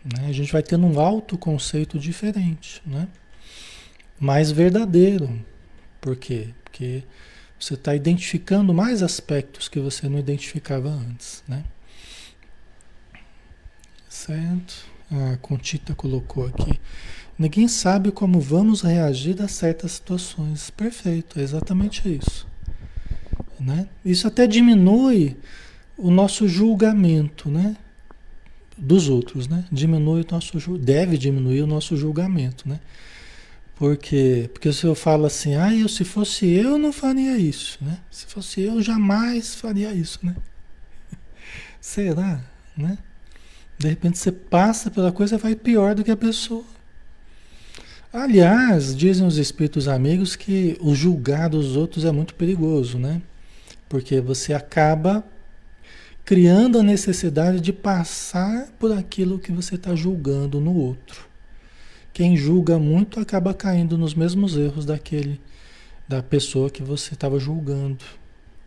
Né? 0.04 0.26
A 0.28 0.32
gente 0.32 0.52
vai 0.52 0.62
tendo 0.62 0.86
um 0.86 1.00
autoconceito 1.00 1.98
diferente, 1.98 2.82
né? 2.84 3.08
Mais 4.18 4.50
verdadeiro. 4.50 5.42
Por 5.98 6.14
quê? 6.14 6.48
Porque 6.62 7.04
você 7.58 7.74
está 7.74 7.94
identificando 7.94 8.72
mais 8.72 9.02
aspectos 9.02 9.68
que 9.68 9.78
você 9.78 10.08
não 10.08 10.18
identificava 10.18 10.88
antes, 10.88 11.44
né? 11.46 11.64
Certo? 14.26 14.85
A 15.11 15.38
Contita 15.38 15.94
colocou 15.94 16.46
aqui. 16.46 16.78
Ninguém 17.38 17.66
sabe 17.66 18.12
como 18.12 18.38
vamos 18.38 18.83
reagir 18.83 19.40
a 19.40 19.48
certas 19.48 19.92
situações. 19.92 20.68
Perfeito, 20.68 21.40
é 21.40 21.42
exatamente 21.42 22.06
isso. 22.06 22.46
Né? 23.59 23.88
Isso 24.04 24.26
até 24.28 24.46
diminui 24.46 25.38
o 25.96 26.11
nosso 26.11 26.46
julgamento, 26.46 27.48
né? 27.48 27.78
Dos 28.76 29.09
outros, 29.09 29.48
né? 29.48 29.64
Diminui 29.72 30.20
o 30.20 30.26
nosso 30.30 30.76
deve 30.76 31.16
diminuir 31.16 31.62
o 31.62 31.66
nosso 31.66 31.96
julgamento, 31.96 32.68
né? 32.68 32.78
Porque, 33.74 34.50
porque 34.52 34.70
se 34.70 34.85
eu 34.85 34.94
falo 34.94 35.24
assim, 35.24 35.54
ah, 35.54 35.74
eu, 35.74 35.88
se 35.88 36.04
fosse 36.04 36.46
eu, 36.46 36.76
não 36.76 36.92
faria 36.92 37.38
isso, 37.38 37.78
né? 37.83 37.98
Se 38.11 38.26
fosse 38.26 38.61
eu, 38.61 38.83
jamais 38.83 39.54
faria 39.54 39.94
isso, 39.94 40.18
né? 40.22 40.37
Será, 41.80 42.44
né? 42.76 42.98
De 43.80 43.88
repente 43.88 44.18
você 44.18 44.30
passa 44.30 44.90
pela 44.90 45.10
coisa 45.10 45.38
vai 45.38 45.54
pior 45.54 45.94
do 45.94 46.04
que 46.04 46.10
a 46.10 46.16
pessoa. 46.16 46.66
Aliás, 48.12 48.94
dizem 48.94 49.26
os 49.26 49.38
espíritos 49.38 49.88
amigos 49.88 50.36
que 50.36 50.76
o 50.82 50.94
julgar 50.94 51.48
dos 51.48 51.76
outros 51.76 52.04
é 52.04 52.12
muito 52.12 52.34
perigoso, 52.34 52.98
né? 52.98 53.22
Porque 53.88 54.20
você 54.20 54.52
acaba 54.52 55.24
criando 56.26 56.78
a 56.78 56.82
necessidade 56.82 57.58
de 57.58 57.72
passar 57.72 58.68
por 58.78 58.92
aquilo 58.92 59.38
que 59.38 59.50
você 59.50 59.76
está 59.76 59.94
julgando 59.94 60.60
no 60.60 60.74
outro. 60.74 61.26
Quem 62.12 62.36
julga 62.36 62.78
muito 62.78 63.18
acaba 63.18 63.54
caindo 63.54 63.96
nos 63.96 64.12
mesmos 64.12 64.58
erros 64.58 64.84
daquele 64.84 65.40
da 66.06 66.22
pessoa 66.22 66.68
que 66.68 66.82
você 66.82 67.14
estava 67.14 67.38
julgando 67.38 68.04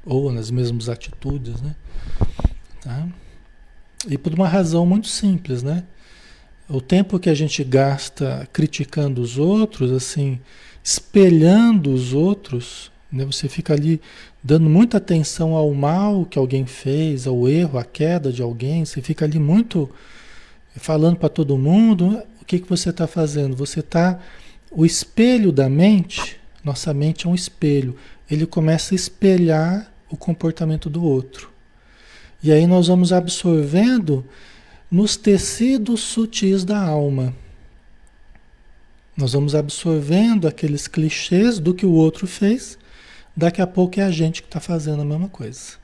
ou 0.04 0.32
nas 0.32 0.50
mesmas 0.50 0.90
atitudes, 0.90 1.62
né? 1.62 1.76
Tá? 2.82 3.08
E 4.10 4.18
por 4.18 4.34
uma 4.34 4.48
razão 4.48 4.86
muito 4.86 5.08
simples, 5.08 5.64
né? 5.64 5.84
O 6.70 6.82
tempo 6.82 7.20
que 7.20 7.30
a 7.30 7.34
gente 7.34 7.64
gasta 7.64 8.48
criticando 8.52 9.22
os 9.22 9.38
outros, 9.38 9.92
assim, 9.92 10.40
espelhando 10.84 11.94
os 11.94 12.14
outros, 12.14 12.92
né? 13.12 13.26
Você 13.26 13.48
fica 13.48 13.74
ali 13.74 14.02
dando 14.44 14.70
muita 14.70 14.98
atenção 14.98 15.56
ao 15.56 15.74
mal 15.74 16.26
que 16.26 16.38
alguém 16.38 16.66
fez, 16.66 17.28
ao 17.28 17.48
erro, 17.48 17.78
à 17.78 17.84
queda 17.86 18.32
de 18.32 18.42
alguém, 18.42 18.84
você 18.84 19.02
fica 19.02 19.24
ali 19.24 19.40
muito 19.40 19.90
falando 20.76 21.18
para 21.18 21.30
todo 21.30 21.58
mundo, 21.58 22.22
o 22.42 22.46
que, 22.46 22.60
que 22.60 22.68
você 22.68 22.90
está 22.90 23.08
fazendo? 23.08 23.56
Você 23.56 23.80
está. 23.80 24.20
O 24.70 24.86
espelho 24.86 25.52
da 25.52 25.70
mente, 25.70 26.38
nossa 26.64 26.94
mente 26.94 27.28
é 27.28 27.30
um 27.30 27.36
espelho, 27.36 27.96
ele 28.30 28.46
começa 28.46 28.94
a 28.94 28.98
espelhar 28.98 29.94
o 30.10 30.18
comportamento 30.18 30.90
do 30.90 31.04
outro. 31.04 31.53
E 32.44 32.52
aí 32.52 32.68
nós 32.68 32.88
vamos 32.88 33.14
absorvendo 33.14 34.26
nos 34.92 35.16
tecidos 35.16 36.02
sutis 36.02 36.66
da 36.66 36.78
alma. 36.78 37.34
Nós 39.16 39.32
vamos 39.32 39.56
absorvendo 39.56 40.48
aqueles 40.48 40.88
clichês 40.88 41.58
do 41.58 41.74
que 41.74 41.86
o 41.86 41.94
outro 41.94 42.28
fez, 42.28 42.78
daqui 43.36 43.62
a 43.62 43.68
pouco 43.68 44.00
é 44.00 44.04
a 44.04 44.12
gente 44.12 44.42
que 44.42 44.48
está 44.48 44.60
fazendo 44.60 45.02
a 45.02 45.06
mesma 45.06 45.30
coisa. 45.30 45.82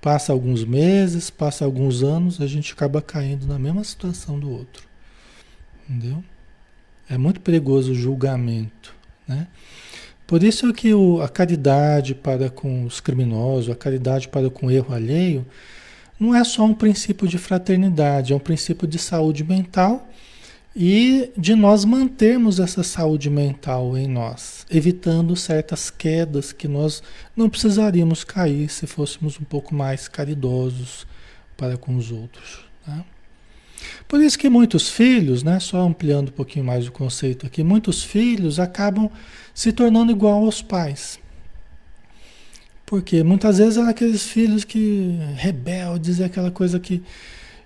Passa 0.00 0.32
alguns 0.32 0.64
meses, 0.64 1.30
passa 1.30 1.64
alguns 1.64 2.02
anos, 2.02 2.40
a 2.40 2.46
gente 2.46 2.72
acaba 2.72 3.00
caindo 3.00 3.46
na 3.46 3.58
mesma 3.58 3.82
situação 3.82 4.38
do 4.38 4.50
outro. 4.50 4.86
Entendeu? 5.88 6.22
É 7.08 7.16
muito 7.16 7.40
perigoso 7.40 7.92
o 7.92 7.94
julgamento, 7.94 8.94
né? 9.26 9.46
Por 10.26 10.42
isso 10.42 10.68
é 10.68 10.72
que 10.72 10.94
o, 10.94 11.20
a 11.20 11.28
caridade 11.28 12.14
para 12.14 12.48
com 12.48 12.84
os 12.84 13.00
criminosos, 13.00 13.70
a 13.70 13.76
caridade 13.76 14.28
para 14.28 14.48
com 14.48 14.66
o 14.66 14.70
erro 14.70 14.94
alheio, 14.94 15.44
não 16.18 16.34
é 16.34 16.44
só 16.44 16.64
um 16.64 16.74
princípio 16.74 17.26
de 17.26 17.38
fraternidade, 17.38 18.32
é 18.32 18.36
um 18.36 18.40
princípio 18.40 18.86
de 18.86 18.98
saúde 18.98 19.42
mental 19.42 20.08
e 20.74 21.30
de 21.36 21.54
nós 21.54 21.84
mantermos 21.84 22.58
essa 22.58 22.82
saúde 22.82 23.28
mental 23.28 23.96
em 23.96 24.08
nós, 24.08 24.66
evitando 24.70 25.36
certas 25.36 25.90
quedas 25.90 26.52
que 26.52 26.66
nós 26.66 27.02
não 27.36 27.50
precisaríamos 27.50 28.24
cair 28.24 28.70
se 28.70 28.86
fôssemos 28.86 29.38
um 29.38 29.44
pouco 29.44 29.74
mais 29.74 30.08
caridosos 30.08 31.06
para 31.56 31.76
com 31.76 31.96
os 31.96 32.10
outros. 32.10 32.64
Tá? 32.86 33.04
Por 34.06 34.20
isso 34.20 34.38
que 34.38 34.48
muitos 34.48 34.88
filhos, 34.88 35.42
né, 35.42 35.58
só 35.60 35.80
ampliando 35.80 36.28
um 36.28 36.32
pouquinho 36.32 36.64
mais 36.64 36.86
o 36.86 36.92
conceito 36.92 37.46
aqui, 37.46 37.62
muitos 37.62 38.02
filhos 38.02 38.58
acabam 38.58 39.10
se 39.54 39.72
tornando 39.72 40.12
igual 40.12 40.44
aos 40.44 40.62
pais. 40.62 41.18
Porque 42.84 43.22
muitas 43.22 43.58
vezes 43.58 43.76
eram 43.76 43.88
aqueles 43.88 44.22
filhos 44.24 44.64
que 44.64 45.18
rebeldes, 45.36 46.20
aquela 46.20 46.50
coisa 46.50 46.78
que 46.78 47.02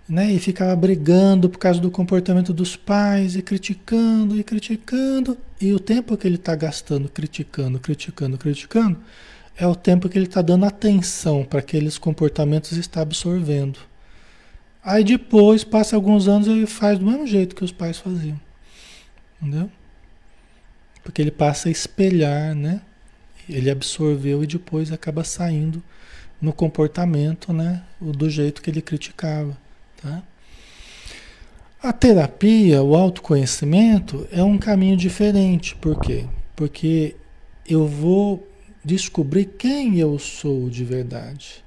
né? 0.09 0.33
E 0.33 0.39
ficava 0.39 0.75
brigando 0.77 1.49
por 1.49 1.59
causa 1.59 1.81
do 1.81 1.91
comportamento 1.91 2.53
dos 2.53 2.77
pais 2.77 3.37
e 3.37 3.43
criticando 3.43 4.39
e 4.39 4.45
criticando. 4.45 5.37
E 5.61 5.73
o 5.73 5.81
tempo 5.81 6.17
que 6.17 6.27
ele 6.27 6.37
está 6.37 6.55
gastando 6.55 7.09
criticando, 7.09 7.79
criticando, 7.79 8.39
criticando, 8.39 8.99
é 9.57 9.67
o 9.67 9.75
tempo 9.75 10.09
que 10.09 10.19
ele 10.19 10.27
está 10.27 10.43
dando 10.43 10.67
atenção 10.67 11.45
para 11.45 11.61
aqueles 11.61 11.99
comportamentos 11.99 12.77
e 12.77 12.81
está 12.81 13.01
absorvendo. 13.01 13.79
Aí 14.87 15.03
depois, 15.03 15.65
passa 15.65 15.97
alguns 15.97 16.29
anos, 16.29 16.47
ele 16.47 16.65
faz 16.65 16.97
do 16.97 17.05
mesmo 17.05 17.27
jeito 17.27 17.57
que 17.57 17.65
os 17.65 17.73
pais 17.73 17.99
faziam. 17.99 18.41
Entendeu? 19.43 19.69
Porque 21.03 21.21
ele 21.21 21.33
passa 21.33 21.69
a 21.69 21.73
espelhar, 21.73 22.55
né? 22.55 22.81
Ele 23.49 23.69
absorveu 23.69 24.45
e 24.45 24.47
depois 24.47 24.93
acaba 24.93 25.25
saindo 25.25 25.83
no 26.41 26.53
comportamento, 26.53 27.53
né? 27.53 27.83
Do 28.01 28.31
jeito 28.31 28.63
que 28.63 28.71
ele 28.71 28.81
criticava. 28.81 29.59
Tá? 30.01 30.23
A 31.83 31.93
terapia, 31.93 32.81
o 32.81 32.95
autoconhecimento 32.95 34.29
é 34.31 34.45
um 34.45 34.57
caminho 34.57 34.97
diferente. 34.97 35.75
Por 35.75 35.99
quê? 35.99 36.27
Porque 36.55 37.17
eu 37.69 37.89
vou 37.89 38.47
descobrir 38.85 39.47
quem 39.47 39.99
eu 39.99 40.17
sou 40.17 40.71
de 40.71 40.85
verdade. 40.85 41.66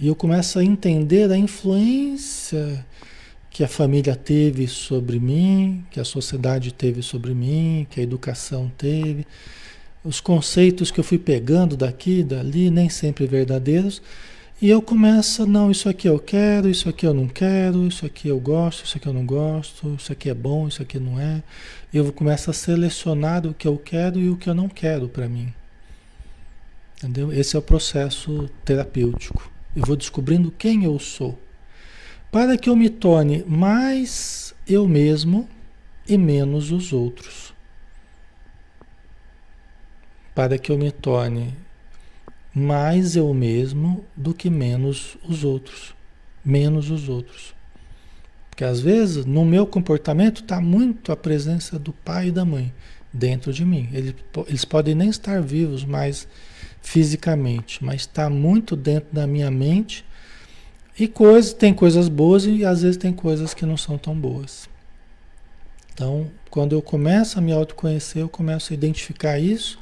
E 0.00 0.08
eu 0.08 0.14
começo 0.14 0.58
a 0.58 0.64
entender 0.64 1.30
a 1.30 1.36
influência 1.36 2.86
que 3.50 3.62
a 3.62 3.68
família 3.68 4.16
teve 4.16 4.66
sobre 4.66 5.20
mim, 5.20 5.84
que 5.90 6.00
a 6.00 6.04
sociedade 6.04 6.72
teve 6.72 7.02
sobre 7.02 7.34
mim, 7.34 7.86
que 7.90 8.00
a 8.00 8.02
educação 8.02 8.72
teve. 8.78 9.26
Os 10.02 10.18
conceitos 10.18 10.90
que 10.90 10.98
eu 10.98 11.04
fui 11.04 11.18
pegando 11.18 11.76
daqui, 11.76 12.22
dali, 12.22 12.70
nem 12.70 12.88
sempre 12.88 13.26
verdadeiros, 13.26 14.00
e 14.62 14.70
eu 14.70 14.80
começo, 14.80 15.44
não, 15.44 15.70
isso 15.70 15.86
aqui 15.86 16.08
eu 16.08 16.18
quero, 16.18 16.70
isso 16.70 16.88
aqui 16.88 17.06
eu 17.06 17.12
não 17.12 17.28
quero, 17.28 17.86
isso 17.86 18.06
aqui 18.06 18.28
eu 18.28 18.40
gosto, 18.40 18.86
isso 18.86 18.96
aqui 18.96 19.06
eu 19.06 19.12
não 19.12 19.26
gosto, 19.26 19.96
isso 19.98 20.12
aqui 20.12 20.30
é 20.30 20.34
bom, 20.34 20.66
isso 20.66 20.80
aqui 20.80 20.98
não 20.98 21.20
é. 21.20 21.42
Eu 21.92 22.10
começo 22.10 22.50
a 22.50 22.54
selecionar 22.54 23.46
o 23.46 23.52
que 23.52 23.68
eu 23.68 23.76
quero 23.76 24.18
e 24.18 24.30
o 24.30 24.36
que 24.36 24.48
eu 24.48 24.54
não 24.54 24.68
quero 24.68 25.10
para 25.10 25.28
mim. 25.28 25.52
Entendeu? 26.96 27.30
Esse 27.30 27.54
é 27.54 27.58
o 27.58 27.62
processo 27.62 28.48
terapêutico. 28.64 29.59
Eu 29.74 29.84
vou 29.84 29.96
descobrindo 29.96 30.50
quem 30.50 30.84
eu 30.84 30.98
sou. 30.98 31.38
Para 32.30 32.56
que 32.56 32.68
eu 32.68 32.76
me 32.76 32.88
torne 32.88 33.44
mais 33.46 34.54
eu 34.66 34.86
mesmo 34.86 35.48
e 36.08 36.16
menos 36.16 36.70
os 36.70 36.92
outros. 36.92 37.52
Para 40.34 40.58
que 40.58 40.70
eu 40.70 40.78
me 40.78 40.90
torne 40.90 41.54
mais 42.54 43.14
eu 43.14 43.32
mesmo 43.32 44.04
do 44.16 44.34
que 44.34 44.50
menos 44.50 45.16
os 45.28 45.44
outros. 45.44 45.94
Menos 46.44 46.90
os 46.90 47.08
outros. 47.08 47.54
Porque 48.48 48.64
às 48.64 48.80
vezes 48.80 49.24
no 49.24 49.44
meu 49.44 49.66
comportamento 49.66 50.42
está 50.42 50.60
muito 50.60 51.12
a 51.12 51.16
presença 51.16 51.78
do 51.78 51.92
pai 51.92 52.28
e 52.28 52.32
da 52.32 52.44
mãe 52.44 52.72
dentro 53.12 53.52
de 53.52 53.64
mim. 53.64 53.88
Eles, 53.92 54.14
eles 54.46 54.64
podem 54.64 54.94
nem 54.94 55.08
estar 55.08 55.40
vivos 55.40 55.84
mais 55.84 56.28
fisicamente, 56.82 57.84
mas 57.84 58.02
está 58.02 58.28
muito 58.30 58.74
dentro 58.76 59.08
da 59.12 59.26
minha 59.26 59.50
mente. 59.50 60.04
E 60.98 61.08
coisas, 61.08 61.52
tem 61.52 61.72
coisas 61.72 62.08
boas 62.08 62.44
e 62.44 62.64
às 62.64 62.82
vezes 62.82 62.96
tem 62.96 63.12
coisas 63.12 63.54
que 63.54 63.64
não 63.64 63.76
são 63.76 63.96
tão 63.96 64.14
boas. 64.14 64.68
Então, 65.92 66.30
quando 66.50 66.74
eu 66.74 66.82
começo 66.82 67.38
a 67.38 67.42
me 67.42 67.52
autoconhecer, 67.52 68.22
eu 68.22 68.28
começo 68.28 68.72
a 68.72 68.74
identificar 68.74 69.38
isso 69.38 69.78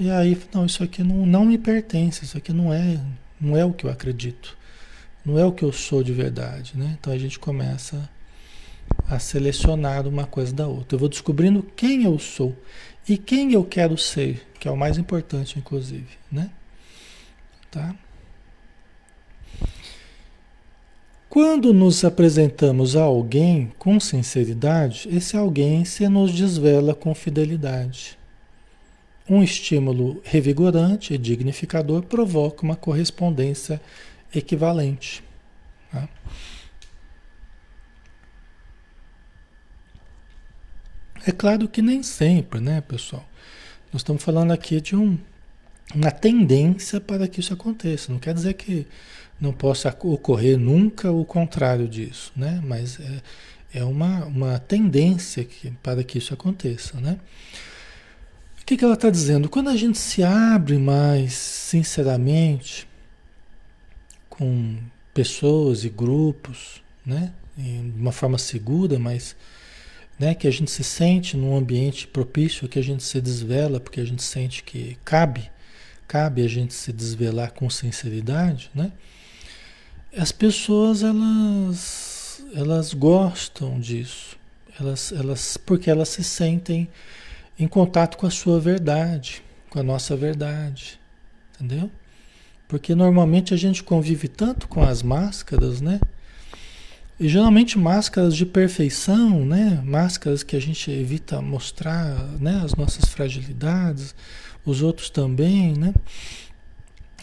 e 0.00 0.08
aí, 0.10 0.40
não, 0.54 0.64
isso 0.64 0.84
aqui 0.84 1.02
não, 1.02 1.26
não 1.26 1.44
me 1.44 1.58
pertence, 1.58 2.24
isso 2.24 2.38
aqui 2.38 2.52
não 2.52 2.72
é, 2.72 3.00
não 3.40 3.56
é 3.56 3.64
o 3.64 3.72
que 3.72 3.84
eu 3.84 3.90
acredito, 3.90 4.56
não 5.24 5.36
é 5.36 5.44
o 5.44 5.50
que 5.50 5.64
eu 5.64 5.72
sou 5.72 6.04
de 6.04 6.12
verdade, 6.12 6.74
né? 6.76 6.96
Então 7.00 7.12
a 7.12 7.18
gente 7.18 7.36
começa 7.36 8.08
a 9.08 9.18
selecionar 9.18 10.06
uma 10.06 10.24
coisa 10.24 10.52
da 10.52 10.68
outra. 10.68 10.94
Eu 10.94 11.00
vou 11.00 11.08
descobrindo 11.08 11.64
quem 11.74 12.04
eu 12.04 12.16
sou 12.16 12.56
e 13.08 13.16
quem 13.16 13.52
eu 13.52 13.64
quero 13.64 13.96
ser, 13.96 14.46
que 14.60 14.68
é 14.68 14.70
o 14.70 14.76
mais 14.76 14.98
importante, 14.98 15.58
inclusive, 15.58 16.18
né? 16.30 16.50
Tá? 17.70 17.94
Quando 21.28 21.72
nos 21.72 22.04
apresentamos 22.04 22.96
a 22.96 23.02
alguém 23.02 23.72
com 23.78 24.00
sinceridade, 24.00 25.08
esse 25.10 25.36
alguém 25.36 25.84
se 25.84 26.08
nos 26.08 26.32
desvela 26.32 26.94
com 26.94 27.14
fidelidade. 27.14 28.18
Um 29.28 29.42
estímulo 29.42 30.22
revigorante 30.24 31.12
e 31.12 31.18
dignificador 31.18 32.02
provoca 32.02 32.62
uma 32.62 32.76
correspondência 32.76 33.80
equivalente. 34.34 35.22
Tá? 35.92 36.08
É 41.26 41.32
claro 41.32 41.68
que 41.68 41.82
nem 41.82 42.02
sempre, 42.02 42.60
né, 42.60 42.80
pessoal? 42.80 43.26
Nós 43.92 44.00
estamos 44.00 44.22
falando 44.22 44.52
aqui 44.52 44.80
de 44.80 44.94
um, 44.94 45.18
uma 45.94 46.10
tendência 46.10 47.00
para 47.00 47.26
que 47.26 47.40
isso 47.40 47.52
aconteça. 47.52 48.12
Não 48.12 48.18
quer 48.18 48.34
dizer 48.34 48.54
que 48.54 48.86
não 49.40 49.52
possa 49.52 49.96
ocorrer 50.02 50.58
nunca 50.58 51.10
o 51.10 51.24
contrário 51.24 51.88
disso, 51.88 52.32
né? 52.36 52.60
Mas 52.64 52.98
é, 53.00 53.78
é 53.80 53.84
uma, 53.84 54.24
uma 54.26 54.58
tendência 54.58 55.44
que, 55.44 55.70
para 55.82 56.02
que 56.02 56.18
isso 56.18 56.34
aconteça, 56.34 57.00
né? 57.00 57.18
que, 58.68 58.76
que 58.76 58.84
ela 58.84 58.92
está 58.92 59.08
dizendo? 59.08 59.48
Quando 59.48 59.70
a 59.70 59.76
gente 59.76 59.96
se 59.96 60.22
abre 60.22 60.76
mais 60.76 61.32
sinceramente 61.32 62.86
com 64.28 64.76
pessoas 65.14 65.84
e 65.84 65.88
grupos, 65.88 66.82
né? 67.04 67.32
de 67.56 67.94
uma 67.96 68.12
forma 68.12 68.36
segura, 68.36 68.98
mas 68.98 69.34
né? 70.18 70.34
que 70.34 70.48
a 70.48 70.50
gente 70.50 70.70
se 70.70 70.82
sente 70.82 71.36
num 71.36 71.56
ambiente 71.56 72.06
propício, 72.06 72.68
que 72.68 72.78
a 72.78 72.82
gente 72.82 73.02
se 73.02 73.20
desvela, 73.20 73.78
porque 73.78 74.00
a 74.00 74.04
gente 74.04 74.22
sente 74.22 74.62
que 74.62 74.98
cabe, 75.04 75.50
cabe 76.06 76.42
a 76.42 76.48
gente 76.48 76.74
se 76.74 76.92
desvelar 76.92 77.52
com 77.52 77.70
sinceridade, 77.70 78.70
né? 78.74 78.92
As 80.16 80.32
pessoas 80.32 81.02
elas 81.02 82.42
elas 82.54 82.94
gostam 82.94 83.78
disso, 83.78 84.36
elas 84.80 85.12
elas 85.12 85.56
porque 85.56 85.90
elas 85.90 86.08
se 86.08 86.24
sentem 86.24 86.88
em 87.58 87.68
contato 87.68 88.16
com 88.16 88.26
a 88.26 88.30
sua 88.30 88.58
verdade, 88.58 89.42
com 89.68 89.78
a 89.78 89.82
nossa 89.82 90.16
verdade, 90.16 90.98
entendeu? 91.54 91.90
Porque 92.66 92.94
normalmente 92.94 93.52
a 93.52 93.56
gente 93.56 93.82
convive 93.82 94.28
tanto 94.28 94.68
com 94.68 94.82
as 94.82 95.02
máscaras, 95.02 95.80
né? 95.80 96.00
E 97.18 97.28
geralmente 97.28 97.78
máscaras 97.78 98.36
de 98.36 98.46
perfeição, 98.46 99.44
né? 99.44 99.82
Máscaras 99.84 100.42
que 100.42 100.54
a 100.54 100.60
gente 100.60 100.90
evita 100.90 101.42
mostrar, 101.42 102.14
né? 102.38 102.60
As 102.64 102.74
nossas 102.74 103.06
fragilidades, 103.06 104.14
os 104.64 104.82
outros 104.82 105.10
também, 105.10 105.74
né? 105.74 105.92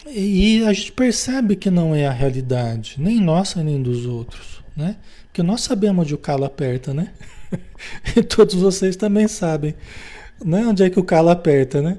E 0.06 0.62
a 0.64 0.72
gente 0.72 0.92
percebe 0.92 1.56
que 1.56 1.70
não 1.70 1.94
é 1.94 2.06
a 2.06 2.12
realidade, 2.12 2.96
nem 2.98 3.20
nossa 3.20 3.62
nem 3.62 3.82
dos 3.82 4.06
outros, 4.06 4.62
né? 4.76 4.96
Porque 5.24 5.42
nós 5.42 5.62
sabemos 5.62 6.04
onde 6.04 6.14
o 6.14 6.18
calo 6.18 6.44
aperta, 6.44 6.94
né? 6.94 7.12
e 8.14 8.22
todos 8.22 8.54
vocês 8.54 8.96
também 8.96 9.26
sabem 9.26 9.74
né? 10.44 10.66
Onde 10.66 10.82
é 10.82 10.90
que 10.90 10.98
o 10.98 11.04
calo 11.04 11.30
aperta, 11.30 11.80
né? 11.80 11.98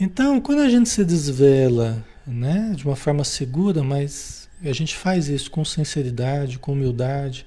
Então, 0.00 0.40
quando 0.40 0.60
a 0.60 0.68
gente 0.68 0.88
se 0.88 1.04
desvela, 1.04 2.04
né, 2.26 2.72
de 2.74 2.84
uma 2.84 2.96
forma 2.96 3.24
segura, 3.24 3.82
mas 3.82 4.41
a 4.68 4.72
gente 4.72 4.94
faz 4.94 5.28
isso 5.28 5.50
com 5.50 5.64
sinceridade, 5.64 6.58
com 6.58 6.72
humildade, 6.72 7.46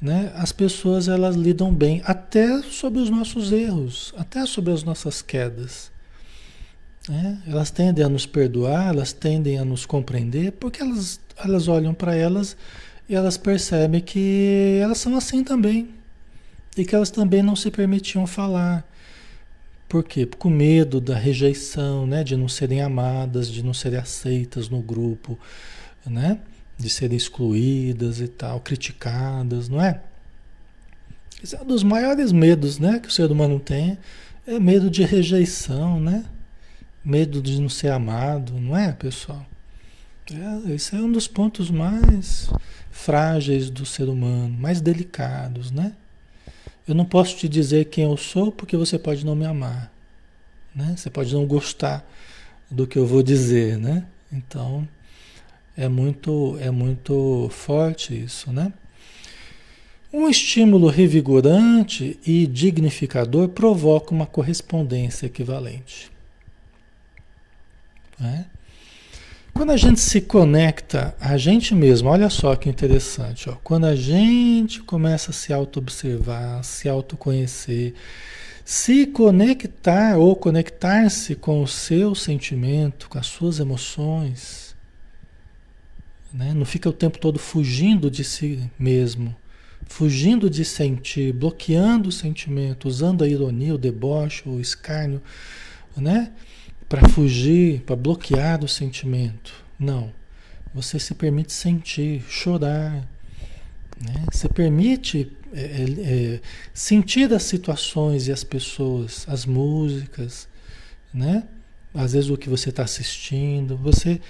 né? 0.00 0.32
As 0.34 0.52
pessoas 0.52 1.08
elas 1.08 1.36
lidam 1.36 1.72
bem 1.72 2.02
até 2.04 2.62
sobre 2.62 3.00
os 3.00 3.08
nossos 3.08 3.52
erros, 3.52 4.12
até 4.16 4.44
sobre 4.44 4.72
as 4.72 4.82
nossas 4.82 5.22
quedas. 5.22 5.90
Né? 7.08 7.42
Elas 7.46 7.70
tendem 7.70 8.04
a 8.04 8.08
nos 8.08 8.26
perdoar, 8.26 8.88
elas 8.88 9.12
tendem 9.12 9.58
a 9.58 9.64
nos 9.64 9.86
compreender, 9.86 10.52
porque 10.52 10.82
elas, 10.82 11.20
elas 11.42 11.68
olham 11.68 11.94
para 11.94 12.14
elas 12.14 12.56
e 13.08 13.14
elas 13.14 13.36
percebem 13.36 14.00
que 14.00 14.78
elas 14.82 14.98
são 14.98 15.16
assim 15.16 15.44
também. 15.44 15.88
E 16.76 16.84
que 16.84 16.94
elas 16.94 17.10
também 17.10 17.42
não 17.42 17.54
se 17.54 17.70
permitiam 17.70 18.26
falar, 18.26 18.84
por 19.88 20.02
quê? 20.02 20.26
Com 20.26 20.50
medo 20.50 21.00
da 21.00 21.14
rejeição, 21.14 22.06
né? 22.06 22.24
De 22.24 22.36
não 22.36 22.48
serem 22.48 22.82
amadas, 22.82 23.48
de 23.48 23.62
não 23.62 23.72
serem 23.72 23.98
aceitas 23.98 24.68
no 24.68 24.82
grupo, 24.82 25.38
né? 26.06 26.38
De 26.78 26.90
serem 26.90 27.16
excluídas 27.16 28.20
e 28.20 28.28
tal, 28.28 28.60
criticadas, 28.60 29.68
não 29.68 29.80
é? 29.80 30.00
Esse 31.42 31.56
é 31.56 31.60
um 31.60 31.66
dos 31.66 31.82
maiores 31.82 32.32
medos, 32.32 32.78
né? 32.78 32.98
Que 32.98 33.08
o 33.08 33.12
ser 33.12 33.30
humano 33.30 33.60
tem, 33.60 33.98
é 34.46 34.58
medo 34.58 34.90
de 34.90 35.02
rejeição, 35.04 36.00
né? 36.00 36.24
Medo 37.04 37.42
de 37.42 37.60
não 37.60 37.68
ser 37.68 37.90
amado, 37.92 38.58
não 38.58 38.76
é, 38.76 38.92
pessoal? 38.92 39.44
É, 40.32 40.72
esse 40.72 40.96
é 40.96 40.98
um 40.98 41.12
dos 41.12 41.28
pontos 41.28 41.70
mais 41.70 42.48
frágeis 42.90 43.68
do 43.68 43.84
ser 43.84 44.08
humano, 44.08 44.56
mais 44.58 44.80
delicados, 44.80 45.70
né? 45.70 45.92
Eu 46.88 46.94
não 46.94 47.04
posso 47.04 47.36
te 47.36 47.48
dizer 47.48 47.86
quem 47.86 48.04
eu 48.04 48.16
sou 48.16 48.52
porque 48.52 48.76
você 48.76 48.98
pode 48.98 49.24
não 49.24 49.34
me 49.34 49.44
amar. 49.44 49.92
Né? 50.74 50.94
Você 50.96 51.08
pode 51.08 51.32
não 51.34 51.46
gostar 51.46 52.06
do 52.70 52.86
que 52.86 52.98
eu 52.98 53.06
vou 53.06 53.22
dizer, 53.22 53.78
né? 53.78 54.06
Então 54.32 54.86
é 55.76 55.88
muito 55.88 56.56
é 56.60 56.70
muito 56.70 57.48
forte 57.50 58.14
isso, 58.14 58.52
né? 58.52 58.72
Um 60.12 60.28
estímulo 60.28 60.88
revigorante 60.88 62.20
e 62.24 62.46
dignificador 62.46 63.48
provoca 63.48 64.14
uma 64.14 64.26
correspondência 64.26 65.26
equivalente. 65.26 66.08
Né? 68.16 68.46
Quando 69.52 69.70
a 69.70 69.76
gente 69.76 70.00
se 70.00 70.20
conecta 70.20 71.16
a 71.20 71.36
gente 71.36 71.74
mesmo, 71.74 72.08
olha 72.08 72.30
só 72.30 72.54
que 72.54 72.68
interessante, 72.68 73.50
ó, 73.50 73.56
quando 73.64 73.86
a 73.86 73.96
gente 73.96 74.80
começa 74.82 75.32
a 75.32 75.34
se 75.34 75.52
auto-observar, 75.52 76.62
se 76.62 76.88
autoconhecer, 76.88 77.94
se 78.64 79.06
conectar 79.06 80.16
ou 80.16 80.34
conectar-se 80.36 81.34
com 81.34 81.60
o 81.60 81.66
seu 81.66 82.14
sentimento, 82.14 83.08
com 83.08 83.18
as 83.18 83.26
suas 83.26 83.58
emoções, 83.58 84.63
né? 86.34 86.52
não 86.52 86.64
fica 86.64 86.88
o 86.88 86.92
tempo 86.92 87.18
todo 87.18 87.38
fugindo 87.38 88.10
de 88.10 88.24
si 88.24 88.68
mesmo, 88.76 89.34
fugindo 89.86 90.50
de 90.50 90.64
sentir, 90.64 91.32
bloqueando 91.32 92.08
o 92.08 92.12
sentimento, 92.12 92.88
usando 92.88 93.22
a 93.22 93.28
ironia, 93.28 93.74
o 93.74 93.78
deboche, 93.78 94.42
o 94.46 94.60
escárnio, 94.60 95.22
né? 95.96 96.32
Para 96.88 97.08
fugir, 97.08 97.82
para 97.82 97.94
bloquear 97.94 98.64
o 98.64 98.68
sentimento. 98.68 99.54
Não. 99.78 100.12
Você 100.74 100.98
se 100.98 101.14
permite 101.14 101.52
sentir, 101.52 102.22
chorar, 102.28 103.06
né? 104.00 104.24
Se 104.32 104.48
permite 104.48 105.30
é, 105.52 105.60
é, 105.60 106.34
é, 106.34 106.40
sentir 106.72 107.32
as 107.32 107.44
situações 107.44 108.26
e 108.26 108.32
as 108.32 108.42
pessoas, 108.42 109.24
as 109.28 109.46
músicas, 109.46 110.48
né? 111.12 111.44
Às 111.94 112.12
vezes 112.12 112.28
o 112.28 112.36
que 112.36 112.48
você 112.48 112.70
está 112.70 112.82
assistindo, 112.82 113.76
você 113.76 114.20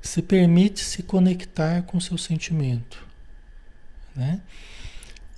se 0.00 0.22
permite 0.22 0.80
se 0.80 1.02
conectar 1.02 1.82
com 1.82 2.00
seu 2.00 2.16
sentimento, 2.16 3.04
né? 4.14 4.40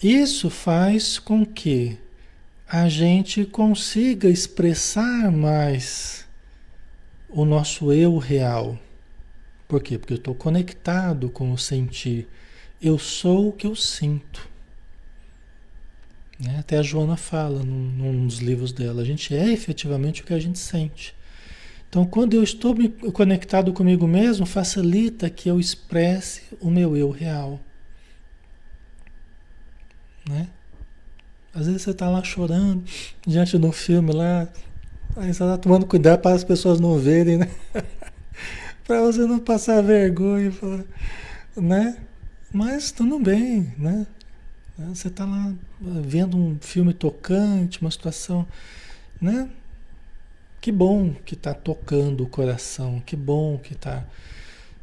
Isso 0.03 0.49
faz 0.49 1.19
com 1.19 1.45
que 1.45 1.99
a 2.67 2.89
gente 2.89 3.45
consiga 3.45 4.29
expressar 4.29 5.31
mais 5.31 6.27
o 7.29 7.45
nosso 7.45 7.93
eu 7.93 8.17
real. 8.17 8.79
Por 9.69 9.83
quê? 9.83 9.99
Porque 9.99 10.15
eu 10.15 10.19
estou 10.19 10.35
conectado 10.35 11.29
com 11.29 11.53
o 11.53 11.59
sentir. 11.59 12.29
Eu 12.81 12.99
sou 12.99 13.49
o 13.49 13.53
que 13.53 13.67
eu 13.67 13.77
sinto. 13.77 14.49
Né? 16.39 16.59
Até 16.59 16.79
a 16.79 16.83
Joana 16.83 17.17
fala 17.17 17.63
num, 17.63 17.91
num 17.91 18.27
dos 18.27 18.39
livros 18.39 18.73
dela: 18.73 19.03
a 19.03 19.05
gente 19.05 19.35
é 19.35 19.53
efetivamente 19.53 20.23
o 20.23 20.25
que 20.25 20.33
a 20.33 20.39
gente 20.39 20.59
sente. 20.59 21.15
Então, 21.91 22.07
quando 22.07 22.35
eu 22.35 22.43
estou 22.45 22.73
conectado 23.13 23.73
comigo 23.73 24.07
mesmo, 24.07 24.47
facilita 24.47 25.29
que 25.29 25.49
eu 25.49 25.59
expresse 25.59 26.43
o 26.61 26.71
meu 26.71 26.97
eu 26.97 27.11
real. 27.11 27.59
Né? 30.29 30.47
Às 31.53 31.67
vezes 31.67 31.83
você 31.83 31.91
está 31.91 32.09
lá 32.09 32.23
chorando 32.23 32.85
diante 33.27 33.59
de 33.59 33.67
um 33.67 33.73
filme 33.73 34.13
lá, 34.13 34.49
aí 35.17 35.35
você 35.35 35.43
está 35.43 35.59
tomando 35.59 35.85
cuidado 35.85 36.21
para 36.21 36.37
as 36.37 36.45
pessoas 36.45 36.79
não 36.79 36.97
verem, 36.97 37.39
né? 37.39 37.51
para 38.87 39.03
você 39.03 39.27
não 39.27 39.41
passar 39.41 39.83
vergonha, 39.83 40.53
né? 41.57 41.97
Mas 42.53 42.93
tudo 42.93 43.19
bem, 43.19 43.75
né? 43.77 44.07
Você 44.79 45.09
está 45.09 45.25
lá 45.25 45.53
vendo 45.81 46.37
um 46.39 46.57
filme 46.61 46.95
tocante, 46.95 47.81
uma 47.81 47.91
situação, 47.91 48.47
né? 49.21 49.51
Que 50.61 50.71
bom 50.71 51.15
que 51.25 51.35
está 51.35 51.55
tocando 51.55 52.25
o 52.25 52.29
coração, 52.29 53.01
que 53.01 53.17
bom 53.17 53.57
que 53.57 53.73
está, 53.73 54.05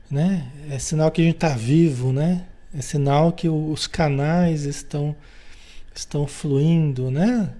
né? 0.09 0.51
É 0.71 0.80
sinal 0.80 1.11
que 1.11 1.21
a 1.21 1.23
gente 1.23 1.36
está 1.36 1.49
vivo, 1.49 2.11
né? 2.11 2.47
É 2.73 2.82
sinal 2.82 3.32
que 3.32 3.47
os 3.47 3.86
canais 3.86 4.63
estão 4.63 5.15
estão 5.93 6.25
fluindo, 6.25 7.11
né? 7.11 7.53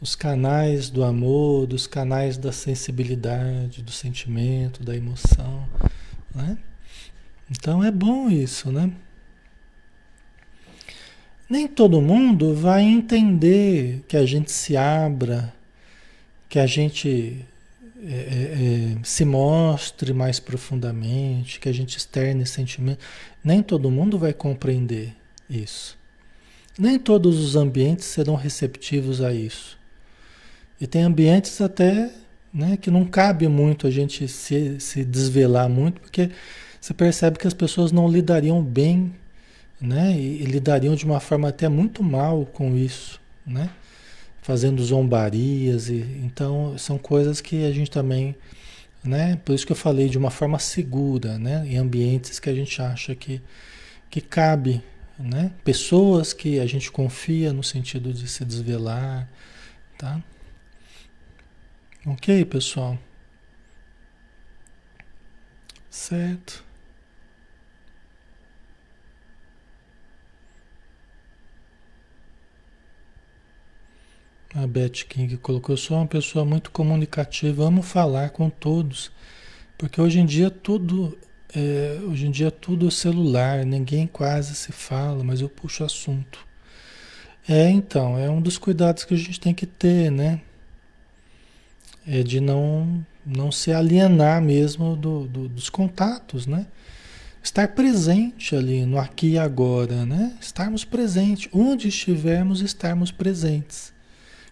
Os 0.00 0.14
canais 0.14 0.88
do 0.88 1.02
amor, 1.02 1.66
dos 1.66 1.86
canais 1.86 2.38
da 2.38 2.52
sensibilidade, 2.52 3.82
do 3.82 3.90
sentimento, 3.90 4.84
da 4.84 4.96
emoção, 4.96 5.68
né? 6.32 6.56
Então 7.50 7.82
é 7.82 7.90
bom 7.90 8.30
isso, 8.30 8.70
né? 8.70 8.92
Nem 11.48 11.66
todo 11.66 12.00
mundo 12.00 12.54
vai 12.54 12.82
entender 12.82 14.04
que 14.06 14.16
a 14.16 14.24
gente 14.24 14.52
se 14.52 14.76
abra, 14.76 15.52
que 16.50 16.58
a 16.58 16.66
gente 16.66 17.46
é, 18.02 18.12
é, 18.12 18.96
é 18.96 19.04
se 19.04 19.24
mostre 19.24 20.12
mais 20.12 20.40
profundamente, 20.40 21.60
que 21.60 21.68
a 21.68 21.72
gente 21.72 21.96
externe 21.96 22.44
sentimento. 22.44 22.98
Nem 23.42 23.62
todo 23.62 23.90
mundo 23.90 24.18
vai 24.18 24.34
compreender 24.34 25.14
isso. 25.48 25.96
Nem 26.76 26.98
todos 26.98 27.38
os 27.38 27.56
ambientes 27.56 28.04
serão 28.06 28.34
receptivos 28.34 29.22
a 29.22 29.32
isso. 29.32 29.78
E 30.80 30.86
tem 30.86 31.02
ambientes 31.02 31.60
até 31.60 32.10
né, 32.52 32.76
que 32.76 32.90
não 32.90 33.04
cabe 33.04 33.46
muito 33.46 33.86
a 33.86 33.90
gente 33.90 34.26
se, 34.26 34.80
se 34.80 35.04
desvelar 35.04 35.68
muito, 35.68 36.00
porque 36.00 36.30
você 36.80 36.92
percebe 36.92 37.38
que 37.38 37.46
as 37.46 37.54
pessoas 37.54 37.92
não 37.92 38.08
lidariam 38.08 38.62
bem, 38.62 39.14
né? 39.80 40.12
E, 40.16 40.42
e 40.42 40.44
lidariam 40.46 40.96
de 40.96 41.04
uma 41.04 41.20
forma 41.20 41.48
até 41.48 41.68
muito 41.68 42.02
mal 42.02 42.44
com 42.46 42.74
isso, 42.74 43.20
né? 43.46 43.70
Fazendo 44.50 44.82
zombarias 44.82 45.88
e 45.88 46.00
então 46.24 46.76
são 46.76 46.98
coisas 46.98 47.40
que 47.40 47.64
a 47.64 47.72
gente 47.72 47.90
também, 47.90 48.34
né? 49.04 49.36
Por 49.44 49.54
isso 49.54 49.64
que 49.64 49.70
eu 49.70 49.76
falei 49.76 50.08
de 50.08 50.18
uma 50.18 50.30
forma 50.30 50.58
segura, 50.58 51.38
né? 51.38 51.64
Em 51.66 51.76
ambientes 51.76 52.40
que 52.40 52.50
a 52.50 52.54
gente 52.54 52.82
acha 52.82 53.14
que 53.14 53.40
que 54.10 54.20
cabe 54.20 54.82
né? 55.20 55.52
Pessoas 55.64 56.32
que 56.32 56.58
a 56.58 56.66
gente 56.66 56.90
confia 56.90 57.52
no 57.52 57.62
sentido 57.62 58.12
de 58.12 58.26
se 58.26 58.44
desvelar, 58.44 59.28
tá? 59.98 60.22
Ok, 62.06 62.44
pessoal? 62.46 62.98
Certo. 65.90 66.64
A 74.54 74.66
Beth 74.66 75.04
King 75.08 75.36
colocou: 75.36 75.74
Eu 75.74 75.76
sou 75.78 75.96
uma 75.96 76.06
pessoa 76.06 76.44
muito 76.44 76.70
comunicativa, 76.70 77.64
amo 77.64 77.82
falar 77.82 78.30
com 78.30 78.50
todos, 78.50 79.12
porque 79.78 80.00
hoje 80.00 80.18
em 80.18 80.26
dia 80.26 80.50
tudo 80.50 81.16
é, 81.54 82.00
hoje 82.04 82.26
em 82.26 82.30
dia 82.30 82.50
tudo 82.50 82.86
é 82.86 82.90
celular, 82.90 83.64
ninguém 83.64 84.06
quase 84.06 84.54
se 84.54 84.72
fala, 84.72 85.24
mas 85.24 85.40
eu 85.40 85.48
puxo 85.48 85.84
assunto. 85.84 86.46
É, 87.48 87.68
então, 87.68 88.18
é 88.18 88.30
um 88.30 88.40
dos 88.40 88.58
cuidados 88.58 89.04
que 89.04 89.14
a 89.14 89.16
gente 89.16 89.40
tem 89.40 89.54
que 89.54 89.66
ter, 89.66 90.10
né? 90.10 90.40
É 92.06 92.22
de 92.22 92.40
não, 92.40 93.04
não 93.24 93.50
se 93.50 93.72
alienar 93.72 94.40
mesmo 94.42 94.96
do, 94.96 95.26
do, 95.26 95.48
dos 95.48 95.68
contatos, 95.68 96.46
né? 96.46 96.66
Estar 97.42 97.68
presente 97.68 98.54
ali 98.54 98.84
no 98.84 98.98
aqui 98.98 99.30
e 99.30 99.38
agora, 99.38 100.04
né? 100.04 100.36
Estarmos 100.40 100.84
presentes, 100.84 101.48
onde 101.52 101.88
estivermos, 101.88 102.60
estarmos 102.60 103.10
presentes. 103.10 103.92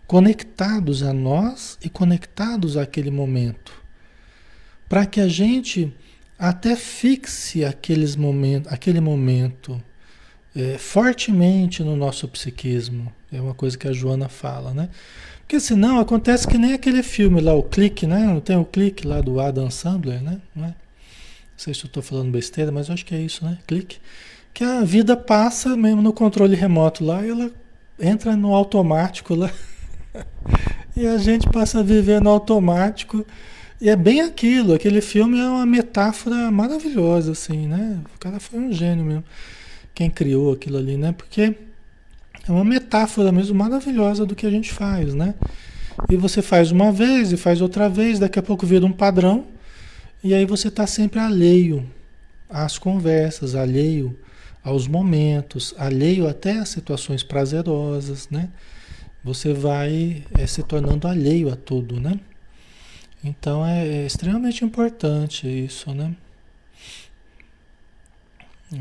Conectados 0.09 1.05
a 1.05 1.13
nós 1.13 1.79
e 1.81 1.89
conectados 1.89 2.77
àquele 2.77 3.13
momento. 3.13 3.73
Para 4.89 5.07
que 5.07 5.21
a 5.21 5.29
gente 5.29 5.95
até 6.37 6.75
fixe 6.75 7.65
aqueles 7.65 8.17
momentos, 8.17 8.73
aquele 8.73 9.01
momento 9.01 9.81
é, 10.57 10.77
fortemente 10.79 11.85
no 11.85 11.95
nosso 11.95 12.27
psiquismo. 12.27 13.13
É 13.31 13.41
uma 13.41 13.55
coisa 13.55 13.79
que 13.79 13.87
a 13.87 13.93
Joana 13.93 14.29
fala, 14.29 14.75
né? 14.75 14.89
Porque 15.41 15.61
senão 15.61 15.99
acontece 15.99 16.49
que 16.49 16.59
nem 16.59 16.73
aquele 16.73 17.03
filme 17.03 17.41
lá, 17.41 17.55
o 17.55 17.63
Clique, 17.63 18.07
né? 18.07 18.21
Não 18.21 18.41
tem 18.41 18.57
o 18.57 18.65
Clique 18.65 19.07
lá 19.07 19.21
do 19.21 19.41
Adam 19.41 19.71
Sandler, 19.71 20.23
né? 20.23 20.41
Não, 20.55 20.65
é? 20.65 20.69
Não 20.69 20.75
sei 21.57 21.75
se 21.75 21.83
eu 21.83 21.87
estou 21.87 22.03
falando 22.03 22.31
besteira, 22.31 22.73
mas 22.73 22.89
acho 22.91 23.05
que 23.05 23.15
é 23.15 23.21
isso, 23.21 23.45
né? 23.45 23.59
Clique. 23.67 23.99
Que 24.55 24.65
a 24.65 24.83
vida 24.83 25.17
passa 25.17 25.77
mesmo 25.77 26.01
no 26.01 26.13
controle 26.13 26.57
remoto 26.57 27.05
lá 27.05 27.25
e 27.25 27.31
ela 27.31 27.51
entra 28.01 28.37
no 28.37 28.55
automático 28.55 29.35
lá. 29.35 29.51
e 30.97 31.07
a 31.07 31.19
gente 31.19 31.49
passa 31.49 31.81
a 31.81 31.83
viver 31.83 32.21
no 32.21 32.31
automático 32.31 33.25
e 33.81 33.89
é 33.89 33.95
bem 33.95 34.21
aquilo, 34.21 34.75
aquele 34.75 35.01
filme 35.01 35.39
é 35.39 35.49
uma 35.49 35.65
metáfora 35.65 36.51
maravilhosa, 36.51 37.33
assim, 37.33 37.69
né? 37.69 38.01
O 38.15 38.19
cara 38.19 38.41
foi 38.41 38.59
um 38.59 38.73
gênio 38.73 39.05
mesmo, 39.05 39.25
quem 39.95 40.11
criou 40.11 40.53
aquilo 40.53 40.79
ali, 40.79 40.97
né? 40.97 41.13
Porque 41.13 41.55
é 42.49 42.53
uma 42.53 42.65
metáfora 42.65 43.31
mesmo 43.31 43.55
maravilhosa 43.55 44.27
do 44.27 44.35
que 44.35 44.47
a 44.47 44.51
gente 44.51 44.73
faz, 44.73 45.15
né? 45.15 45.35
E 46.11 46.17
você 46.17 46.43
faz 46.43 46.73
uma 46.73 46.91
vez 46.91 47.31
e 47.33 47.37
faz 47.37 47.61
outra 47.61 47.89
vez, 47.89 48.19
daqui 48.19 48.39
a 48.39 48.43
pouco 48.43 48.67
vira 48.67 48.85
um 48.85 48.93
padrão, 48.93 49.47
e 50.25 50.35
aí 50.35 50.45
você 50.45 50.69
está 50.69 50.87
sempre 50.87 51.21
alheio 51.21 51.89
às 52.51 52.79
conversas, 52.79 53.55
alheio 53.55 54.19
aos 54.65 54.89
momentos, 54.89 55.75
alheio 55.79 56.27
até 56.27 56.59
às 56.59 56.71
situações 56.71 57.23
prazerosas, 57.23 58.29
né? 58.29 58.49
Você 59.29 59.53
vai 59.53 60.25
é, 60.39 60.47
se 60.47 60.63
tornando 60.63 61.07
alheio 61.07 61.53
a 61.53 61.57
tudo, 61.57 62.01
né? 62.01 62.19
Então 63.23 63.65
é, 63.65 63.87
é 63.87 64.07
extremamente 64.07 64.65
importante 64.65 65.47
isso, 65.47 65.93
né? 65.93 66.17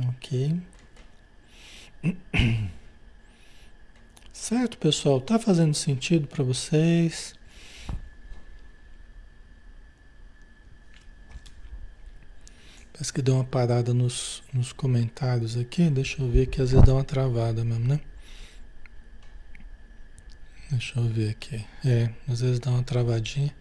Ok. 0.07 0.57
Certo, 4.31 4.77
pessoal? 4.77 5.19
Tá 5.19 5.37
fazendo 5.37 5.73
sentido 5.73 6.27
para 6.27 6.45
vocês? 6.45 7.35
Parece 12.93 13.11
que 13.11 13.21
deu 13.21 13.35
uma 13.35 13.43
parada 13.43 13.93
nos, 13.93 14.41
nos 14.53 14.71
comentários 14.71 15.57
aqui. 15.57 15.89
Deixa 15.89 16.21
eu 16.21 16.29
ver 16.29 16.45
que 16.47 16.61
às 16.61 16.71
vezes 16.71 16.85
dá 16.85 16.93
uma 16.93 17.03
travada 17.03 17.65
mesmo, 17.65 17.85
né? 17.85 17.99
Deixa 20.69 20.99
eu 20.99 21.05
ver 21.05 21.29
aqui. 21.29 21.65
É, 21.85 22.09
às 22.27 22.41
vezes 22.41 22.59
dá 22.59 22.69
uma 22.71 22.83
travadinha. 22.83 23.55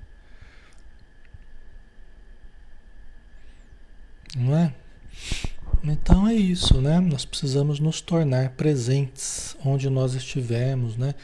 Não 4.36 4.56
é? 4.56 4.74
Então 5.84 6.26
é 6.26 6.34
isso, 6.34 6.80
né? 6.80 6.98
Nós 6.98 7.24
precisamos 7.24 7.78
nos 7.78 8.00
tornar 8.00 8.50
presentes 8.50 9.56
onde 9.64 9.88
nós 9.88 10.14
estivermos, 10.14 10.96
né? 10.96 11.14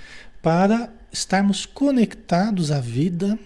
Para 0.41 0.93
estarmos 1.11 1.67
conectados 1.67 2.71
à 2.71 2.81
vida, 2.81 3.37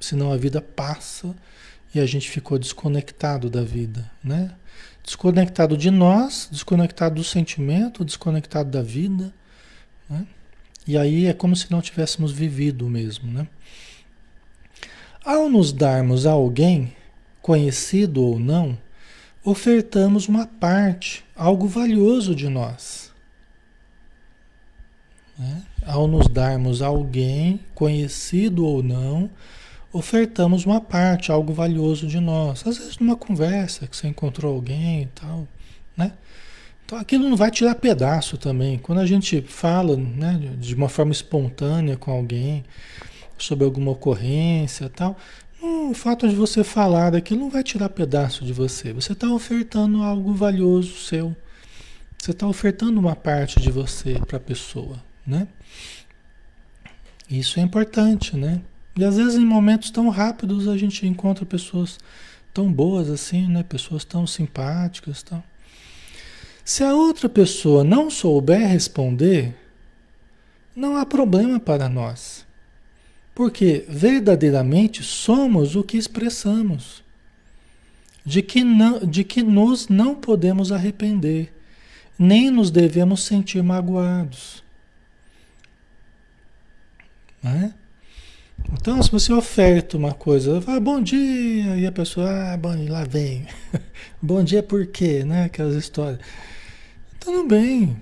senão 0.00 0.32
a 0.32 0.36
vida 0.36 0.60
passa 0.60 1.34
e 1.94 2.00
a 2.00 2.06
gente 2.06 2.28
ficou 2.28 2.58
desconectado 2.58 3.48
da 3.48 3.62
vida, 3.62 4.10
né? 4.22 4.52
Desconectado 5.04 5.76
de 5.76 5.90
nós, 5.90 6.48
desconectado 6.50 7.14
do 7.14 7.24
sentimento, 7.24 8.04
desconectado 8.04 8.68
da 8.68 8.82
vida, 8.82 9.32
né? 10.10 10.26
E 10.86 10.96
aí 10.96 11.26
é 11.26 11.32
como 11.32 11.54
se 11.54 11.70
não 11.70 11.80
tivéssemos 11.80 12.32
vivido 12.32 12.88
mesmo, 12.88 13.30
né? 13.30 13.46
Ao 15.24 15.48
nos 15.50 15.72
darmos 15.72 16.26
a 16.26 16.32
alguém, 16.32 16.94
conhecido 17.42 18.22
ou 18.22 18.38
não, 18.38 18.78
ofertamos 19.44 20.28
uma 20.28 20.46
parte, 20.46 21.24
algo 21.36 21.66
valioso 21.66 22.34
de 22.34 22.48
nós. 22.48 23.12
Né? 25.38 25.62
Ao 25.86 26.08
nos 26.08 26.28
darmos 26.28 26.82
a 26.82 26.86
alguém, 26.86 27.60
conhecido 27.74 28.64
ou 28.64 28.82
não, 28.82 29.30
ofertamos 29.92 30.64
uma 30.66 30.80
parte, 30.80 31.30
algo 31.30 31.52
valioso 31.52 32.06
de 32.06 32.20
nós. 32.20 32.66
Às 32.66 32.78
vezes 32.78 32.98
numa 32.98 33.16
conversa 33.16 33.86
que 33.86 33.96
você 33.96 34.08
encontrou 34.08 34.54
alguém 34.54 35.02
e 35.02 35.06
tal, 35.06 35.46
né? 35.96 36.12
Então 36.88 36.96
aquilo 36.96 37.28
não 37.28 37.36
vai 37.36 37.50
tirar 37.50 37.74
pedaço 37.74 38.38
também. 38.38 38.78
Quando 38.78 39.00
a 39.00 39.04
gente 39.04 39.42
fala, 39.42 39.94
né, 39.94 40.40
de 40.58 40.74
uma 40.74 40.88
forma 40.88 41.12
espontânea 41.12 41.98
com 41.98 42.10
alguém 42.10 42.64
sobre 43.36 43.66
alguma 43.66 43.90
ocorrência 43.90 44.88
tal, 44.88 45.14
o 45.60 45.92
fato 45.92 46.26
de 46.26 46.34
você 46.34 46.64
falar 46.64 47.10
daquilo 47.10 47.40
não 47.40 47.50
vai 47.50 47.62
tirar 47.62 47.90
pedaço 47.90 48.42
de 48.42 48.54
você. 48.54 48.94
Você 48.94 49.12
está 49.12 49.28
ofertando 49.28 50.02
algo 50.02 50.32
valioso 50.32 50.94
seu. 50.94 51.36
Você 52.16 52.30
está 52.30 52.46
ofertando 52.46 52.98
uma 52.98 53.14
parte 53.14 53.60
de 53.60 53.70
você 53.70 54.14
para 54.26 54.38
a 54.38 54.40
pessoa, 54.40 54.96
né? 55.26 55.46
Isso 57.28 57.60
é 57.60 57.62
importante, 57.62 58.34
né? 58.34 58.62
E 58.96 59.04
às 59.04 59.18
vezes 59.18 59.34
em 59.34 59.44
momentos 59.44 59.90
tão 59.90 60.08
rápidos 60.08 60.66
a 60.66 60.78
gente 60.78 61.06
encontra 61.06 61.44
pessoas 61.44 61.98
tão 62.54 62.72
boas 62.72 63.10
assim, 63.10 63.46
né? 63.46 63.62
Pessoas 63.62 64.06
tão 64.06 64.26
simpáticas, 64.26 65.22
tal. 65.22 65.44
Se 66.68 66.84
a 66.84 66.92
outra 66.94 67.30
pessoa 67.30 67.82
não 67.82 68.10
souber 68.10 68.68
responder, 68.68 69.56
não 70.76 70.98
há 70.98 71.06
problema 71.06 71.58
para 71.58 71.88
nós. 71.88 72.44
Porque 73.34 73.86
verdadeiramente 73.88 75.02
somos 75.02 75.74
o 75.74 75.82
que 75.82 75.96
expressamos. 75.96 77.02
De 78.22 78.42
que, 78.42 78.62
não, 78.62 78.98
de 78.98 79.24
que 79.24 79.42
nos 79.42 79.88
não 79.88 80.14
podemos 80.14 80.70
arrepender, 80.70 81.54
nem 82.18 82.50
nos 82.50 82.70
devemos 82.70 83.24
sentir 83.24 83.62
magoados. 83.62 84.62
Né? 87.42 87.72
Então, 88.74 89.02
se 89.02 89.10
você 89.10 89.32
oferta 89.32 89.96
uma 89.96 90.12
coisa, 90.12 90.60
fala 90.60 90.78
bom 90.78 91.00
dia, 91.00 91.78
e 91.78 91.86
a 91.86 91.92
pessoa, 91.92 92.52
ah, 92.52 92.56
bom, 92.58 92.74
lá 92.90 93.04
vem. 93.04 93.46
bom 94.20 94.44
dia 94.44 94.62
por 94.62 94.86
quê, 94.86 95.24
né? 95.24 95.44
Aquelas 95.44 95.74
histórias. 95.74 96.20
Tudo 97.20 97.46
bem, 97.46 97.96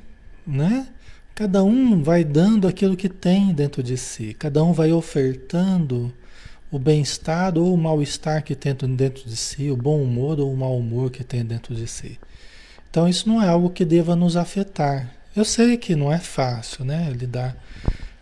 né? 0.47 0.87
Cada 1.35 1.65
um 1.65 2.03
vai 2.03 2.23
dando 2.23 2.69
aquilo 2.69 2.97
que 2.97 3.09
tem 3.09 3.53
dentro 3.53 3.83
de 3.83 3.97
si, 3.97 4.35
cada 4.39 4.63
um 4.63 4.73
vai 4.73 4.93
ofertando 4.93 6.13
o 6.71 6.79
bem-estar 6.79 7.57
ou 7.57 7.73
o 7.73 7.79
mal-estar 7.79 8.43
que 8.43 8.55
tem 8.55 8.75
dentro 8.75 9.29
de 9.29 9.37
si, 9.37 9.71
o 9.71 9.77
bom 9.77 10.03
humor 10.03 10.41
ou 10.41 10.53
o 10.53 10.57
mau 10.57 10.77
humor 10.77 11.11
que 11.11 11.25
tem 11.25 11.45
dentro 11.45 11.75
de 11.75 11.87
si. 11.87 12.19
Então, 12.91 13.09
isso 13.09 13.29
não 13.29 13.43
é 13.43 13.49
algo 13.49 13.71
que 13.71 13.85
deva 13.85 14.17
nos 14.17 14.37
afetar. 14.37 15.13
Eu 15.35 15.45
sei 15.45 15.77
que 15.77 15.95
não 15.95 16.13
é 16.13 16.19
fácil, 16.19 16.85
né? 16.85 17.11
Lidar 17.11 17.57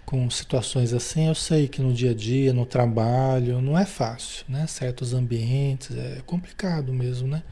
com 0.05 0.29
situações 0.29 0.93
assim, 0.93 1.29
eu 1.29 1.35
sei 1.35 1.69
que 1.69 1.81
no 1.81 1.93
dia 1.93 2.11
a 2.11 2.15
dia, 2.15 2.53
no 2.53 2.67
trabalho, 2.67 3.61
não 3.61 3.79
é 3.79 3.85
fácil, 3.85 4.45
né? 4.49 4.67
Certos 4.67 5.15
ambientes, 5.15 5.97
é 5.97 6.21
complicado 6.27 6.93
mesmo, 6.93 7.29
né? 7.29 7.43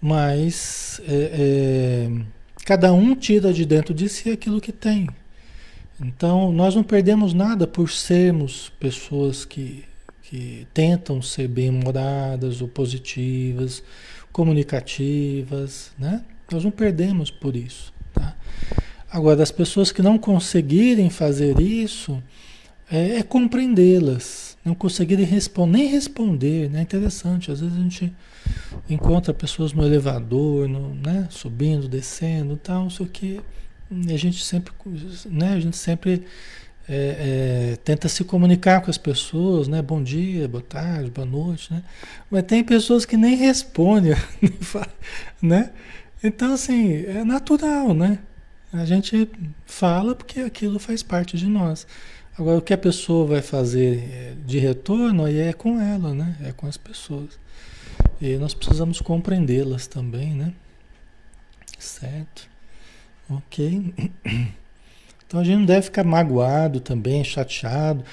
Mas 0.00 1.00
é, 1.06 2.08
é, 2.08 2.10
cada 2.64 2.92
um 2.92 3.14
tira 3.14 3.52
de 3.52 3.66
dentro 3.66 3.92
de 3.92 4.08
si 4.08 4.30
aquilo 4.30 4.60
que 4.60 4.72
tem. 4.72 5.08
Então, 6.00 6.50
nós 6.50 6.74
não 6.74 6.82
perdemos 6.82 7.34
nada 7.34 7.66
por 7.66 7.90
sermos 7.90 8.72
pessoas 8.80 9.44
que, 9.44 9.84
que 10.22 10.66
tentam 10.72 11.20
ser 11.20 11.46
bem-humoradas 11.46 12.62
ou 12.62 12.68
positivas, 12.68 13.82
comunicativas, 14.32 15.92
né? 15.98 16.24
Nós 16.50 16.64
não 16.64 16.70
perdemos 16.70 17.30
por 17.30 17.54
isso, 17.54 17.92
tá? 18.14 18.34
Agora, 19.10 19.42
as 19.42 19.50
pessoas 19.50 19.92
que 19.92 20.00
não 20.00 20.16
conseguirem 20.16 21.10
fazer 21.10 21.60
isso, 21.60 22.22
é, 22.90 23.18
é 23.18 23.22
compreendê-las, 23.22 24.56
não 24.64 24.74
conseguirem 24.74 25.28
nem 25.68 25.86
responder, 25.86 26.70
né? 26.70 26.78
É 26.78 26.82
interessante, 26.82 27.50
às 27.50 27.60
vezes 27.60 27.76
a 27.76 27.80
gente 27.80 28.12
encontra 28.88 29.32
pessoas 29.32 29.72
no 29.72 29.84
elevador, 29.84 30.68
no, 30.68 30.94
né? 30.94 31.26
subindo, 31.30 31.88
descendo, 31.88 32.56
tal, 32.56 32.86
o 32.86 33.06
que, 33.06 33.40
a 33.90 34.16
gente 34.16 34.44
sempre, 34.44 34.72
né? 35.26 35.54
A 35.54 35.60
gente 35.60 35.76
sempre 35.76 36.24
é, 36.88 37.72
é, 37.72 37.76
tenta 37.84 38.08
se 38.08 38.24
comunicar 38.24 38.80
com 38.80 38.90
as 38.90 38.98
pessoas, 38.98 39.68
né? 39.68 39.82
Bom 39.82 40.02
dia, 40.02 40.46
boa 40.48 40.62
tarde, 40.62 41.10
boa 41.10 41.26
noite, 41.26 41.72
né? 41.72 41.82
Mas 42.30 42.44
tem 42.44 42.62
pessoas 42.62 43.04
que 43.04 43.16
nem 43.16 43.36
respondem, 43.36 44.12
né? 45.42 45.70
Então, 46.22 46.54
assim, 46.54 47.04
é 47.04 47.24
natural, 47.24 47.94
né? 47.94 48.18
A 48.72 48.84
gente 48.84 49.28
fala 49.66 50.14
porque 50.14 50.40
aquilo 50.40 50.78
faz 50.78 51.02
parte 51.02 51.36
de 51.36 51.46
nós. 51.46 51.86
Agora, 52.38 52.58
o 52.58 52.62
que 52.62 52.72
a 52.72 52.78
pessoa 52.78 53.26
vai 53.26 53.42
fazer 53.42 53.98
é, 54.12 54.34
de 54.46 54.58
retorno 54.58 55.24
aí 55.24 55.38
é 55.38 55.52
com 55.52 55.80
ela, 55.80 56.14
né? 56.14 56.36
É 56.42 56.52
com 56.52 56.66
as 56.66 56.76
pessoas. 56.76 57.38
E 58.20 58.36
nós 58.36 58.54
precisamos 58.54 59.00
compreendê-las 59.00 59.86
também, 59.86 60.34
né? 60.34 60.52
Certo? 61.78 62.48
Ok. 63.28 63.94
Então 65.26 65.38
a 65.38 65.44
gente 65.44 65.58
não 65.58 65.64
deve 65.64 65.82
ficar 65.82 66.02
magoado 66.02 66.80
também, 66.80 67.22
chateado. 67.22 68.04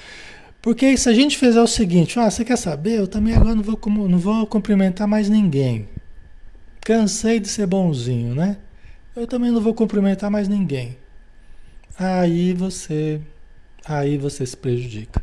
Porque 0.62 0.96
se 0.96 1.08
a 1.08 1.12
gente 1.12 1.36
fizer 1.36 1.60
o 1.60 1.66
seguinte, 1.66 2.16
ah, 2.16 2.30
você 2.30 2.44
quer 2.44 2.56
saber? 2.56 2.96
Eu 2.96 3.08
também 3.08 3.34
agora 3.34 3.56
não 3.56 3.62
vou, 3.64 3.76
não 4.08 4.18
vou 4.20 4.46
cumprimentar 4.46 5.08
mais 5.08 5.28
ninguém. 5.28 5.88
Cansei 6.80 7.40
de 7.40 7.48
ser 7.48 7.66
bonzinho, 7.66 8.36
né? 8.36 8.58
eu 9.18 9.26
também 9.26 9.50
não 9.50 9.60
vou 9.60 9.74
cumprimentar 9.74 10.30
mais 10.30 10.48
ninguém. 10.48 10.96
Aí 11.98 12.52
você, 12.52 13.20
aí 13.84 14.16
você 14.16 14.46
se 14.46 14.56
prejudica. 14.56 15.22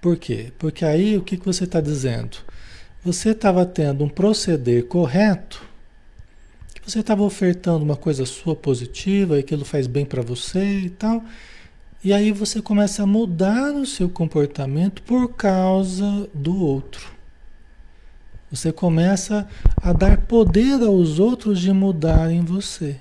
Por 0.00 0.16
quê? 0.18 0.52
Porque 0.58 0.84
aí 0.84 1.16
o 1.16 1.22
que, 1.22 1.36
que 1.36 1.46
você 1.46 1.64
está 1.64 1.80
dizendo? 1.80 2.36
Você 3.06 3.30
estava 3.30 3.64
tendo 3.64 4.02
um 4.02 4.08
proceder 4.08 4.84
correto, 4.86 5.62
você 6.84 6.98
estava 6.98 7.22
ofertando 7.22 7.84
uma 7.84 7.94
coisa 7.94 8.26
sua 8.26 8.56
positiva, 8.56 9.36
e 9.36 9.40
aquilo 9.42 9.64
faz 9.64 9.86
bem 9.86 10.04
para 10.04 10.22
você 10.22 10.80
e 10.80 10.90
tal. 10.90 11.22
E 12.02 12.12
aí 12.12 12.32
você 12.32 12.60
começa 12.60 13.04
a 13.04 13.06
mudar 13.06 13.72
o 13.76 13.86
seu 13.86 14.08
comportamento 14.08 15.04
por 15.04 15.34
causa 15.34 16.28
do 16.34 16.60
outro. 16.60 17.12
Você 18.50 18.72
começa 18.72 19.46
a 19.76 19.92
dar 19.92 20.22
poder 20.22 20.82
aos 20.82 21.20
outros 21.20 21.60
de 21.60 21.72
mudarem 21.72 22.40
você. 22.40 22.96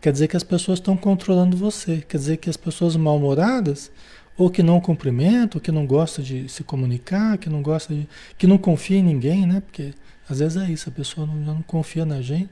Quer 0.00 0.10
dizer 0.10 0.26
que 0.26 0.38
as 0.38 0.44
pessoas 0.44 0.78
estão 0.78 0.96
controlando 0.96 1.54
você. 1.54 2.02
Quer 2.08 2.16
dizer 2.16 2.38
que 2.38 2.48
as 2.48 2.56
pessoas 2.56 2.96
mal-humoradas, 2.96 3.90
ou 4.38 4.48
que 4.48 4.62
não 4.62 4.80
cumprimentam, 4.80 5.60
que 5.60 5.72
não 5.72 5.84
gostam 5.84 6.24
de 6.24 6.48
se 6.48 6.62
comunicar, 6.62 7.36
que 7.38 7.50
não 7.50 7.60
gosta 7.60 7.92
de. 7.92 8.08
que 8.38 8.46
não 8.46 8.56
confia 8.56 8.98
em 8.98 9.02
ninguém, 9.02 9.44
né? 9.44 9.60
Porque 9.60 9.92
às 10.30 10.38
vezes 10.38 10.56
é 10.56 10.70
isso, 10.70 10.88
a 10.88 10.92
pessoa 10.92 11.26
não, 11.26 11.34
não 11.34 11.62
confia 11.62 12.06
na 12.06 12.22
gente. 12.22 12.48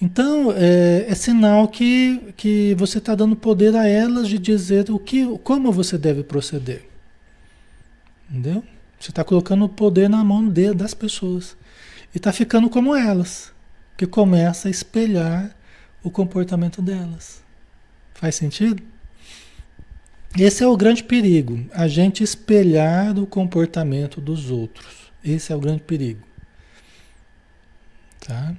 Então, 0.00 0.52
é, 0.52 1.04
é 1.06 1.14
sinal 1.14 1.68
que, 1.68 2.32
que 2.36 2.74
você 2.76 2.98
está 2.98 3.14
dando 3.14 3.36
poder 3.36 3.76
a 3.76 3.86
elas 3.86 4.26
de 4.26 4.38
dizer 4.38 4.90
o 4.90 4.98
que, 4.98 5.26
como 5.38 5.70
você 5.70 5.98
deve 5.98 6.24
proceder. 6.24 6.88
Entendeu? 8.28 8.64
Você 8.98 9.10
está 9.10 9.22
colocando 9.22 9.66
o 9.66 9.68
poder 9.68 10.08
na 10.08 10.24
mão 10.24 10.48
de, 10.48 10.72
das 10.72 10.94
pessoas. 10.94 11.56
E 12.14 12.16
está 12.16 12.32
ficando 12.32 12.70
como 12.70 12.94
elas. 12.94 13.52
Que 13.96 14.06
começa 14.06 14.68
a 14.68 14.70
espelhar 14.70 15.54
o 16.02 16.10
comportamento 16.10 16.82
delas. 16.82 17.42
Faz 18.14 18.34
sentido? 18.34 18.82
Esse 20.38 20.64
é 20.64 20.66
o 20.66 20.76
grande 20.76 21.04
perigo, 21.04 21.64
a 21.72 21.86
gente 21.86 22.24
espelhar 22.24 23.16
o 23.18 23.26
comportamento 23.26 24.20
dos 24.20 24.50
outros. 24.50 25.12
Esse 25.24 25.52
é 25.52 25.56
o 25.56 25.60
grande 25.60 25.82
perigo. 25.82 26.26
Tá? 28.18 28.54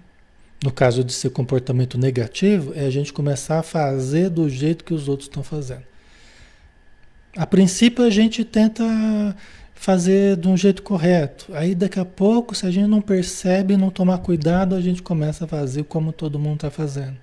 No 0.63 0.71
caso 0.71 1.03
de 1.03 1.11
ser 1.11 1.31
comportamento 1.31 1.97
negativo, 1.97 2.73
é 2.75 2.85
a 2.85 2.89
gente 2.89 3.11
começar 3.11 3.59
a 3.59 3.63
fazer 3.63 4.29
do 4.29 4.49
jeito 4.49 4.85
que 4.85 4.93
os 4.93 5.09
outros 5.09 5.27
estão 5.27 5.43
fazendo. 5.43 5.83
A 7.35 7.45
princípio 7.45 8.05
a 8.05 8.09
gente 8.09 8.45
tenta 8.45 9.35
fazer 9.73 10.37
de 10.37 10.47
um 10.47 10.55
jeito 10.55 10.81
correto. 10.81 11.53
Aí 11.53 11.75
daqui 11.75 11.99
a 11.99 12.05
pouco, 12.05 12.55
se 12.55 12.65
a 12.65 12.71
gente 12.71 12.87
não 12.87 13.01
percebe, 13.01 13.75
não 13.75 13.89
tomar 13.89 14.19
cuidado, 14.19 14.73
a 14.73 14.81
gente 14.81 15.03
começa 15.03 15.43
a 15.43 15.47
fazer 15.47 15.83
como 15.83 16.13
todo 16.13 16.39
mundo 16.39 16.55
está 16.55 16.71
fazendo. 16.71 17.17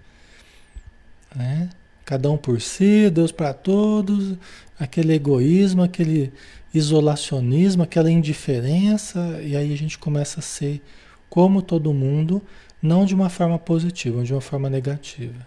Né? 1.35 1.71
Cada 2.13 2.31
um 2.31 2.37
por 2.37 2.61
si, 2.61 3.09
Deus 3.09 3.33
para 3.33 3.55
todos, 3.55 4.35
aquele 4.79 5.15
egoísmo, 5.15 5.83
aquele 5.83 6.31
isolacionismo, 6.75 7.85
aquela 7.85 8.11
indiferença, 8.11 9.41
e 9.43 9.57
aí 9.57 9.73
a 9.73 9.77
gente 9.79 9.99
começa 9.99 10.41
a 10.41 10.43
ser 10.43 10.83
como 11.31 11.63
todo 11.63 11.91
mundo, 11.95 12.43
não 12.83 13.07
de 13.07 13.15
uma 13.15 13.31
forma 13.31 13.59
positiva, 13.59 14.19
mas 14.19 14.27
de 14.27 14.35
uma 14.35 14.43
forma 14.43 14.69
negativa. 14.69 15.47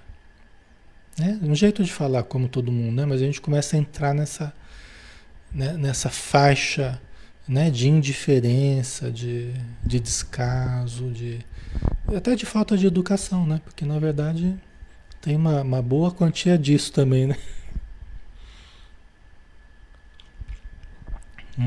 Né? 1.20 1.39
Um 1.43 1.53
jeito 1.53 1.84
de 1.84 1.93
falar 1.93 2.24
como 2.24 2.47
todo 2.47 2.72
mundo, 2.72 2.95
né? 2.95 3.05
mas 3.05 3.22
a 3.22 3.26
gente 3.26 3.39
começa 3.39 3.76
a 3.76 3.80
entrar 3.80 4.16
nessa, 4.16 4.51
né? 5.53 5.74
nessa 5.74 6.09
faixa 6.09 6.99
né? 7.47 7.70
de 7.70 7.89
indiferença, 7.89 9.11
de, 9.11 9.53
de 9.86 9.99
descaso, 9.99 11.11
de, 11.11 11.45
até 12.07 12.36
de 12.36 12.43
falta 12.43 12.76
de 12.76 12.88
educação, 12.88 13.45
né? 13.45 13.61
porque 13.63 13.86
na 13.86 13.99
verdade 13.99 14.57
tem 15.26 15.36
uma, 15.36 15.63
uma 15.63 15.82
boa 15.82 16.11
quantia 16.11 16.55
disso 16.55 16.93
também, 16.93 17.26
né? 17.26 17.36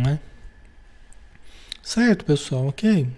É? 0.06 0.18
Certo, 1.82 2.24
pessoal, 2.24 2.68
ok? 2.68 3.09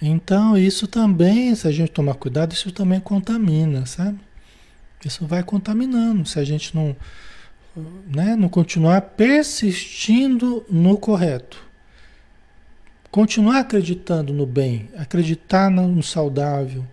Então, 0.00 0.58
isso 0.58 0.88
também, 0.88 1.54
se 1.54 1.68
a 1.68 1.70
gente 1.70 1.92
tomar 1.92 2.14
cuidado, 2.14 2.52
isso 2.52 2.72
também 2.72 2.98
contamina, 2.98 3.86
sabe? 3.86 4.18
Isso 5.04 5.24
vai 5.24 5.44
contaminando, 5.44 6.26
se 6.26 6.40
a 6.40 6.44
gente 6.44 6.74
não, 6.74 6.96
né, 8.08 8.34
não 8.34 8.48
continuar 8.48 9.02
persistindo 9.02 10.66
no 10.68 10.98
correto. 10.98 11.62
Continuar 13.08 13.60
acreditando 13.60 14.32
no 14.32 14.46
bem, 14.46 14.88
acreditar 14.96 15.70
no 15.70 16.02
saudável, 16.02 16.84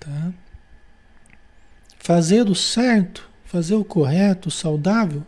Tá? 0.00 0.32
Fazer 1.98 2.48
o 2.48 2.54
certo, 2.54 3.28
fazer 3.44 3.74
o 3.74 3.84
correto, 3.84 4.48
o 4.48 4.52
saudável, 4.52 5.24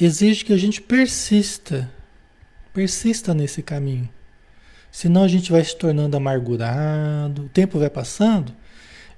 exige 0.00 0.44
que 0.44 0.52
a 0.52 0.56
gente 0.56 0.80
persista, 0.80 1.90
persista 2.72 3.34
nesse 3.34 3.62
caminho. 3.62 4.08
Senão 4.90 5.24
a 5.24 5.28
gente 5.28 5.50
vai 5.50 5.64
se 5.64 5.76
tornando 5.76 6.16
amargurado, 6.16 7.44
o 7.44 7.48
tempo 7.48 7.78
vai 7.78 7.88
passando 7.88 8.54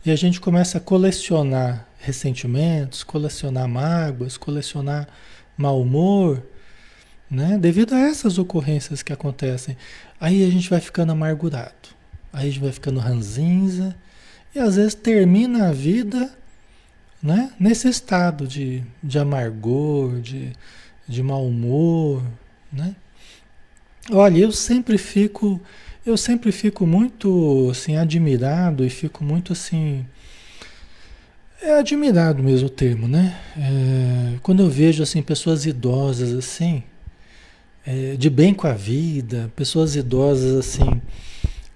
e 0.07 0.11
a 0.11 0.17
gente 0.17 0.41
começa 0.41 0.79
a 0.79 0.81
colecionar 0.81 1.89
ressentimentos, 1.99 3.03
colecionar 3.03 3.67
mágoas, 3.67 4.37
colecionar 4.37 5.09
mau 5.57 5.81
humor, 5.81 6.43
né? 7.31 7.59
Devido 7.59 7.95
a 7.95 8.01
essas 8.01 8.39
ocorrências 8.39 9.03
que 9.03 9.13
acontecem. 9.13 9.77
Aí 10.21 10.45
a 10.47 10.51
gente 10.51 10.69
vai 10.69 10.81
ficando 10.81 11.13
amargurado, 11.13 11.89
aí 12.33 12.49
a 12.49 12.51
gente 12.51 12.61
vai 12.61 12.73
ficando 12.73 13.01
ranzinza, 13.01 13.97
e 14.55 14.59
às 14.59 14.77
vezes 14.77 14.95
termina 14.95 15.69
a 15.69 15.73
vida 15.73 16.31
né, 17.23 17.51
nesse 17.59 17.89
estado 17.89 18.47
de, 18.47 18.83
de 19.03 19.19
amargor, 19.19 20.21
de, 20.21 20.53
de 21.09 21.23
mau 21.23 21.47
humor. 21.47 22.23
Né? 22.71 22.95
Olha, 24.13 24.39
eu 24.39 24.53
sempre 24.53 24.99
fico, 24.99 25.61
eu 26.05 26.17
sempre 26.17 26.53
fico 26.53 26.87
muito 26.87 27.69
assim, 27.71 27.97
admirado 27.97 28.85
e 28.85 28.91
fico 28.91 29.25
muito 29.25 29.55
assim. 29.55 30.05
É 31.63 31.79
admirado 31.79 32.43
mesmo 32.43 32.67
o 32.67 32.71
termo, 32.71 33.09
né? 33.09 33.41
É, 33.57 34.39
quando 34.43 34.63
eu 34.63 34.69
vejo 34.69 35.03
assim 35.03 35.23
pessoas 35.23 35.65
idosas 35.65 36.35
assim, 36.35 36.83
é, 37.87 38.17
de 38.17 38.29
bem 38.29 38.53
com 38.53 38.67
a 38.67 38.75
vida, 38.75 39.51
pessoas 39.57 39.97
idosas 39.97 40.55
assim, 40.55 41.01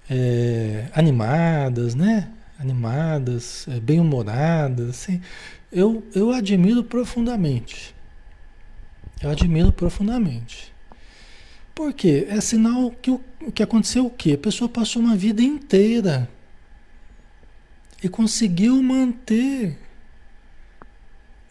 é, 0.07 0.85
animadas, 0.93 1.95
né? 1.95 2.29
Animadas, 2.59 3.65
é, 3.69 3.79
bem-humoradas, 3.79 4.89
assim, 4.89 5.21
eu, 5.71 6.03
eu 6.13 6.31
admiro 6.31 6.83
profundamente. 6.83 7.95
Eu 9.21 9.29
admiro 9.29 9.71
profundamente. 9.71 10.73
Por 11.73 11.93
quê? 11.93 12.27
É 12.29 12.41
sinal 12.41 12.91
que 12.91 13.09
o 13.09 13.51
que 13.53 13.63
aconteceu 13.63 14.05
o 14.05 14.09
quê? 14.09 14.33
A 14.33 14.37
pessoa 14.37 14.67
passou 14.67 15.01
uma 15.01 15.15
vida 15.15 15.41
inteira 15.41 16.29
e 18.03 18.09
conseguiu 18.09 18.81
manter 18.83 19.77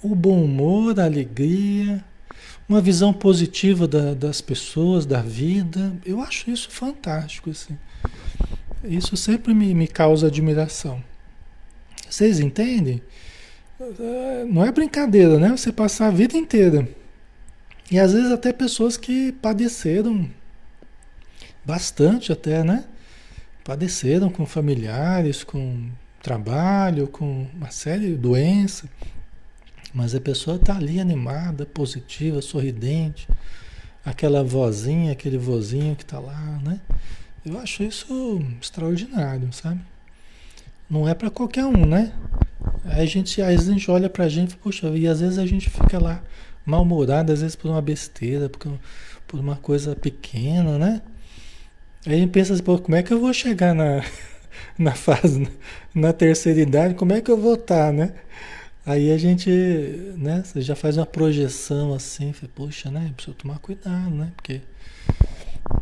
o 0.02 0.14
bom 0.14 0.44
humor, 0.44 1.00
a 1.00 1.04
alegria, 1.04 2.04
uma 2.68 2.80
visão 2.80 3.12
positiva 3.12 3.88
da, 3.88 4.12
das 4.12 4.40
pessoas, 4.40 5.06
da 5.06 5.22
vida. 5.22 5.96
Eu 6.04 6.20
acho 6.20 6.50
isso 6.50 6.70
fantástico, 6.70 7.50
assim. 7.50 7.78
Isso 8.84 9.16
sempre 9.16 9.52
me, 9.52 9.74
me 9.74 9.88
causa 9.88 10.28
admiração. 10.28 11.02
Vocês 12.08 12.40
entendem? 12.40 13.02
Não 14.48 14.64
é 14.64 14.72
brincadeira, 14.72 15.38
né? 15.38 15.50
Você 15.50 15.72
passar 15.72 16.08
a 16.08 16.10
vida 16.10 16.36
inteira. 16.36 16.88
E 17.90 17.98
às 17.98 18.12
vezes 18.12 18.30
até 18.30 18.52
pessoas 18.52 18.96
que 18.96 19.32
padeceram 19.32 20.28
bastante 21.64 22.32
até, 22.32 22.62
né? 22.62 22.84
Padeceram 23.64 24.30
com 24.30 24.46
familiares, 24.46 25.44
com 25.44 25.88
trabalho, 26.22 27.06
com 27.08 27.46
uma 27.54 27.70
série 27.70 28.08
de 28.08 28.16
doenças. 28.16 28.88
Mas 29.92 30.14
a 30.14 30.20
pessoa 30.20 30.56
está 30.56 30.76
ali 30.76 31.00
animada, 31.00 31.66
positiva, 31.66 32.42
sorridente. 32.42 33.28
Aquela 34.04 34.42
vozinha, 34.42 35.12
aquele 35.12 35.38
vozinho 35.38 35.96
que 35.96 36.02
está 36.02 36.18
lá, 36.18 36.60
né? 36.64 36.80
Eu 37.44 37.58
acho 37.58 37.82
isso 37.82 38.40
extraordinário, 38.60 39.52
sabe? 39.52 39.80
Não 40.90 41.08
é 41.08 41.14
para 41.14 41.30
qualquer 41.30 41.64
um, 41.64 41.86
né? 41.86 42.12
Aí 42.84 43.02
a 43.02 43.06
gente, 43.06 43.40
às 43.40 43.48
vezes 43.48 43.68
a 43.68 43.72
gente 43.72 43.90
olha 43.90 44.08
pra 44.08 44.28
gente, 44.28 44.56
poxa, 44.56 44.88
e 44.88 45.06
às 45.06 45.20
vezes 45.20 45.38
a 45.38 45.46
gente 45.46 45.70
fica 45.70 45.98
lá 45.98 46.22
mal-humorado, 46.64 47.32
às 47.32 47.40
vezes 47.40 47.56
por 47.56 47.70
uma 47.70 47.80
besteira, 47.80 48.48
por, 48.48 48.78
por 49.26 49.40
uma 49.40 49.56
coisa 49.56 49.94
pequena, 49.94 50.78
né? 50.78 51.02
Aí 52.06 52.14
a 52.14 52.16
gente 52.18 52.30
pensa 52.30 52.54
assim, 52.54 52.62
pô, 52.62 52.78
como 52.78 52.96
é 52.96 53.02
que 53.02 53.12
eu 53.12 53.20
vou 53.20 53.32
chegar 53.32 53.74
na, 53.74 54.02
na 54.78 54.94
fase, 54.94 55.48
na 55.94 56.12
terceira 56.12 56.60
idade, 56.60 56.94
como 56.94 57.12
é 57.12 57.20
que 57.20 57.30
eu 57.30 57.36
vou 57.36 57.54
estar, 57.54 57.86
tá, 57.86 57.92
né? 57.92 58.14
Aí 58.86 59.12
a 59.12 59.18
gente, 59.18 59.50
né, 60.16 60.42
você 60.44 60.62
já 60.62 60.74
faz 60.74 60.96
uma 60.96 61.04
projeção 61.04 61.92
assim, 61.92 62.32
poxa, 62.54 62.90
né, 62.90 63.12
precisa 63.14 63.36
tomar 63.36 63.58
cuidado, 63.58 64.10
né? 64.10 64.32
Porque 64.34 64.62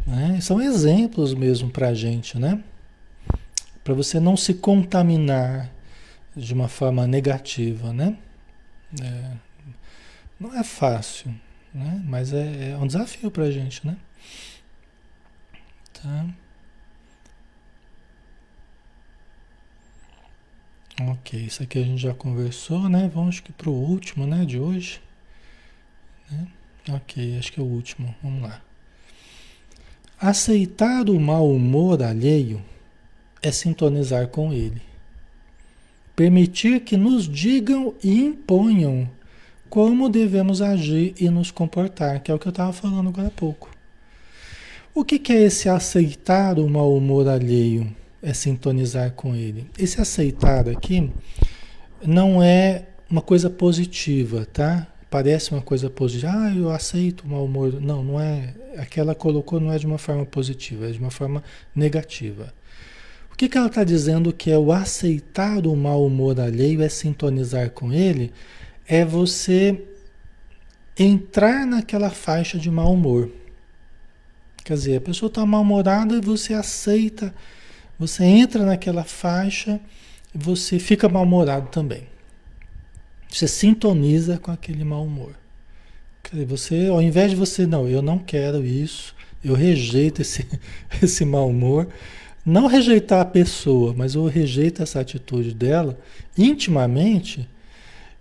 né? 0.06 0.40
São 0.40 0.60
exemplos 0.60 1.34
mesmo 1.34 1.70
para 1.70 1.88
a 1.88 1.94
gente, 1.94 2.38
né? 2.38 2.62
Para 3.84 3.94
você 3.94 4.18
não 4.18 4.36
se 4.36 4.54
contaminar 4.54 5.70
de 6.36 6.52
uma 6.52 6.68
forma 6.68 7.06
negativa, 7.06 7.92
né? 7.92 8.16
É, 9.02 9.32
não 10.38 10.54
é 10.54 10.62
fácil, 10.62 11.34
né? 11.72 12.02
Mas 12.04 12.32
é, 12.32 12.70
é 12.70 12.76
um 12.76 12.86
desafio 12.86 13.30
para 13.30 13.44
a 13.44 13.50
gente, 13.50 13.86
né? 13.86 13.96
Tá? 15.92 16.26
Ok, 21.02 21.38
isso 21.38 21.62
aqui 21.62 21.78
a 21.78 21.82
gente 21.82 22.00
já 22.00 22.14
conversou, 22.14 22.88
né? 22.88 23.10
Vamos 23.12 23.40
para 23.40 23.68
o 23.68 23.72
último, 23.72 24.26
né, 24.26 24.46
de 24.46 24.58
hoje. 24.58 25.00
Né? 26.30 26.48
Ok, 26.90 27.38
acho 27.38 27.52
que 27.52 27.60
é 27.60 27.62
o 27.62 27.66
último. 27.66 28.14
Vamos 28.22 28.42
lá. 28.42 28.65
Aceitar 30.18 31.10
o 31.10 31.20
mau 31.20 31.52
humor 31.52 32.02
alheio 32.02 32.62
é 33.42 33.52
sintonizar 33.52 34.28
com 34.28 34.50
ele. 34.50 34.80
Permitir 36.14 36.80
que 36.80 36.96
nos 36.96 37.28
digam 37.28 37.94
e 38.02 38.22
imponham 38.22 39.06
como 39.68 40.08
devemos 40.08 40.62
agir 40.62 41.14
e 41.20 41.28
nos 41.28 41.50
comportar, 41.50 42.22
que 42.22 42.30
é 42.30 42.34
o 42.34 42.38
que 42.38 42.48
eu 42.48 42.50
estava 42.50 42.72
falando 42.72 43.10
agora 43.10 43.28
há 43.28 43.30
pouco. 43.30 43.70
O 44.94 45.04
que, 45.04 45.18
que 45.18 45.34
é 45.34 45.42
esse 45.42 45.68
aceitar 45.68 46.58
o 46.58 46.66
mau 46.66 46.96
humor 46.96 47.28
alheio? 47.28 47.94
É 48.22 48.32
sintonizar 48.32 49.12
com 49.12 49.34
ele. 49.34 49.66
Esse 49.78 50.00
aceitar 50.00 50.66
aqui 50.66 51.12
não 52.02 52.42
é 52.42 52.86
uma 53.10 53.20
coisa 53.20 53.50
positiva, 53.50 54.46
tá? 54.50 54.88
Parece 55.10 55.52
uma 55.52 55.62
coisa 55.62 55.88
positiva. 55.88 56.32
Ah, 56.34 56.54
eu 56.54 56.70
aceito 56.70 57.22
o 57.22 57.28
mau 57.28 57.44
humor. 57.44 57.80
Não, 57.80 58.02
não 58.02 58.20
é. 58.20 58.54
Aquela 58.76 59.14
colocou 59.14 59.60
não 59.60 59.72
é 59.72 59.78
de 59.78 59.86
uma 59.86 59.98
forma 59.98 60.26
positiva, 60.26 60.88
é 60.88 60.92
de 60.92 60.98
uma 60.98 61.10
forma 61.10 61.42
negativa. 61.74 62.52
O 63.32 63.36
que, 63.36 63.48
que 63.48 63.58
ela 63.58 63.66
está 63.66 63.84
dizendo 63.84 64.32
que 64.32 64.50
é 64.50 64.58
o 64.58 64.72
aceitar 64.72 65.66
o 65.66 65.76
mau 65.76 66.06
humor 66.06 66.40
alheio, 66.40 66.82
é 66.82 66.88
sintonizar 66.88 67.70
com 67.70 67.92
ele, 67.92 68.32
é 68.86 69.04
você 69.04 69.84
entrar 70.98 71.66
naquela 71.66 72.10
faixa 72.10 72.58
de 72.58 72.70
mau 72.70 72.92
humor. 72.92 73.30
Quer 74.64 74.74
dizer, 74.74 74.96
a 74.96 75.00
pessoa 75.00 75.28
está 75.28 75.46
mal-humorada 75.46 76.16
e 76.16 76.20
você 76.20 76.54
aceita, 76.54 77.32
você 77.98 78.24
entra 78.24 78.64
naquela 78.64 79.04
faixa 79.04 79.78
e 80.34 80.38
você 80.38 80.78
fica 80.78 81.08
mal-humorado 81.08 81.68
também. 81.68 82.08
Você 83.36 83.46
sintoniza 83.46 84.38
com 84.38 84.50
aquele 84.50 84.82
mau 84.82 85.04
humor. 85.04 85.34
Você, 86.46 86.86
ao 86.86 87.02
invés 87.02 87.32
de 87.32 87.36
você, 87.36 87.66
não, 87.66 87.86
eu 87.86 88.00
não 88.00 88.18
quero 88.18 88.64
isso, 88.64 89.14
eu 89.44 89.52
rejeito 89.52 90.22
esse, 90.22 90.46
esse 91.02 91.22
mau 91.22 91.50
humor. 91.50 91.86
Não 92.46 92.66
rejeitar 92.66 93.20
a 93.20 93.26
pessoa, 93.26 93.92
mas 93.94 94.14
eu 94.14 94.24
rejeito 94.24 94.82
essa 94.82 95.00
atitude 95.00 95.52
dela 95.52 95.98
intimamente 96.38 97.46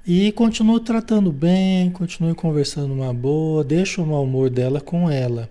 e 0.05 0.34
continuo 0.34 0.82
tratando 0.82 1.32
bem, 1.32 1.91
continuo 1.91 2.36
conversando 2.36 2.93
uma 2.93 3.13
boa, 3.13 3.63
deixo 3.63 4.03
o 4.03 4.05
mau 4.05 4.26
humor 4.26 4.49
dela 4.49 4.82
com 4.82 5.09
ela. 5.09 5.49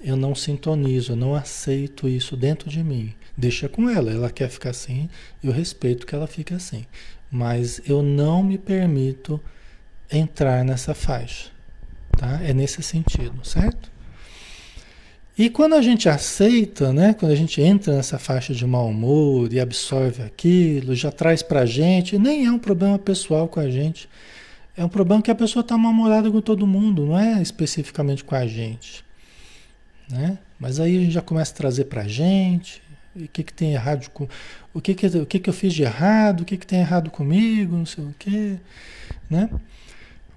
Eu 0.00 0.16
não 0.16 0.34
sintonizo, 0.34 1.12
eu 1.12 1.16
não 1.16 1.36
aceito 1.36 2.08
isso 2.08 2.36
dentro 2.36 2.68
de 2.68 2.82
mim. 2.82 3.14
Deixa 3.36 3.68
com 3.68 3.88
ela, 3.88 4.10
ela 4.10 4.28
quer 4.28 4.48
ficar 4.48 4.70
assim, 4.70 5.08
eu 5.40 5.52
respeito 5.52 6.04
que 6.04 6.16
ela 6.16 6.26
fique 6.26 6.52
assim. 6.52 6.84
Mas 7.30 7.80
eu 7.86 8.02
não 8.02 8.42
me 8.42 8.58
permito 8.58 9.40
entrar 10.10 10.64
nessa 10.64 10.94
faixa. 10.94 11.50
Tá? 12.16 12.40
É 12.42 12.52
nesse 12.52 12.82
sentido, 12.82 13.44
certo? 13.44 13.90
E 15.38 15.48
quando 15.48 15.74
a 15.74 15.82
gente 15.82 16.08
aceita, 16.08 16.92
né, 16.92 17.14
quando 17.14 17.30
a 17.30 17.36
gente 17.36 17.62
entra 17.62 17.94
nessa 17.94 18.18
faixa 18.18 18.52
de 18.52 18.66
mau 18.66 18.88
humor 18.88 19.52
e 19.52 19.60
absorve 19.60 20.22
aquilo, 20.22 20.96
já 20.96 21.12
traz 21.12 21.44
para 21.44 21.60
a 21.60 21.66
gente, 21.66 22.18
nem 22.18 22.44
é 22.44 22.50
um 22.50 22.58
problema 22.58 22.98
pessoal 22.98 23.46
com 23.46 23.60
a 23.60 23.70
gente. 23.70 24.08
É 24.76 24.84
um 24.84 24.88
problema 24.88 25.22
que 25.22 25.30
a 25.30 25.34
pessoa 25.36 25.60
está 25.60 25.78
mal-humorada 25.78 26.28
com 26.28 26.40
todo 26.40 26.66
mundo, 26.66 27.06
não 27.06 27.18
é 27.18 27.40
especificamente 27.40 28.24
com 28.24 28.34
a 28.34 28.48
gente. 28.48 29.04
Né? 30.10 30.38
Mas 30.58 30.80
aí 30.80 30.96
a 30.96 31.00
gente 31.02 31.12
já 31.12 31.22
começa 31.22 31.52
a 31.52 31.56
trazer 31.56 31.84
para 31.84 32.02
a 32.02 32.08
gente, 32.08 32.82
o 33.24 33.28
que, 33.28 33.42
que 33.42 33.52
tem 33.52 33.72
errado 33.72 34.08
com. 34.10 34.28
O 34.72 34.80
que, 34.80 34.94
que, 34.94 35.06
o 35.06 35.26
que, 35.26 35.38
que 35.38 35.50
eu 35.50 35.54
fiz 35.54 35.72
de 35.72 35.82
errado, 35.82 36.42
o 36.42 36.44
que, 36.44 36.56
que 36.56 36.66
tem 36.66 36.80
errado 36.80 37.10
comigo, 37.10 37.76
não 37.76 37.86
sei 37.86 38.04
o 38.04 38.14
quê. 38.18 38.56
Né? 39.28 39.48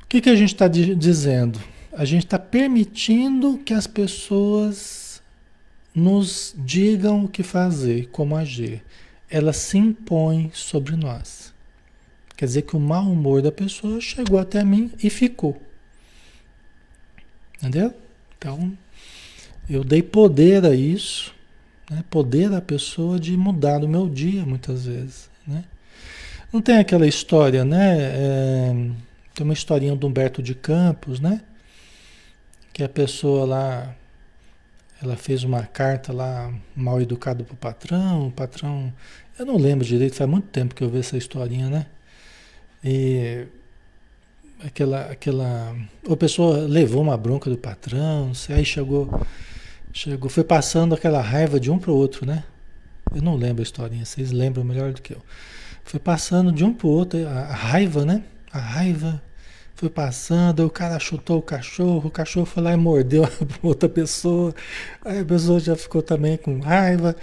O 0.04 0.08
que, 0.08 0.22
que 0.22 0.30
a 0.30 0.36
gente 0.36 0.54
está 0.54 0.68
dizendo? 0.68 1.60
A 1.94 2.06
gente 2.06 2.26
está 2.26 2.40
permitindo 2.40 3.58
que 3.58 3.74
as 3.74 3.88
pessoas 3.88 5.22
nos 5.94 6.56
digam 6.58 7.26
o 7.26 7.28
que 7.28 7.44
fazer, 7.44 8.08
como 8.12 8.36
agir. 8.36 8.84
Elas 9.30 9.58
se 9.58 9.78
impõem 9.78 10.52
sobre 10.54 10.96
nós. 10.96 11.54
Quer 12.36 12.46
dizer 12.46 12.64
que 12.64 12.76
o 12.76 12.80
mau 12.80 13.04
humor 13.04 13.42
da 13.42 13.52
pessoa 13.52 14.02
chegou 14.02 14.40
até 14.40 14.64
mim 14.64 14.92
e 15.02 15.10
ficou. 15.10 15.62
Entendeu? 17.58 17.94
Então, 18.38 18.76
eu 19.70 19.84
dei 19.84 20.02
poder 20.02 20.66
a 20.66 20.74
isso, 20.74 21.36
né? 21.92 22.04
poder 22.10 22.52
à 22.54 22.62
pessoa 22.62 23.20
de 23.20 23.38
mudar 23.38 23.84
o 23.84 23.88
meu 23.88 24.10
dia, 24.10 24.44
muitas 24.44 24.88
vezes. 24.88 25.30
Né? 25.46 25.64
Não 26.52 26.62
tem 26.62 26.80
aquela 26.80 27.06
história, 27.06 27.64
né? 27.64 27.98
É, 28.02 28.74
tem 29.36 29.44
uma 29.44 29.54
historinha 29.54 29.96
do 29.96 30.08
Humberto 30.08 30.42
de 30.42 30.56
Campos, 30.56 31.20
né? 31.20 31.42
que 32.74 32.84
a 32.84 32.90
pessoa 32.90 33.46
lá, 33.46 33.96
ela 35.02 35.16
fez 35.16 35.44
uma 35.44 35.64
carta 35.64 36.14
lá 36.14 36.54
mal 36.76 37.02
educada 37.02 37.44
pro 37.44 37.56
patrão, 37.56 38.28
o 38.28 38.32
patrão, 38.32 38.94
eu 39.38 39.46
não 39.46 39.58
lembro 39.58 39.86
direito, 39.86 40.16
faz 40.16 40.30
muito 40.30 40.48
tempo 40.48 40.74
que 40.74 40.84
eu 40.84 40.90
vi 40.90 41.00
essa 41.00 41.18
historinha, 41.18 41.70
né? 41.70 41.86
E 42.84 43.46
aquela, 44.64 45.12
aquela, 45.12 45.76
a 46.10 46.16
pessoa 46.16 46.60
levou 46.60 47.02
uma 47.02 47.18
bronca 47.18 47.50
do 47.50 47.58
patrão, 47.58 48.32
aí 48.50 48.66
chegou, 48.66 49.10
chegou, 49.94 50.30
foi 50.30 50.44
passando 50.44 50.96
aquela 50.96 51.22
raiva 51.22 51.60
de 51.60 51.70
um 51.70 51.78
para 51.78 51.92
o 51.92 51.96
outro, 51.96 52.26
né? 52.26 52.44
Eu 53.14 53.22
não 53.22 53.36
lembro 53.36 53.62
a 53.62 53.64
historinha, 53.64 54.06
vocês 54.06 54.32
lembram 54.32 54.64
melhor 54.64 54.94
do 54.94 55.02
que 55.02 55.14
eu. 55.14 55.22
Foi 55.84 56.00
passando 56.00 56.52
de 56.52 56.64
um 56.64 56.74
para 56.74 56.88
o 56.88 56.90
outro, 56.90 57.28
a, 57.28 57.32
a 57.32 57.54
raiva, 57.54 58.06
né? 58.06 58.24
A 58.52 58.60
raiva 58.60 59.22
foi 59.76 59.90
passando, 59.90 60.66
o 60.66 60.70
cara 60.70 61.00
chutou 61.00 61.40
o 61.40 61.42
cachorro, 61.42 62.08
o 62.08 62.12
cachorro 62.12 62.46
foi 62.46 62.62
lá 62.64 62.74
e 62.74 62.78
mordeu 62.78 63.26
a 63.26 63.30
outra 63.62 63.90
pessoa, 63.90 64.54
aí 65.04 65.20
a 65.20 65.26
pessoa 65.26 65.60
já 65.60 65.76
ficou 65.76 66.02
também 66.02 66.38
com 66.38 66.60
raiva, 66.60 67.16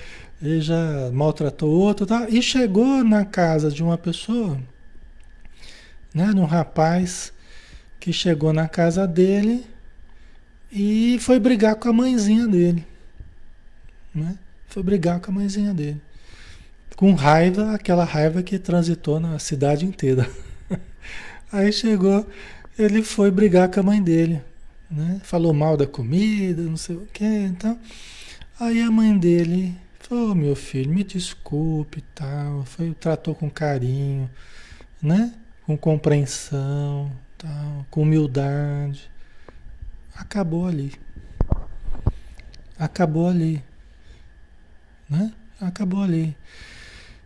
e 0.43 0.61
já 0.61 1.11
maltratou 1.13 1.71
outro, 1.71 2.07
tá? 2.07 2.27
e 2.29 2.43
chegou 2.43 3.03
na 3.05 3.25
casa 3.25 3.71
de 3.71 3.83
uma 3.83 3.99
pessoa, 3.99 4.59
né, 6.15 6.33
de 6.33 6.41
um 6.41 6.45
rapaz 6.45 7.33
que 8.01 8.13
chegou 8.13 8.53
na 8.53 8.69
casa 8.69 9.07
dele 9.07 9.65
e 10.71 11.19
foi 11.21 11.39
brigar 11.39 11.77
com 11.77 11.89
a 11.89 11.93
mãezinha 11.93 12.47
dele, 12.47 12.87
né? 14.15 14.39
Foi 14.67 14.83
brigar 14.83 15.19
com 15.21 15.31
a 15.31 15.35
mãezinha 15.35 15.73
dele. 15.73 16.01
Com 16.95 17.15
raiva, 17.15 17.73
aquela 17.73 18.05
raiva 18.05 18.43
que 18.43 18.59
transitou 18.59 19.19
na 19.19 19.39
cidade 19.39 19.87
inteira. 19.87 20.29
Aí 21.51 21.73
chegou, 21.73 22.27
ele 22.79 23.03
foi 23.03 23.31
brigar 23.31 23.71
com 23.71 23.81
a 23.81 23.83
mãe 23.83 24.03
dele, 24.03 24.43
né? 24.91 25.21
Falou 25.25 25.55
mal 25.55 25.77
da 25.77 25.87
comida, 25.87 26.63
não 26.63 26.77
sei 26.77 26.97
o 26.97 27.09
que, 27.13 27.25
então. 27.25 27.79
Aí 28.61 28.83
a 28.83 28.91
mãe 28.91 29.17
dele 29.17 29.75
falou, 30.01 30.35
meu 30.35 30.57
filho, 30.57 30.93
me 30.93 31.05
desculpe 31.05 32.03
tal. 32.15 32.65
Foi, 32.65 32.93
tratou 32.93 33.35
com 33.35 33.49
carinho, 33.49 34.29
né? 35.01 35.33
Com 35.65 35.77
compreensão, 35.79 37.11
tal, 37.39 37.87
com 37.91 38.03
humildade. 38.03 39.11
Acabou 40.19 40.67
ali. 40.67 40.93
Acabou 42.79 43.29
ali. 43.29 43.63
Né? 45.09 45.33
Acabou 45.61 46.03
ali 46.03 46.37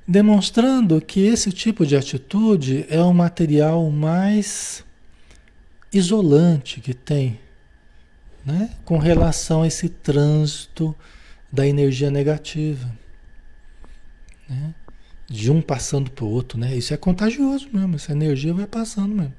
demonstrando 0.07 1.01
que 1.01 1.21
esse 1.21 1.53
tipo 1.53 1.87
de 1.87 1.97
atitude 1.97 2.87
é 2.89 3.01
o 3.01 3.13
material 3.13 3.91
mais 3.91 4.85
isolante 5.93 6.81
que 6.81 6.95
tem, 6.95 7.39
né? 8.45 8.71
com 8.85 8.99
relação 8.99 9.63
a 9.63 9.67
esse 9.67 9.89
trânsito 9.89 10.95
da 11.51 11.67
energia 11.67 12.11
negativa. 12.11 12.91
Né? 14.49 14.75
De 15.29 15.51
um 15.51 15.63
passando 15.63 16.11
para 16.11 16.25
o 16.25 16.29
outro, 16.29 16.59
né? 16.59 16.77
Isso 16.77 16.93
é 16.93 16.97
contagioso 16.99 17.67
mesmo, 17.73 17.97
essa 17.97 18.13
energia 18.13 18.53
vai 18.53 18.67
passando 18.67 19.15
mesmo. 19.15 19.33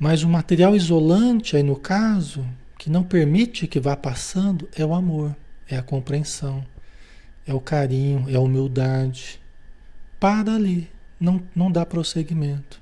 Mas 0.00 0.22
o 0.22 0.28
material 0.30 0.74
isolante, 0.74 1.56
aí 1.56 1.62
no 1.62 1.76
caso, 1.76 2.42
que 2.78 2.88
não 2.88 3.02
permite 3.02 3.66
que 3.66 3.78
vá 3.78 3.94
passando, 3.94 4.66
é 4.74 4.82
o 4.82 4.94
amor, 4.94 5.36
é 5.68 5.76
a 5.76 5.82
compreensão, 5.82 6.64
é 7.46 7.52
o 7.52 7.60
carinho, 7.60 8.24
é 8.26 8.36
a 8.36 8.40
humildade, 8.40 9.38
para 10.18 10.54
ali, 10.54 10.88
não, 11.20 11.42
não 11.54 11.70
dá 11.70 11.84
prosseguimento. 11.84 12.80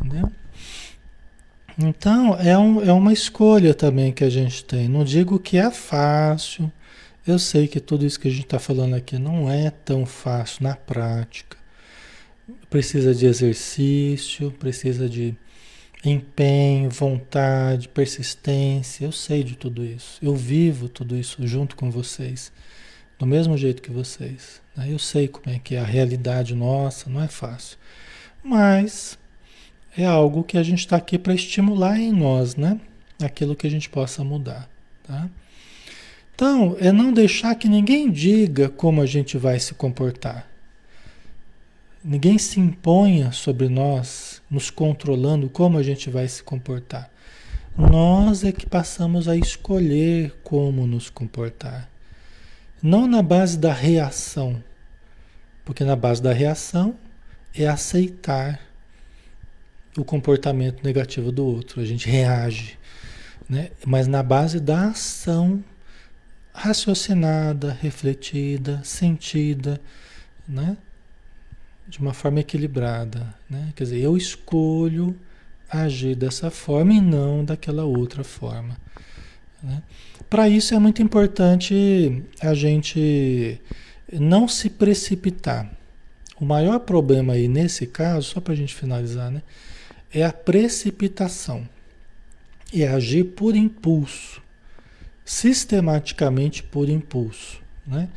Entendeu? 0.00 0.30
Então, 1.76 2.38
é, 2.38 2.56
um, 2.56 2.80
é 2.80 2.92
uma 2.92 3.12
escolha 3.12 3.74
também 3.74 4.12
que 4.12 4.22
a 4.22 4.30
gente 4.30 4.64
tem. 4.64 4.88
Não 4.88 5.02
digo 5.02 5.40
que 5.40 5.58
é 5.58 5.68
fácil. 5.68 6.70
Eu 7.26 7.40
sei 7.40 7.66
que 7.66 7.80
tudo 7.80 8.06
isso 8.06 8.20
que 8.20 8.28
a 8.28 8.30
gente 8.30 8.44
está 8.44 8.60
falando 8.60 8.94
aqui 8.94 9.18
não 9.18 9.50
é 9.50 9.68
tão 9.68 10.06
fácil 10.06 10.62
na 10.62 10.76
prática. 10.76 11.56
Precisa 12.70 13.12
de 13.12 13.26
exercício, 13.26 14.52
precisa 14.52 15.08
de 15.08 15.36
empenho, 16.10 16.90
vontade, 16.90 17.88
persistência. 17.88 19.04
Eu 19.04 19.12
sei 19.12 19.42
de 19.42 19.56
tudo 19.56 19.84
isso. 19.84 20.18
Eu 20.22 20.34
vivo 20.34 20.88
tudo 20.88 21.16
isso 21.16 21.46
junto 21.46 21.76
com 21.76 21.90
vocês, 21.90 22.52
do 23.18 23.26
mesmo 23.26 23.56
jeito 23.56 23.82
que 23.82 23.90
vocês. 23.90 24.60
Né? 24.76 24.88
Eu 24.90 24.98
sei 24.98 25.28
como 25.28 25.54
é 25.54 25.58
que 25.58 25.74
é 25.74 25.80
a 25.80 25.84
realidade 25.84 26.54
nossa, 26.54 27.10
não 27.10 27.22
é 27.22 27.28
fácil. 27.28 27.78
Mas 28.42 29.18
é 29.96 30.04
algo 30.04 30.44
que 30.44 30.58
a 30.58 30.62
gente 30.62 30.80
está 30.80 30.96
aqui 30.96 31.18
para 31.18 31.34
estimular 31.34 31.98
em 31.98 32.12
nós, 32.12 32.54
né? 32.54 32.78
Aquilo 33.22 33.56
que 33.56 33.66
a 33.66 33.70
gente 33.70 33.88
possa 33.88 34.22
mudar, 34.22 34.68
tá? 35.02 35.28
Então, 36.34 36.76
é 36.78 36.92
não 36.92 37.14
deixar 37.14 37.54
que 37.54 37.66
ninguém 37.66 38.10
diga 38.10 38.68
como 38.68 39.00
a 39.00 39.06
gente 39.06 39.38
vai 39.38 39.58
se 39.58 39.72
comportar. 39.72 40.46
Ninguém 42.04 42.36
se 42.36 42.60
imponha 42.60 43.32
sobre 43.32 43.70
nós, 43.70 44.35
nos 44.50 44.70
controlando 44.70 45.48
como 45.48 45.78
a 45.78 45.82
gente 45.82 46.08
vai 46.10 46.28
se 46.28 46.42
comportar. 46.42 47.10
Nós 47.76 48.42
é 48.44 48.52
que 48.52 48.66
passamos 48.66 49.28
a 49.28 49.36
escolher 49.36 50.34
como 50.42 50.86
nos 50.86 51.10
comportar. 51.10 51.90
Não 52.82 53.06
na 53.06 53.22
base 53.22 53.58
da 53.58 53.72
reação, 53.72 54.62
porque 55.64 55.84
na 55.84 55.96
base 55.96 56.22
da 56.22 56.32
reação 56.32 56.96
é 57.54 57.66
aceitar 57.66 58.60
o 59.96 60.04
comportamento 60.04 60.84
negativo 60.84 61.32
do 61.32 61.44
outro, 61.44 61.80
a 61.80 61.84
gente 61.84 62.08
reage, 62.08 62.78
né? 63.48 63.70
Mas 63.84 64.06
na 64.06 64.22
base 64.22 64.60
da 64.60 64.88
ação 64.88 65.64
raciocinada, 66.52 67.76
refletida, 67.80 68.80
sentida, 68.84 69.80
né? 70.48 70.76
De 71.88 71.98
uma 71.98 72.12
forma 72.12 72.40
equilibrada, 72.40 73.34
né? 73.48 73.72
Quer 73.76 73.84
dizer, 73.84 74.00
eu 74.00 74.16
escolho 74.16 75.16
agir 75.70 76.14
dessa 76.14 76.50
forma 76.50 76.92
e 76.92 77.00
não 77.00 77.44
daquela 77.44 77.84
outra 77.84 78.24
forma. 78.24 78.76
Né? 79.62 79.82
Para 80.28 80.48
isso 80.48 80.74
é 80.74 80.78
muito 80.78 81.02
importante 81.02 82.22
a 82.40 82.54
gente 82.54 83.60
não 84.12 84.46
se 84.46 84.70
precipitar. 84.70 85.70
O 86.38 86.44
maior 86.44 86.80
problema 86.80 87.32
aí 87.32 87.48
nesse 87.48 87.86
caso, 87.86 88.28
só 88.28 88.40
para 88.40 88.52
a 88.52 88.56
gente 88.56 88.74
finalizar, 88.74 89.30
né, 89.30 89.42
é 90.12 90.24
a 90.24 90.32
precipitação. 90.32 91.68
É 92.72 92.86
agir 92.88 93.24
por 93.24 93.56
impulso, 93.56 94.42
sistematicamente 95.24 96.62
por 96.62 96.88
impulso. 96.88 97.60
Né? 97.86 98.08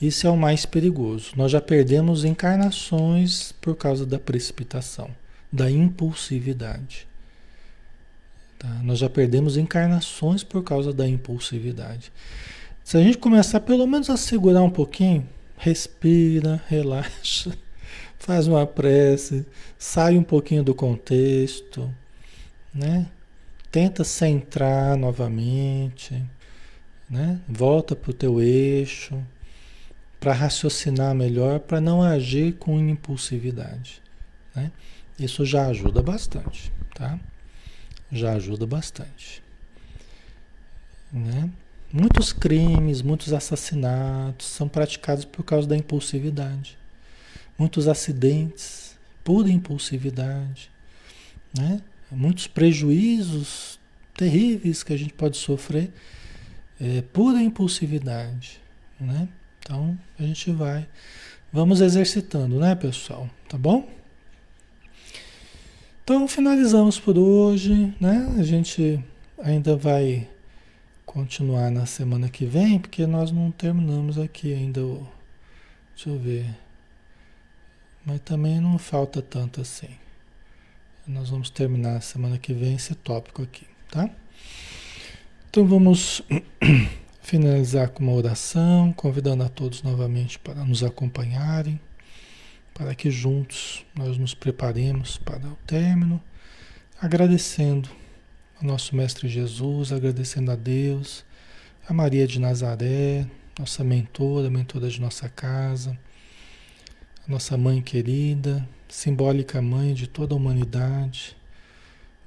Isso 0.00 0.26
é 0.26 0.30
o 0.30 0.36
mais 0.36 0.64
perigoso. 0.64 1.32
Nós 1.36 1.50
já 1.50 1.60
perdemos 1.60 2.24
encarnações 2.24 3.52
por 3.60 3.74
causa 3.74 4.06
da 4.06 4.18
precipitação, 4.18 5.10
da 5.52 5.68
impulsividade. 5.68 7.06
Tá? 8.58 8.68
Nós 8.82 9.00
já 9.00 9.10
perdemos 9.10 9.56
encarnações 9.56 10.44
por 10.44 10.62
causa 10.62 10.92
da 10.92 11.06
impulsividade. 11.06 12.12
Se 12.84 12.96
a 12.96 13.02
gente 13.02 13.18
começar 13.18 13.60
pelo 13.60 13.86
menos 13.86 14.08
a 14.08 14.16
segurar 14.16 14.62
um 14.62 14.70
pouquinho, 14.70 15.28
respira, 15.56 16.62
relaxa, 16.68 17.52
faz 18.18 18.46
uma 18.46 18.66
prece, 18.66 19.44
sai 19.76 20.16
um 20.16 20.22
pouquinho 20.22 20.62
do 20.62 20.74
contexto, 20.74 21.92
né? 22.72 23.06
Tenta 23.70 24.04
centrar 24.04 24.96
novamente, 24.96 26.24
né? 27.10 27.40
Volta 27.48 27.96
para 27.96 28.10
o 28.10 28.14
teu 28.14 28.40
eixo 28.40 29.20
para 30.20 30.32
raciocinar 30.32 31.14
melhor, 31.14 31.60
para 31.60 31.80
não 31.80 32.02
agir 32.02 32.54
com 32.54 32.78
impulsividade, 32.78 34.02
né? 34.54 34.72
Isso 35.18 35.44
já 35.44 35.66
ajuda 35.66 36.02
bastante, 36.02 36.72
tá? 36.94 37.18
Já 38.10 38.34
ajuda 38.34 38.66
bastante, 38.66 39.42
né? 41.12 41.50
Muitos 41.90 42.34
crimes, 42.34 43.00
muitos 43.00 43.32
assassinatos 43.32 44.46
são 44.46 44.68
praticados 44.68 45.24
por 45.24 45.42
causa 45.42 45.66
da 45.66 45.74
impulsividade. 45.74 46.76
Muitos 47.58 47.88
acidentes, 47.88 48.94
pura 49.24 49.50
impulsividade. 49.50 50.70
Né? 51.56 51.80
Muitos 52.10 52.46
prejuízos 52.46 53.80
terríveis 54.14 54.82
que 54.82 54.92
a 54.92 54.98
gente 54.98 55.14
pode 55.14 55.38
sofrer, 55.38 55.90
é, 56.78 57.00
pura 57.00 57.40
impulsividade. 57.40 58.60
Né? 59.00 59.26
Então 59.68 59.98
a 60.18 60.22
gente 60.22 60.50
vai, 60.50 60.88
vamos 61.52 61.82
exercitando, 61.82 62.58
né, 62.58 62.74
pessoal? 62.74 63.28
Tá 63.50 63.58
bom? 63.58 63.86
Então 66.02 66.26
finalizamos 66.26 66.98
por 66.98 67.18
hoje, 67.18 67.94
né? 68.00 68.34
A 68.38 68.42
gente 68.42 68.98
ainda 69.38 69.76
vai 69.76 70.26
continuar 71.04 71.70
na 71.70 71.84
semana 71.84 72.30
que 72.30 72.46
vem, 72.46 72.78
porque 72.78 73.06
nós 73.06 73.30
não 73.30 73.50
terminamos 73.50 74.18
aqui 74.18 74.54
ainda 74.54 74.82
o. 74.82 75.06
Deixa 75.94 76.08
eu 76.08 76.18
ver. 76.18 76.46
Mas 78.06 78.20
também 78.20 78.62
não 78.62 78.78
falta 78.78 79.20
tanto 79.20 79.60
assim. 79.60 79.90
Nós 81.06 81.28
vamos 81.28 81.50
terminar 81.50 82.00
semana 82.00 82.38
que 82.38 82.54
vem 82.54 82.74
esse 82.74 82.94
tópico 82.94 83.42
aqui, 83.42 83.66
tá? 83.90 84.08
Então 85.50 85.66
vamos 85.66 86.22
finalizar 87.28 87.90
com 87.90 88.02
uma 88.04 88.14
oração, 88.14 88.90
convidando 88.90 89.44
a 89.44 89.50
todos 89.50 89.82
novamente 89.82 90.38
para 90.38 90.64
nos 90.64 90.82
acompanharem, 90.82 91.78
para 92.72 92.94
que 92.94 93.10
juntos 93.10 93.84
nós 93.94 94.16
nos 94.16 94.32
preparemos 94.32 95.18
para 95.18 95.46
o 95.46 95.58
término, 95.66 96.22
agradecendo 96.98 97.90
ao 98.58 98.66
nosso 98.66 98.96
Mestre 98.96 99.28
Jesus, 99.28 99.92
agradecendo 99.92 100.50
a 100.50 100.56
Deus, 100.56 101.22
a 101.86 101.92
Maria 101.92 102.26
de 102.26 102.40
Nazaré, 102.40 103.26
nossa 103.58 103.84
mentora, 103.84 104.48
mentora 104.48 104.88
de 104.88 104.98
nossa 104.98 105.28
casa, 105.28 105.98
a 107.26 107.30
nossa 107.30 107.58
mãe 107.58 107.82
querida, 107.82 108.66
simbólica 108.88 109.60
mãe 109.60 109.92
de 109.92 110.06
toda 110.06 110.32
a 110.32 110.36
humanidade, 110.38 111.36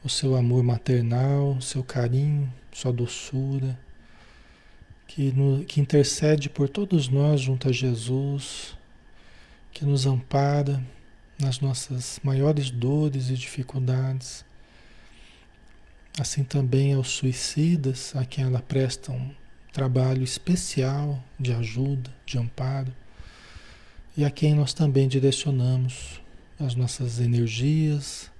o 0.03 0.09
seu 0.09 0.35
amor 0.35 0.61
maternal, 0.61 1.59
seu 1.59 1.83
carinho, 1.83 2.53
sua 2.71 2.93
doçura, 2.93 3.75
que, 5.13 5.29
no, 5.33 5.65
que 5.65 5.81
intercede 5.81 6.49
por 6.49 6.69
todos 6.69 7.09
nós 7.09 7.41
junto 7.41 7.67
a 7.67 7.71
Jesus, 7.71 8.77
que 9.73 9.83
nos 9.83 10.05
ampara 10.05 10.81
nas 11.37 11.59
nossas 11.59 12.17
maiores 12.23 12.71
dores 12.71 13.29
e 13.29 13.33
dificuldades. 13.33 14.45
Assim 16.17 16.45
também 16.45 16.93
aos 16.93 17.09
suicidas, 17.09 18.15
a 18.15 18.23
quem 18.23 18.45
ela 18.45 18.61
presta 18.61 19.11
um 19.11 19.31
trabalho 19.73 20.23
especial 20.23 21.21
de 21.37 21.51
ajuda, 21.53 22.09
de 22.25 22.37
amparo, 22.37 22.93
e 24.15 24.23
a 24.23 24.31
quem 24.31 24.55
nós 24.55 24.73
também 24.73 25.09
direcionamos 25.09 26.21
as 26.57 26.73
nossas 26.73 27.19
energias, 27.19 28.31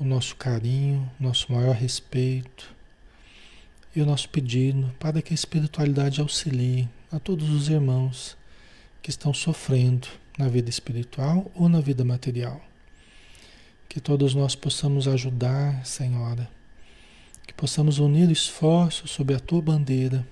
o 0.00 0.04
nosso 0.04 0.34
carinho, 0.34 1.08
nosso 1.20 1.52
maior 1.52 1.76
respeito 1.76 2.75
e 3.96 4.02
o 4.02 4.04
nosso 4.04 4.28
pedido 4.28 4.94
para 5.00 5.22
que 5.22 5.32
a 5.32 5.34
espiritualidade 5.34 6.20
auxilie 6.20 6.86
a 7.10 7.18
todos 7.18 7.48
os 7.48 7.70
irmãos 7.70 8.36
que 9.00 9.08
estão 9.08 9.32
sofrendo 9.32 10.06
na 10.36 10.48
vida 10.48 10.68
espiritual 10.68 11.50
ou 11.54 11.66
na 11.66 11.80
vida 11.80 12.04
material. 12.04 12.60
Que 13.88 13.98
todos 13.98 14.34
nós 14.34 14.54
possamos 14.54 15.08
ajudar, 15.08 15.86
Senhora, 15.86 16.46
que 17.46 17.54
possamos 17.54 17.98
unir 17.98 18.30
esforços 18.30 19.12
sob 19.12 19.32
a 19.32 19.40
tua 19.40 19.62
bandeira, 19.62 20.28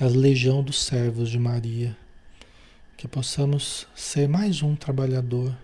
a 0.00 0.06
legião 0.06 0.62
dos 0.62 0.82
servos 0.82 1.28
de 1.28 1.38
Maria, 1.38 1.94
que 2.96 3.06
possamos 3.06 3.86
ser 3.94 4.26
mais 4.26 4.62
um 4.62 4.74
trabalhador 4.74 5.54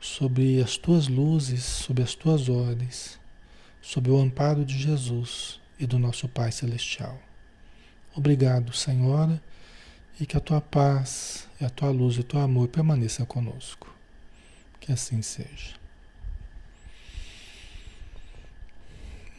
sobre 0.00 0.62
as 0.62 0.78
tuas 0.78 1.08
luzes, 1.08 1.62
sob 1.62 2.02
as 2.02 2.14
tuas 2.14 2.48
ordens, 2.48 3.18
sob 3.86 4.10
o 4.10 4.18
amparo 4.18 4.64
de 4.64 4.76
Jesus 4.76 5.60
e 5.78 5.86
do 5.86 5.96
nosso 5.96 6.26
Pai 6.26 6.50
Celestial. 6.50 7.16
Obrigado, 8.16 8.72
Senhora, 8.72 9.40
e 10.20 10.26
que 10.26 10.36
a 10.36 10.40
tua 10.40 10.60
paz, 10.60 11.48
a 11.60 11.70
tua 11.70 11.90
luz 11.90 12.16
e 12.16 12.20
o 12.20 12.24
teu 12.24 12.40
amor 12.40 12.66
permaneçam 12.66 13.24
conosco. 13.24 13.94
Que 14.80 14.90
assim 14.90 15.22
seja. 15.22 15.76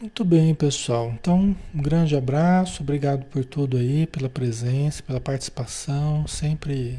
Muito 0.00 0.24
bem, 0.24 0.54
pessoal. 0.54 1.10
Então, 1.10 1.54
um 1.74 1.82
grande 1.82 2.16
abraço, 2.16 2.82
obrigado 2.82 3.26
por 3.26 3.44
tudo 3.44 3.76
aí, 3.76 4.06
pela 4.06 4.30
presença, 4.30 5.02
pela 5.02 5.20
participação, 5.20 6.26
sempre 6.26 6.98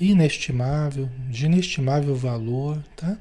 inestimável, 0.00 1.08
de 1.30 1.46
inestimável 1.46 2.16
valor, 2.16 2.82
tá? 2.96 3.16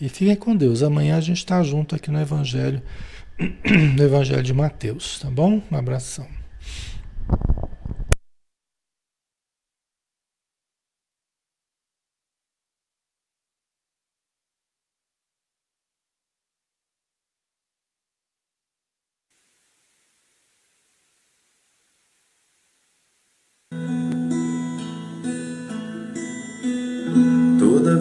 E 0.00 0.08
fiquem 0.08 0.36
com 0.36 0.56
Deus. 0.56 0.82
Amanhã 0.82 1.16
a 1.16 1.20
gente 1.20 1.38
está 1.38 1.62
junto 1.62 1.94
aqui 1.94 2.10
no 2.10 2.20
Evangelho, 2.20 2.80
no 3.96 4.02
Evangelho 4.02 4.42
de 4.42 4.54
Mateus, 4.54 5.18
tá 5.18 5.28
bom? 5.28 5.60
Um 5.70 5.76
abração. 5.76 6.26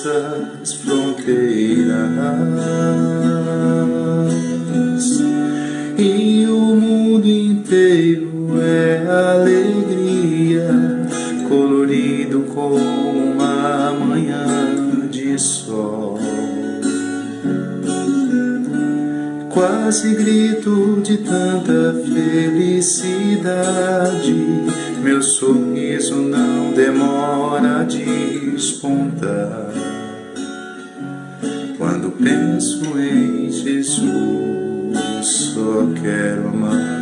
todas 0.00 0.06
as 0.62 0.72
fronteiras. 0.74 1.92
E 5.98 6.46
o 6.46 6.74
mundo 6.76 7.26
inteiro 7.26 8.54
é 8.62 9.06
alegria, 9.34 10.70
colorido 11.48 12.40
como 12.54 12.78
uma 12.78 13.92
manhã 13.92 14.46
de 15.10 15.38
sol. 15.38 16.18
Quase 19.50 20.14
grito 20.14 21.00
de 21.02 21.18
tanta 21.18 21.94
felicidade. 22.14 23.12
Meu 25.02 25.20
sorriso 25.20 26.16
não 26.16 26.72
demora 26.72 27.80
a 27.80 27.84
despontar. 28.62 29.72
Quando 31.76 32.12
penso 32.12 32.96
em 32.96 33.50
Jesus, 33.50 34.06
só 35.26 35.88
quero 36.00 36.48
amar. 36.48 37.01